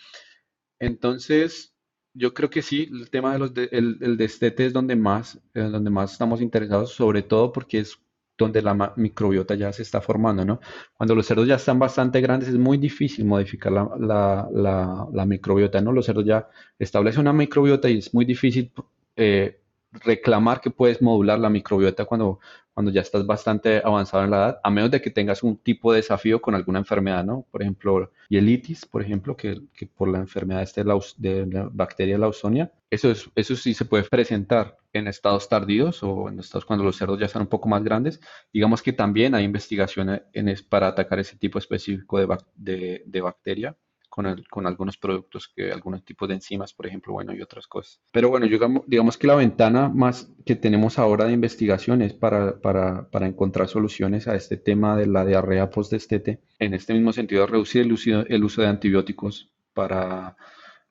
Entonces, 0.79 1.75
yo 2.15 2.33
creo 2.33 2.49
que 2.49 2.63
sí, 2.63 2.89
el 2.91 3.11
tema 3.11 3.35
de 3.35 3.39
los 3.39 3.53
el, 3.73 4.17
destete 4.17 4.67
es 4.67 4.73
donde 4.73 4.97
más, 4.97 5.37
eh, 5.55 5.61
donde 5.61 5.91
más 5.91 6.13
estamos 6.13 6.41
interesados, 6.41 6.93
sobre 6.93 7.23
todo 7.23 7.53
porque 7.53 7.81
es 7.81 7.99
donde 8.39 8.63
la 8.63 8.93
microbiota 8.97 9.55
ya 9.55 9.73
se 9.73 9.83
está 9.83 10.01
formando, 10.01 10.45
¿no? 10.45 10.61
Cuando 10.97 11.15
los 11.15 11.27
cerdos 11.27 11.49
ya 11.49 11.57
están 11.57 11.79
bastante 11.79 12.21
grandes 12.21 12.49
es 12.49 12.59
muy 12.59 12.79
difícil 12.79 13.25
modificar 13.25 13.73
la, 13.73 15.25
microbiota, 15.27 15.81
¿no? 15.81 15.93
Los 15.93 16.07
cerdos 16.07 16.25
ya 16.25 16.49
establecen 16.79 17.23
una 17.23 17.33
microbiota 17.33 17.89
y 17.89 17.99
es 17.99 18.13
muy 18.15 18.25
difícil 18.25 18.73
eh, 19.17 19.61
reclamar 20.05 20.61
que 20.61 20.71
puedes 20.71 21.03
modular 21.03 21.39
la 21.39 21.51
microbiota 21.51 22.05
cuando, 22.05 22.41
cuando 22.75 22.91
ya 22.93 23.01
estás 23.01 23.27
bastante 23.27 23.81
avanzado 23.85 24.25
en 24.25 24.31
la 24.31 24.37
edad, 24.37 24.61
a 24.63 24.71
menos 24.71 24.91
de 24.91 25.01
que 25.01 25.11
tengas 25.11 25.43
un 25.43 25.57
tipo 25.57 25.93
de 25.93 25.99
desafío 25.99 26.41
con 26.41 26.55
alguna 26.55 26.79
enfermedad, 26.79 27.25
¿no? 27.25 27.47
Por 27.51 27.63
ejemplo, 27.63 28.11
hielitis, 28.29 28.87
por 28.87 29.03
ejemplo, 29.03 29.37
que, 29.37 29.63
que 29.75 29.87
por 29.87 30.09
la 30.09 30.19
enfermedad 30.19 30.63
este 30.63 30.85
de, 30.85 31.47
la 31.47 31.69
bacteria 31.73 32.19
Lawsonia, 32.19 32.73
eso, 32.91 33.11
es, 33.11 33.31
eso 33.35 33.57
sí 33.57 33.75
se 33.75 33.85
puede 33.85 34.05
presentar 34.05 34.77
en 34.93 35.09
estados 35.09 35.49
tardíos 35.49 36.03
o 36.03 36.29
en 36.29 36.39
estados 36.39 36.65
cuando 36.65 36.85
los 36.85 36.97
cerdos 36.97 37.19
ya 37.19 37.27
están 37.27 37.43
un 37.43 37.49
poco 37.49 37.69
más 37.69 37.83
grandes. 37.83 38.21
Digamos 38.53 38.83
que 38.83 38.93
también 38.93 39.35
hay 39.35 39.45
investigaciones 39.45 40.63
para 40.69 40.89
atacar 40.89 41.19
ese 41.19 41.37
tipo 41.37 41.59
específico 41.59 42.19
de, 42.19 42.39
de, 42.55 43.03
de 43.07 43.21
bacteria 43.21 43.77
con, 44.51 44.67
algunos 44.67 44.97
productos, 44.97 45.53
que 45.55 45.71
algunos 45.71 46.03
tipos 46.03 46.27
de 46.29 46.37
enzimas, 46.37 46.73
por 46.73 46.87
ejemplo, 46.87 47.13
bueno, 47.13 47.35
y 47.35 47.43
otras 47.43 47.67
cosas. 47.67 48.01
Pero 48.13 48.31
bueno, 48.31 48.47
digamos, 48.47 48.83
digamos 48.87 49.19
que 49.19 49.27
la 49.27 49.35
ventana 49.35 49.91
más 49.91 50.33
que 50.47 50.57
tenemos 50.57 50.99
ahora 50.99 51.27
de 51.27 51.33
investigación 51.33 52.01
es 52.01 52.15
para, 52.15 52.59
para, 52.61 53.11
para 53.11 53.27
encontrar 53.27 53.69
soluciones 53.69 54.27
a 54.27 54.35
este 54.35 54.57
tema 54.57 54.97
de 54.97 55.07
la 55.07 55.27
diarrea 55.27 55.69
post-destete. 55.69 56.41
En 56.59 56.73
este 56.73 56.95
mismo 56.95 57.13
sentido, 57.13 57.47
reducir 57.47 57.83
el 57.83 57.97
el 58.29 58.45
uso 58.45 58.63
de 58.63 58.69
antibióticos 58.69 59.51
para, 59.75 60.37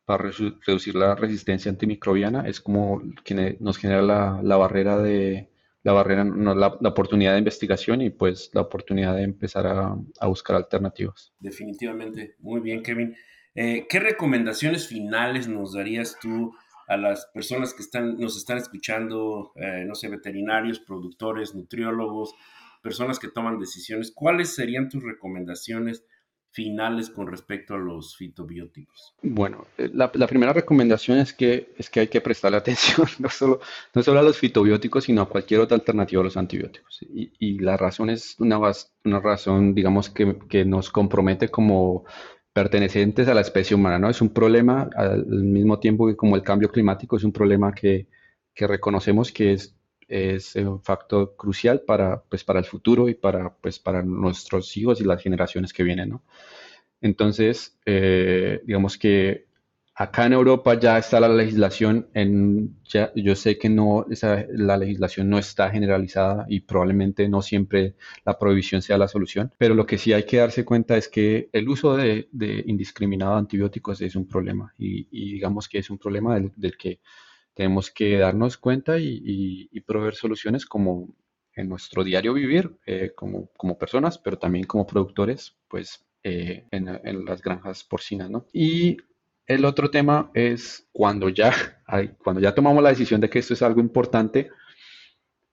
para 0.05 0.31
reducir 0.65 0.95
la 0.95 1.15
resistencia 1.15 1.71
antimicrobiana 1.71 2.47
es 2.47 2.61
como 2.61 3.01
que 3.23 3.57
nos 3.59 3.77
genera 3.77 4.03
la, 4.03 4.39
la 4.43 4.57
barrera 4.57 4.97
de 4.99 5.49
la 5.85 5.93
barrera, 5.93 6.23
no, 6.23 6.55
la, 6.55 6.67
oportunidad 6.67 7.33
de 7.33 7.37
investigación 7.37 8.01
y 8.01 8.09
pues 8.09 8.49
la 8.53 8.61
oportunidad 8.61 9.15
de 9.15 9.21
empezar 9.21 9.67
a, 9.67 9.95
buscar 10.27 10.55
alternativas. 10.55 11.31
Definitivamente, 11.39 12.35
muy 12.39 12.59
bien 12.59 12.81
Kevin. 12.81 13.15
Eh, 13.53 13.85
¿Qué 13.87 13.99
recomendaciones 13.99 14.87
finales 14.87 15.47
nos 15.47 15.73
darías 15.73 16.17
tú 16.19 16.55
a 16.87 16.97
las 16.97 17.27
personas 17.27 17.75
que 17.75 17.83
están, 17.83 18.17
nos 18.17 18.35
están 18.35 18.57
escuchando, 18.57 19.51
eh, 19.57 19.85
no 19.85 19.93
sé, 19.93 20.09
veterinarios, 20.09 20.79
productores, 20.79 21.53
nutriólogos, 21.53 22.33
personas 22.81 23.19
que 23.19 23.27
toman 23.27 23.59
decisiones? 23.59 24.11
¿Cuáles 24.11 24.55
serían 24.55 24.89
tus 24.89 25.03
recomendaciones 25.03 26.03
finales 26.55 27.09
con 27.09 27.27
respecto 27.27 27.73
a 27.73 27.77
los 27.77 28.15
fitobióticos? 28.15 29.13
Bueno, 29.21 29.65
eh, 29.77 29.89
la, 29.93 30.09
primera 30.09 30.53
recomendación 30.53 31.19
es 31.19 31.33
que, 31.33 31.73
es 31.77 31.89
que 31.89 31.99
hay 31.99 32.07
que 32.07 32.21
prestarle 32.21 32.57
atención 32.65 33.07
no 33.19 33.29
solo, 33.29 33.59
no 33.93 34.01
solo 34.01 34.21
a 34.21 34.23
los 34.23 34.37
fitobióticos, 34.37 35.03
sino 35.03 35.21
a 35.21 35.29
cualquier 35.29 35.59
otra 35.59 35.75
alternativa 35.75 36.21
a 36.21 36.23
los 36.23 36.37
antibióticos. 36.37 37.01
Y, 37.13 37.33
y 37.39 37.59
la 37.59 37.75
razón 37.75 38.09
es 38.09 38.39
una, 38.39 38.57
una 39.03 39.19
razón, 39.19 39.75
digamos, 39.75 40.09
que, 40.09 40.37
que, 40.47 40.63
nos 40.63 40.89
compromete 40.89 41.49
como 41.49 42.05
pertenecientes 42.53 43.27
a 43.27 43.33
la 43.33 43.41
especie 43.41 43.75
humana, 43.75 43.99
¿no? 43.99 44.09
Es 44.09 44.21
un 44.21 44.29
problema 44.29 44.89
al 44.95 45.25
mismo 45.25 45.77
tiempo 45.79 46.07
que 46.07 46.15
como 46.15 46.37
el 46.37 46.41
cambio 46.41 46.71
climático 46.71 47.17
es 47.17 47.25
un 47.25 47.33
problema 47.33 47.73
que, 47.73 48.07
que 48.53 48.65
reconocemos 48.65 49.33
que 49.33 49.51
es 49.51 49.74
es 50.07 50.55
un 50.55 50.81
factor 50.81 51.35
crucial 51.37 51.81
para, 51.81 52.21
pues, 52.23 52.43
para 52.43 52.59
el 52.59 52.65
futuro 52.65 53.09
y 53.09 53.15
para, 53.15 53.53
pues, 53.55 53.79
para 53.79 54.03
nuestros 54.03 54.75
hijos 54.77 55.01
y 55.01 55.03
las 55.03 55.21
generaciones 55.21 55.73
que 55.73 55.83
vienen, 55.83 56.09
¿no? 56.09 56.23
Entonces, 57.01 57.77
eh, 57.85 58.61
digamos 58.65 58.97
que 58.97 59.45
acá 59.95 60.25
en 60.25 60.33
Europa 60.33 60.77
ya 60.77 60.97
está 60.97 61.19
la 61.19 61.29
legislación, 61.29 62.09
en, 62.13 62.77
ya, 62.83 63.11
yo 63.15 63.35
sé 63.35 63.57
que 63.57 63.69
no, 63.69 64.05
esa, 64.09 64.45
la 64.49 64.77
legislación 64.77 65.29
no 65.29 65.39
está 65.39 65.69
generalizada 65.71 66.45
y 66.49 66.61
probablemente 66.61 67.29
no 67.29 67.41
siempre 67.41 67.95
la 68.25 68.37
prohibición 68.37 68.81
sea 68.81 68.97
la 68.97 69.07
solución, 69.07 69.53
pero 69.57 69.73
lo 69.73 69.85
que 69.85 69.97
sí 69.97 70.11
hay 70.11 70.23
que 70.25 70.37
darse 70.37 70.65
cuenta 70.65 70.97
es 70.97 71.07
que 71.07 71.49
el 71.53 71.69
uso 71.69 71.95
de, 71.95 72.27
indiscriminado 72.65 73.33
de 73.33 73.39
antibióticos 73.39 74.01
es 74.01 74.15
un 74.15 74.27
problema 74.27 74.73
y, 74.77 75.05
digamos 75.33 75.69
que 75.69 75.79
es 75.79 75.89
un 75.89 75.97
problema 75.97 76.35
del, 76.35 76.51
del 76.57 76.77
que 76.77 76.99
tenemos 77.55 77.89
que 77.89 78.17
darnos 78.17 78.57
cuenta 78.57 78.99
y, 78.99 79.67
proveer 79.87 80.15
soluciones 80.15 80.65
como 80.65 81.15
en 81.53 81.69
nuestro 81.69 82.03
diario 82.03 82.33
vivir 82.33 82.77
eh, 82.85 83.13
como, 83.15 83.49
personas, 83.79 84.17
pero 84.17 84.37
también 84.37 84.65
como 84.65 84.85
productores, 84.85 85.55
pues 85.69 86.05
eh, 86.23 86.65
en, 86.69 87.25
las 87.25 87.41
granjas 87.41 87.83
porcinas, 87.83 88.29
¿no? 88.29 88.45
Y 88.51 88.97
el 89.47 89.63
otro 89.63 89.89
tema 89.89 90.31
es 90.33 90.87
cuando 90.91 91.29
ya, 91.29 91.53
hay, 91.87 92.09
cuando 92.21 92.41
ya 92.41 92.53
tomamos 92.53 92.83
la 92.83 92.89
decisión 92.89 93.21
de 93.21 93.29
que 93.29 93.39
esto 93.39 93.53
es 93.53 93.61
algo 93.61 93.79
importante 93.79 94.49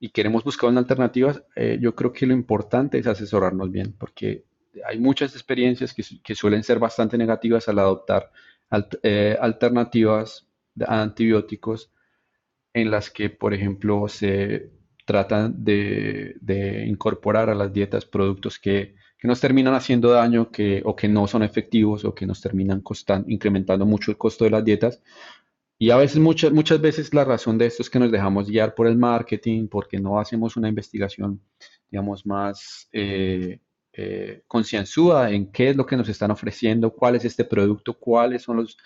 y 0.01 0.09
queremos 0.09 0.43
buscar 0.43 0.71
una 0.71 0.81
alternativa, 0.81 1.41
eh, 1.55 1.79
yo 1.81 1.95
creo 1.95 2.13
que 2.13 2.27
lo 2.27 2.35
importante 2.35 2.99
es 2.99 3.07
asesorarnos 3.07 3.71
bien, 3.71 3.93
porque 3.97 4.45
hay 4.85 4.99
muchas 4.99 5.35
experiencias 5.35 5.95
que, 5.95 6.03
que 6.25 6.35
suelen 6.35 6.65
ser 6.65 6.81
bastante 6.81 7.17
negativas 7.17 7.69
al 7.69 7.79
adoptar 7.79 8.33
alternativas 8.71 10.49
de 10.75 10.87
antibióticos 10.89 11.92
en 12.75 12.91
las 12.91 13.11
que, 13.11 13.31
por 13.31 13.55
ejemplo, 13.55 14.09
se 14.09 14.71
tratan 15.05 15.65
de, 15.65 16.85
incorporar 16.87 17.51
a 17.51 17.55
las 17.55 17.73
dietas 17.73 18.05
productos 18.05 18.59
que, 18.59 18.95
nos 19.25 19.41
terminan 19.41 19.75
haciendo 19.75 20.11
daño 20.11 20.51
que, 20.51 20.83
o 20.85 20.97
que 20.97 21.07
no 21.07 21.29
son 21.29 21.45
efectivos 21.45 22.05
o 22.05 22.13
que 22.13 22.27
nos 22.27 22.41
terminan 22.41 22.81
costan, 22.81 23.25
incrementando 23.29 23.87
mucho 23.87 24.11
el 24.11 24.17
costo 24.17 24.43
de 24.43 24.51
las 24.51 24.65
dietas. 24.65 25.01
Y 25.79 25.91
a 25.91 25.97
veces, 25.97 26.19
muchas, 26.19 26.51
muchas 26.53 26.81
veces 26.81 27.15
la 27.15 27.25
razón 27.25 27.57
de 27.57 27.67
esto 27.67 27.83
es 27.83 27.91
que 27.91 28.01
nos 28.01 28.11
dejamos 28.11 28.49
guiar 28.49 28.75
por 28.75 28.89
el 28.89 28.97
marketing, 28.97 29.69
porque 29.69 30.01
no 30.01 30.19
hacemos 30.19 30.57
una 30.57 30.69
investigación, 30.69 31.41
digamos, 31.89 32.27
más 32.27 32.89
eh, 32.93 33.61
eh, 33.93 34.43
concienzuda 34.49 35.31
en 35.31 35.53
qué 35.53 35.71
es 35.71 35.77
lo 35.77 35.85
que 35.85 35.97
nos 35.97 36.09
están 36.09 36.31
ofreciendo, 36.31 36.93
cuál 36.93 37.15
es 37.15 37.25
este 37.25 37.45
producto, 37.45 37.93
cuáles 37.99 38.43
son 38.43 38.57
los 38.57 38.77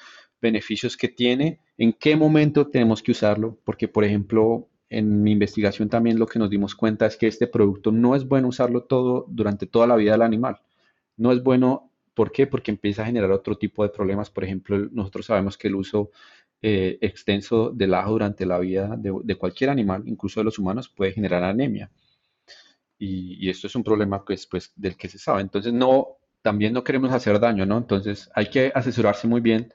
beneficios 0.41 0.97
que 0.97 1.09
tiene, 1.09 1.61
en 1.78 1.93
qué 1.93 2.16
momento 2.16 2.68
tenemos 2.68 3.03
que 3.03 3.12
usarlo, 3.12 3.59
porque, 3.64 3.89
por 3.89 4.05
ejemplo, 4.05 4.68
en 4.89 5.22
mi 5.22 5.32
investigación 5.32 5.89
también 5.89 6.18
lo 6.18 6.26
que 6.26 6.39
nos 6.39 6.51
dimos 6.51 6.74
cuenta 6.74 7.07
es 7.07 7.16
que 7.16 7.26
este 7.26 7.47
producto 7.47 7.91
no 7.91 8.14
es 8.14 8.26
bueno 8.26 8.49
usarlo 8.49 8.84
todo 8.84 9.26
durante 9.28 9.66
toda 9.66 9.87
la 9.87 9.97
vida 9.97 10.12
del 10.12 10.22
animal. 10.22 10.61
No 11.16 11.32
es 11.32 11.43
bueno, 11.43 11.91
¿por 12.14 12.30
qué? 12.30 12.47
Porque 12.47 12.70
empieza 12.70 13.03
a 13.03 13.07
generar 13.07 13.30
otro 13.32 13.59
tipo 13.59 13.82
de 13.82 13.89
problemas. 13.89 14.30
Por 14.30 14.45
ejemplo, 14.45 14.78
nosotros 14.93 15.26
sabemos 15.26 15.59
que 15.59 15.68
el 15.68 15.74
uso 15.74 16.11
eh, 16.62 16.99
extenso 17.01 17.70
del 17.70 17.95
ajo 17.95 18.12
durante 18.12 18.47
la 18.47 18.59
vida 18.59 18.97
de, 18.97 19.37
cualquier 19.37 19.70
animal, 19.70 20.03
incluso 20.07 20.41
de 20.41 20.45
los 20.45 20.59
humanos, 20.59 20.89
puede 20.89 21.12
generar 21.12 21.43
anemia. 21.45 21.91
Y, 22.99 23.49
esto 23.51 23.66
es 23.66 23.74
un 23.74 23.84
problema 23.84 24.24
pues, 24.24 24.47
pues, 24.47 24.72
del 24.76 24.97
que 24.97 25.09
se 25.09 25.18
sabe. 25.18 25.43
Entonces, 25.43 25.72
no, 25.72 26.18
también 26.43 26.72
no 26.72 26.84
queremos 26.84 27.12
hacer 27.12 27.39
daño, 27.41 27.66
¿no? 27.66 27.76
Entonces, 27.78 28.30
hay 28.34 28.49
que 28.51 28.72
asesorarse 28.74 29.28
muy 29.28 29.41
bien, 29.41 29.72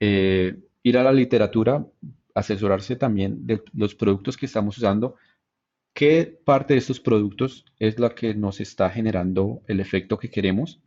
eh, 0.00 0.56
ir 0.82 0.98
a 0.98 1.02
la 1.02 1.12
literatura, 1.12 1.86
asesorarse 2.34 2.96
también 2.96 3.46
de 3.46 3.62
los 3.74 3.94
productos 3.94 4.36
que 4.36 4.46
estamos 4.46 4.78
usando, 4.78 5.16
qué 5.92 6.38
parte 6.44 6.74
de 6.74 6.78
estos 6.78 7.00
productos 7.00 7.64
es 7.78 7.98
la 7.98 8.14
que 8.14 8.34
nos 8.34 8.60
está 8.60 8.90
generando 8.90 9.62
el 9.66 9.80
efecto 9.80 10.18
que 10.18 10.30
queremos, 10.30 10.80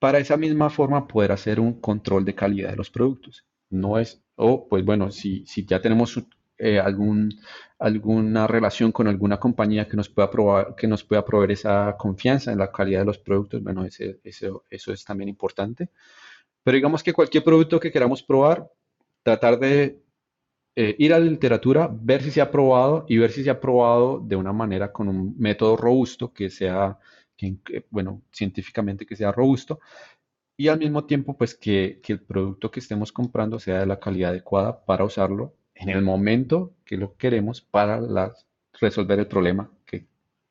para 0.00 0.18
esa 0.18 0.36
misma 0.36 0.70
forma 0.70 1.06
poder 1.06 1.30
hacer 1.30 1.60
un 1.60 1.80
control 1.80 2.24
de 2.24 2.34
calidad 2.34 2.70
de 2.70 2.76
los 2.76 2.90
productos. 2.90 3.44
No 3.68 3.98
es, 3.98 4.22
o 4.34 4.66
pues 4.68 4.84
bueno, 4.84 5.12
si, 5.12 5.44
si 5.46 5.64
ya 5.64 5.80
tenemos 5.80 6.20
eh, 6.58 6.80
algún, 6.80 7.38
alguna 7.78 8.46
relación 8.46 8.92
con 8.92 9.06
alguna 9.06 9.38
compañía 9.38 9.86
que 9.86 9.96
nos 9.96 10.08
pueda 10.08 10.30
probar, 10.30 10.74
que 10.74 10.88
nos 10.88 11.04
pueda 11.04 11.24
proveer 11.24 11.52
esa 11.52 11.96
confianza 11.98 12.50
en 12.50 12.58
la 12.58 12.72
calidad 12.72 13.00
de 13.00 13.06
los 13.06 13.18
productos, 13.18 13.62
bueno, 13.62 13.84
ese, 13.84 14.20
eso 14.24 14.64
es 14.70 15.04
también 15.04 15.28
importante. 15.28 15.90
Pero 16.62 16.74
digamos 16.74 17.02
que 17.02 17.12
cualquier 17.12 17.44
producto 17.44 17.80
que 17.80 17.90
queramos 17.90 18.22
probar, 18.22 18.70
tratar 19.22 19.58
de 19.58 20.02
eh, 20.76 20.94
ir 20.98 21.12
a 21.12 21.18
la 21.18 21.24
literatura, 21.26 21.90
ver 21.92 22.22
si 22.22 22.30
se 22.30 22.40
ha 22.40 22.50
probado 22.50 23.04
y 23.08 23.18
ver 23.18 23.30
si 23.30 23.42
se 23.42 23.50
ha 23.50 23.60
probado 23.60 24.20
de 24.20 24.36
una 24.36 24.52
manera 24.52 24.92
con 24.92 25.08
un 25.08 25.34
método 25.38 25.76
robusto 25.76 26.32
que 26.32 26.50
sea, 26.50 26.98
que, 27.36 27.56
bueno, 27.90 28.22
científicamente 28.32 29.06
que 29.06 29.16
sea 29.16 29.32
robusto 29.32 29.80
y 30.56 30.68
al 30.68 30.78
mismo 30.78 31.04
tiempo 31.06 31.36
pues 31.36 31.54
que, 31.54 32.00
que, 32.02 32.12
el 32.12 32.20
producto 32.20 32.70
que 32.70 32.80
estemos 32.80 33.12
comprando 33.12 33.58
sea 33.58 33.80
de 33.80 33.86
la 33.86 33.98
calidad 33.98 34.30
adecuada 34.30 34.84
para 34.84 35.04
usarlo 35.04 35.54
en 35.74 35.88
el 35.88 36.02
momento 36.02 36.74
que 36.84 36.98
lo 36.98 37.16
queremos 37.16 37.62
para 37.62 38.00
resolver 38.80 39.18
el 39.18 39.26
problema 39.26 39.70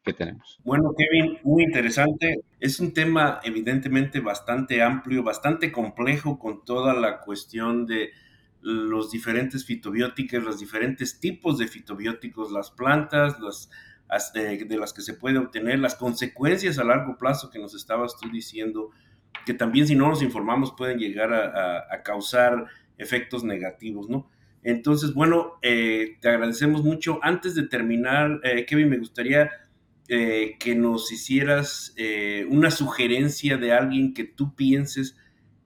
que, 0.04 0.14
tenemos. 0.14 0.60
Bueno, 0.64 0.93
Kevin, 0.97 1.39
muy 1.43 1.64
interesante. 1.64 2.41
Es 2.60 2.80
un 2.80 2.93
tema 2.93 3.39
evidentemente 3.43 4.20
bastante 4.20 4.82
amplio, 4.82 5.24
bastante 5.24 5.72
complejo 5.72 6.39
con 6.39 6.66
toda 6.66 6.93
la 6.93 7.20
cuestión 7.22 7.86
de 7.86 8.12
los 8.62 9.12
diferentes 9.12 9.66
fitobióticos, 9.66 10.43
los 10.43 10.60
diferentes 10.60 11.20
tipos 11.20 11.58
de 11.58 11.68
fitobióticos, 11.68 12.52
las 12.52 12.72
plantas, 12.72 13.39
las, 13.39 13.70
de, 14.34 14.78
las 14.78 14.93
que 14.93 15.02
se 15.02 15.14
puede 15.14 15.38
obtener, 15.38 15.80
las 15.80 15.95
consecuencias 15.95 16.78
a 16.78 16.84
largo 16.84 17.18
plazo 17.18 17.50
que 17.50 17.60
nos 17.60 17.74
estabas 17.74 18.18
tú 18.20 18.30
diciendo, 18.30 18.91
que 19.45 19.54
también 19.54 19.88
si 19.88 19.95
no 19.95 20.10
nos 20.10 20.22
informamos 20.22 20.74
pueden 20.76 20.97
llegar 20.97 21.34
a, 21.34 22.04
causar 22.04 22.66
efectos 22.97 23.43
negativos, 23.43 24.10
¿no? 24.10 24.30
Entonces, 24.62 25.14
bueno, 25.14 25.54
eh, 25.62 26.18
te 26.20 26.28
agradecemos 26.28 26.84
mucho. 26.84 27.20
Antes 27.22 27.56
de 27.56 27.64
terminar, 27.64 28.41
eh, 28.43 28.66
Kevin, 28.66 28.89
me 28.89 28.97
gustaría 28.97 29.50
eh, 30.10 30.57
que 30.60 30.76
nos 30.76 31.12
hicieras 31.12 31.95
una 32.49 32.72
sugerencia 32.72 33.57
de 33.57 33.72
alguien 33.72 34.14
que 34.14 34.26
tú 34.26 34.55
pienses 34.55 35.16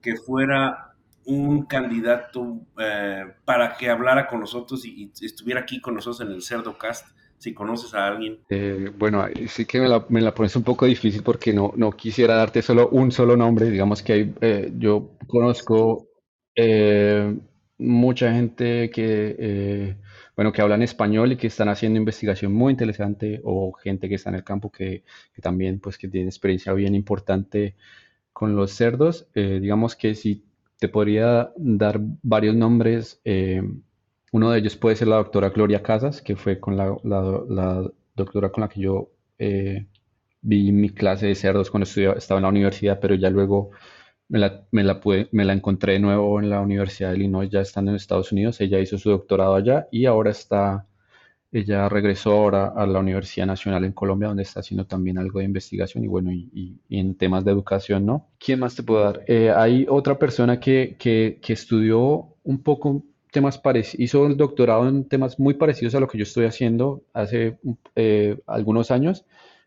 que 0.00 0.16
fuera 0.16 0.94
un 1.26 1.64
candidato 1.64 2.60
eh, 2.78 3.24
para 3.44 3.76
que 3.76 3.88
hablara 3.88 4.26
con 4.26 4.40
nosotros 4.40 4.84
y, 4.84 5.10
estuviera 5.20 5.60
aquí 5.60 5.80
con 5.80 5.94
nosotros 5.94 6.20
en 6.20 6.34
el 6.34 6.42
Cerdo 6.42 6.76
Cast, 6.76 7.06
si 7.38 7.54
conoces 7.54 7.94
a 7.94 8.06
alguien. 8.06 8.40
Eh, 8.50 8.90
bueno, 8.96 9.24
sí 9.48 9.64
que 9.64 9.80
me 9.80 9.88
la, 9.88 10.04
me 10.08 10.20
la, 10.20 10.34
pones 10.34 10.54
un 10.56 10.62
poco 10.62 10.86
difícil 10.86 11.22
porque 11.22 11.52
no, 11.52 11.72
no 11.76 11.92
quisiera 11.92 12.34
darte 12.34 12.62
solo 12.62 12.88
un 12.90 13.10
solo 13.10 13.36
nombre. 13.36 13.70
Digamos 13.70 14.02
que 14.02 14.12
hay, 14.12 14.34
eh, 14.40 14.72
yo 14.76 15.12
conozco 15.26 16.08
mucha 17.78 18.32
gente 18.32 18.90
que, 18.90 19.96
bueno, 20.36 20.52
que 20.52 20.62
hablan 20.62 20.82
español 20.82 21.32
y 21.32 21.36
que 21.36 21.46
están 21.46 21.68
haciendo 21.68 21.98
investigación 21.98 22.52
muy 22.52 22.72
interesante 22.72 23.40
o 23.44 23.72
gente 23.72 24.08
que 24.08 24.16
está 24.16 24.30
en 24.30 24.36
el 24.36 24.44
campo 24.44 24.70
que, 24.70 25.04
que 25.34 25.42
también 25.42 25.80
pues 25.80 25.98
que 25.98 26.08
tiene 26.08 26.28
experiencia 26.28 26.72
bien 26.72 26.94
importante 26.94 27.76
con 28.32 28.56
los 28.56 28.72
cerdos. 28.72 29.28
digamos 29.34 29.96
que 29.96 30.14
si 30.14 30.44
te 30.84 30.88
podría 30.88 31.50
dar 31.56 31.98
varios 32.22 32.54
nombres. 32.54 33.20
Eh, 33.24 33.62
uno 34.32 34.50
de 34.50 34.58
ellos 34.58 34.76
puede 34.76 34.96
ser 34.96 35.08
la 35.08 35.16
doctora 35.16 35.48
Gloria 35.50 35.82
Casas, 35.82 36.20
que 36.20 36.36
fue 36.36 36.60
con 36.60 36.76
la, 36.76 36.88
doctora 38.14 38.50
con 38.50 38.62
la 38.62 38.68
que 38.68 38.80
yo 38.80 39.10
eh, 39.38 39.86
vi 40.42 40.72
mi 40.72 40.90
clase 40.90 41.26
de 41.26 41.34
cerdos 41.34 41.70
cuando 41.70 41.84
estudiaba, 41.84 42.16
estaba 42.16 42.38
en 42.38 42.42
la 42.42 42.48
universidad, 42.48 42.98
pero 43.00 43.14
ya 43.14 43.30
luego 43.30 43.70
me 44.28 44.38
la, 44.38 44.64
me 44.70 44.82
la, 44.82 45.00
me 45.32 45.44
la 45.44 45.52
encontré 45.52 45.94
de 45.94 46.00
nuevo 46.00 46.40
en 46.40 46.50
la 46.50 46.60
Universidad 46.60 47.10
de 47.10 47.16
Illinois, 47.16 47.50
ya 47.50 47.60
estando 47.60 47.90
en 47.90 47.96
Estados 47.96 48.32
Unidos. 48.32 48.60
Ella 48.60 48.80
hizo 48.80 48.98
su 48.98 49.10
doctorado 49.10 49.54
allá 49.54 49.88
y 49.90 50.06
ahora 50.06 50.30
está 50.30 50.86
ella 51.54 51.88
regresó 51.88 52.32
ahora 52.32 52.72
a 52.74 52.84
la 52.84 52.98
Universidad 52.98 53.46
Nacional 53.46 53.84
en 53.84 53.92
Colombia, 53.92 54.26
donde 54.26 54.42
está 54.42 54.58
haciendo 54.58 54.86
también 54.86 55.18
algo 55.18 55.38
de 55.38 55.44
investigación 55.44 56.02
y 56.02 56.08
bueno, 56.08 56.32
y, 56.32 56.80
en 56.90 57.14
temas 57.14 57.44
de 57.44 57.52
educación, 57.52 58.04
¿no? 58.04 58.26
¿Quién 58.38 58.58
más 58.58 58.74
te 58.74 58.82
puedo 58.82 59.04
dar? 59.04 59.22
Eh, 59.28 59.52
hay 59.54 59.86
otra 59.88 60.18
persona 60.18 60.58
que, 60.58 60.96
que, 60.98 61.38
estudió 61.52 62.34
un 62.42 62.58
poco 62.60 63.04
temas 63.30 63.56
parecidos, 63.56 64.00
hizo 64.00 64.26
el 64.26 64.36
doctorado 64.36 64.88
en 64.88 65.04
temas 65.04 65.38
muy 65.38 65.54
parecidos 65.54 65.94
a 65.94 66.00
lo 66.00 66.08
que 66.08 66.18
yo 66.18 66.24
estoy 66.24 66.46
haciendo 66.46 67.04
hace 67.12 67.56
eh, 67.94 68.36
algunos 68.48 68.90
años 68.90 69.24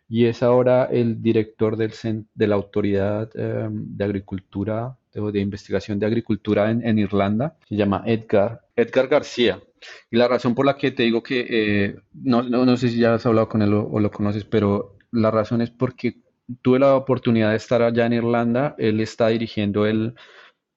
y 0.10 0.26
es 0.26 0.42
ahora 0.42 0.86
el 0.86 1.22
director 1.22 1.76
del, 1.76 1.92
de 2.34 2.48
la 2.48 2.56
Autoridad 2.56 3.30
em, 3.36 3.98
de 3.98 4.06
Agricultura, 4.06 4.98
de, 5.14 5.32
de, 5.32 5.40
Investigación 5.40 6.00
de 6.00 6.06
Agricultura 6.06 6.72
en, 6.72 6.86
en 6.86 7.00
Irlanda, 7.00 7.58
se 7.68 7.76
llama 7.76 8.04
Edgar, 8.06 8.62
Edgar 8.76 9.08
García. 9.08 9.62
Y 10.10 10.18
la 10.18 10.28
razón 10.28 10.56
por 10.56 10.66
la 10.66 10.78
que 10.78 10.92
te 10.92 11.04
digo 11.04 11.22
que, 11.22 11.46
eh, 11.50 11.96
no, 12.14 12.44
no, 12.44 12.78
sé 12.78 12.90
si 12.90 13.00
ya 13.00 13.14
has 13.14 13.26
hablado 13.26 13.50
con 13.50 13.62
él 13.62 13.74
o, 13.74 14.00
lo 14.00 14.12
conoces, 14.12 14.46
pero 14.46 14.98
la 15.12 15.32
razón 15.32 15.62
es 15.62 15.70
porque 15.72 16.22
tuve 16.62 16.80
la 16.80 16.96
oportunidad 16.96 17.52
de 17.52 17.58
estar 17.58 17.82
allá 17.82 18.06
en 18.06 18.14
Irlanda, 18.14 18.76
él 18.78 19.00
está 19.02 19.28
dirigiendo 19.28 19.86
el, 19.86 20.16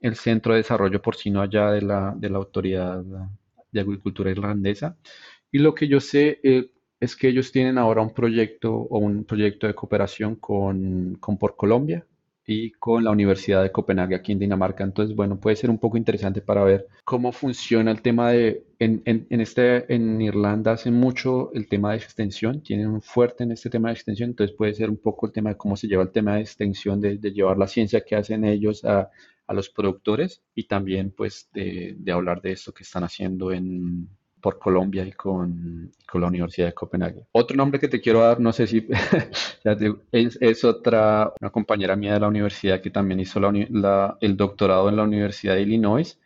el 0.01 0.17
Centro 0.17 0.53
de 0.53 0.59
Desarrollo 0.59 1.01
Porcino 1.01 1.41
allá 1.41 1.71
de 1.71 1.83
la, 1.83 2.15
de 2.17 2.31
la 2.31 2.39
Autoridad 2.39 3.03
de 3.73 3.81
Agricultura 3.81 4.31
Irlandesa. 4.31 4.97
Y 5.53 5.59
lo 5.59 5.75
que 5.75 5.89
yo 5.89 6.01
sé 6.01 6.41
eh, 6.43 6.71
es 7.01 7.17
que 7.17 7.29
ellos 7.29 7.51
tienen 7.53 7.79
ahora 7.79 8.03
un 8.03 8.13
proyecto 8.15 8.73
o 8.75 8.99
un 8.99 9.25
proyecto 9.25 9.67
de 9.67 9.75
cooperación 9.75 10.37
con, 10.37 11.17
con 11.21 11.39
Por 11.39 11.57
Colombia, 11.57 12.07
y 12.53 12.73
con 12.73 13.05
la 13.05 13.13
Universidad 13.13 13.63
de 13.63 13.71
Copenhague 13.71 14.17
aquí 14.17 14.33
en 14.33 14.41
Dinamarca. 14.41 14.83
Entonces, 14.83 15.15
bueno, 15.15 15.39
puede 15.39 15.55
ser 15.55 15.71
un 15.71 15.79
poco 15.79 15.97
interesante 15.97 16.41
para 16.41 16.65
ver 16.65 16.89
cómo 17.05 17.31
funciona 17.31 17.93
el 17.93 18.03
tema 18.03 18.33
de, 18.33 18.65
en, 18.81 19.03
en, 19.05 19.41
este, 19.41 19.93
en 19.95 20.21
Irlanda 20.21 20.73
hacen 20.73 20.95
mucho 20.95 21.53
el 21.55 21.69
tema 21.69 21.93
de 21.93 21.99
extensión, 21.99 22.61
tienen 22.61 22.89
un 22.89 23.03
fuerte 23.03 23.45
en 23.45 23.53
este 23.53 23.71
tema 23.71 23.89
de 23.89 23.95
extensión, 23.95 24.31
entonces 24.31 24.57
puede 24.57 24.75
ser 24.75 24.91
un 24.91 24.97
poco 24.97 25.27
el 25.27 25.33
tema 25.33 25.51
de 25.51 25.57
cómo 25.57 25.77
se 25.77 25.87
lleva 25.87 26.03
el 26.03 26.11
tema 26.11 26.35
de 26.35 26.41
extensión, 26.41 27.01
de, 27.01 27.19
de 27.19 27.31
llevar 27.31 27.57
la 27.57 27.69
ciencia 27.69 28.01
que 28.01 28.17
hacen 28.17 28.45
ellos 28.45 28.85
a, 28.85 29.11
a 29.47 29.55
los 29.55 29.71
productores 29.71 30.43
y 30.55 30.65
también 30.65 31.13
pues 31.17 31.49
de, 31.53 31.95
de, 31.99 32.13
hablar 32.13 32.43
de 32.43 32.53
esto 32.53 32.73
que 32.73 32.83
están 32.83 33.05
haciendo 33.05 33.53
en, 33.53 34.09
por 34.41 34.59
Colombia 34.59 35.05
y 35.05 35.13
con, 35.13 35.93
con, 36.07 36.21
la 36.21 36.29
Universidad 36.29 36.67
de 36.67 36.75
Copenhague. 36.75 37.27
Otro 37.33 37.57
nombre 37.57 37.79
que 37.79 37.89
te 37.89 38.01
quiero 38.01 38.21
dar, 38.21 38.41
no 38.41 38.53
sé 38.53 38.67
si 38.67 38.87
es, 40.13 40.65
otra, 40.65 41.33
una 41.41 41.51
compañera 41.51 41.97
mía 41.97 42.15
de 42.15 42.21
la 42.21 42.29
universidad 42.29 42.81
que 42.81 42.91
también 42.91 43.21
hizo 43.21 43.41
la, 43.41 44.17
el 44.21 44.37
doctorado 44.37 44.89
en 44.89 44.97
la 44.97 45.03
Universidad 45.05 45.55
de 45.55 45.63
Illinois, 45.63 46.19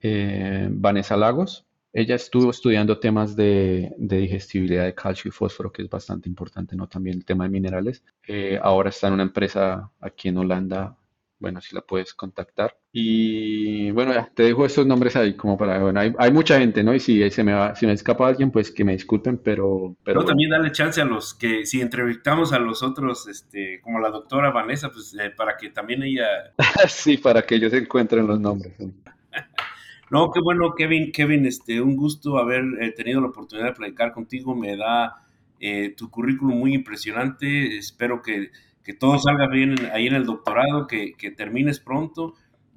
eh, 0.00 0.68
Vanessa 0.70 1.16
Lagos. 1.16 1.66
Ella 1.92 2.14
estuvo 2.14 2.50
estudiando 2.50 2.98
temas 2.98 3.36
de, 3.36 3.94
de, 3.96 4.18
digestibilidad 4.18 4.84
de 4.84 4.94
calcio 4.94 5.30
y 5.30 5.32
fósforo, 5.32 5.72
que 5.72 5.82
es 5.82 5.88
bastante 5.88 6.28
importante, 6.28 6.76
¿no? 6.76 6.86
También 6.88 7.16
el 7.16 7.24
tema 7.24 7.44
de 7.44 7.50
minerales. 7.50 8.04
Eh, 8.28 8.60
ahora 8.62 8.90
está 8.90 9.08
en 9.08 9.14
una 9.14 9.22
empresa 9.22 9.90
aquí 10.00 10.28
en 10.28 10.36
Holanda 10.36 10.98
bueno, 11.38 11.60
si 11.60 11.74
la 11.74 11.82
puedes 11.82 12.14
contactar. 12.14 12.76
Y 12.92 13.90
bueno, 13.90 14.14
ya, 14.14 14.30
te 14.34 14.44
dejo 14.44 14.64
estos 14.64 14.86
nombres 14.86 15.16
ahí 15.16 15.34
como 15.34 15.58
para, 15.58 15.78
bueno, 15.78 16.00
hay, 16.00 16.12
hay 16.18 16.32
mucha 16.32 16.58
gente, 16.58 16.82
¿no? 16.82 16.94
Y 16.94 17.00
si 17.00 17.30
se 17.30 17.44
me 17.44 17.52
va, 17.52 17.74
si 17.74 17.86
me 17.86 17.92
escapa 17.92 18.26
alguien, 18.26 18.50
pues 18.50 18.70
que 18.70 18.84
me 18.84 18.92
disculpen, 18.92 19.38
pero... 19.38 19.96
pero 20.02 20.24
también 20.24 20.50
darle 20.50 20.72
chance 20.72 21.00
a 21.00 21.04
los 21.04 21.34
que, 21.34 21.66
si 21.66 21.80
entrevistamos 21.80 22.52
a 22.52 22.58
los 22.58 22.82
otros, 22.82 23.28
este, 23.28 23.80
como 23.82 24.00
la 24.00 24.10
doctora 24.10 24.50
Vanessa, 24.50 24.90
pues 24.90 25.14
eh, 25.20 25.30
para 25.30 25.56
que 25.56 25.70
también 25.70 26.02
ella... 26.02 26.26
sí, 26.88 27.18
para 27.18 27.42
que 27.42 27.56
ellos 27.56 27.72
encuentren 27.74 28.26
los 28.26 28.40
nombres. 28.40 28.74
no, 30.10 30.30
qué 30.30 30.40
bueno, 30.40 30.74
Kevin, 30.74 31.12
Kevin, 31.12 31.44
este, 31.44 31.80
un 31.82 31.96
gusto 31.96 32.38
haber 32.38 32.64
eh, 32.80 32.92
tenido 32.92 33.20
la 33.20 33.28
oportunidad 33.28 33.68
de 33.68 33.74
platicar 33.74 34.12
contigo, 34.12 34.54
me 34.54 34.74
da 34.74 35.16
eh, 35.60 35.94
tu 35.96 36.10
currículum 36.10 36.58
muy 36.58 36.74
impresionante, 36.74 37.76
espero 37.76 38.22
que 38.22 38.50
que 38.86 38.94
todo 38.94 39.18
salga 39.18 39.48
bien 39.48 39.74
ahí 39.92 40.06
en 40.06 40.14
el 40.14 40.26
doctorado, 40.26 40.86
que, 40.86 41.16
termines 41.36 41.80
pronto 41.80 42.34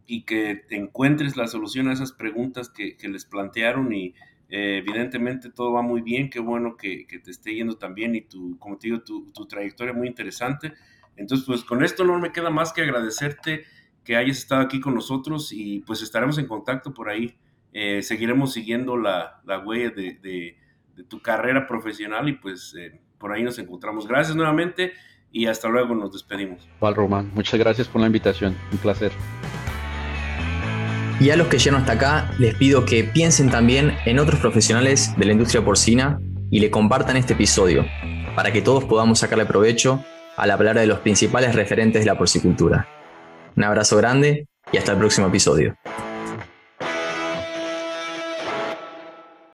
y 0.07 0.24
que 0.24 0.64
encuentres 0.72 1.38
la 1.38 1.45
solución 1.45 1.88
a 1.88 1.93
esas 1.93 2.14
preguntas 2.14 2.68
que, 2.68 2.97
les 3.07 3.26
plantearon 3.26 3.93
y 3.93 4.16
eh, 4.49 4.82
evidentemente 4.84 5.51
todo 5.51 5.74
va 5.74 5.84
muy 5.84 6.01
bien, 6.01 6.32
qué 6.32 6.39
bueno 6.39 6.78
que, 6.78 7.05
te 7.24 7.30
esté 7.30 7.53
yendo 7.53 7.78
también 7.78 8.16
y 8.16 8.22
tu, 8.22 8.57
como 8.57 8.80
te 8.80 8.88
digo, 8.88 9.03
tu, 9.03 9.45
trayectoria 9.47 9.93
muy 9.93 10.07
interesante. 10.07 10.74
Entonces, 11.16 11.45
pues 11.45 11.64
con 11.64 11.84
esto 11.84 12.03
no 12.03 12.18
me 12.18 12.32
queda 12.32 12.49
más 12.49 12.74
que 12.74 12.82
agradecerte 12.82 13.66
que 14.03 14.16
hayas 14.16 14.39
estado 14.39 14.64
aquí 14.64 14.80
con 14.80 14.95
nosotros 14.95 15.53
y 15.53 15.82
pues 15.82 16.01
estaremos 16.01 16.39
en 16.39 16.47
contacto 16.47 16.91
por 16.91 17.07
ahí. 17.10 17.38
Eh, 17.72 18.01
seguiremos 18.01 18.53
siguiendo 18.53 18.97
la, 18.97 19.43
huella 19.64 19.91
de, 19.91 20.57
tu 21.07 21.22
carrera 21.22 21.68
profesional 21.68 22.28
y 22.30 22.34
pues 22.34 22.74
eh, 22.76 22.99
por 23.20 23.32
ahí 23.32 23.43
nos 23.43 23.60
encontramos. 23.60 24.07
Gracias 24.07 24.36
nuevamente 24.36 24.93
y 25.32 25.48
hasta 25.48 25.68
luego 25.68 25.96
nos 25.96 26.12
despedimos. 26.14 26.68
Val 26.80 26.96
Román, 26.96 27.32
muchas 27.34 27.60
gracias 27.60 27.88
por 27.88 28.02
la 28.02 28.08
invitación, 28.08 28.56
un 28.72 28.78
placer. 28.78 29.12
Y 31.20 31.32
a 31.32 31.36
los 31.36 31.48
que 31.48 31.58
llegan 31.58 31.82
hasta 31.82 31.94
acá, 31.94 32.32
les 32.40 32.56
pido 32.56 32.86
que 32.86 33.04
piensen 33.04 33.50
también 33.50 33.98
en 34.06 34.20
otros 34.20 34.40
profesionales 34.40 35.14
de 35.18 35.26
la 35.26 35.34
industria 35.34 35.64
porcina 35.64 36.20
y 36.50 36.60
le 36.60 36.72
compartan 36.72 37.18
este 37.18 37.34
episodio, 37.34 37.86
para 38.36 38.54
que 38.54 38.62
todos 38.62 38.86
podamos 38.86 39.20
sacarle 39.20 39.46
provecho 39.46 40.04
a 40.38 40.48
la 40.48 40.58
palabra 40.58 40.82
de 40.82 40.88
los 40.88 41.00
principales 41.00 41.54
referentes 41.56 42.02
de 42.02 42.06
la 42.06 42.18
porcicultura. 42.18 42.88
Un 43.58 43.66
abrazo 43.66 43.98
grande 43.98 44.48
y 44.72 44.78
hasta 44.78 44.94
el 44.94 44.98
próximo 44.98 45.28
episodio. 45.28 45.76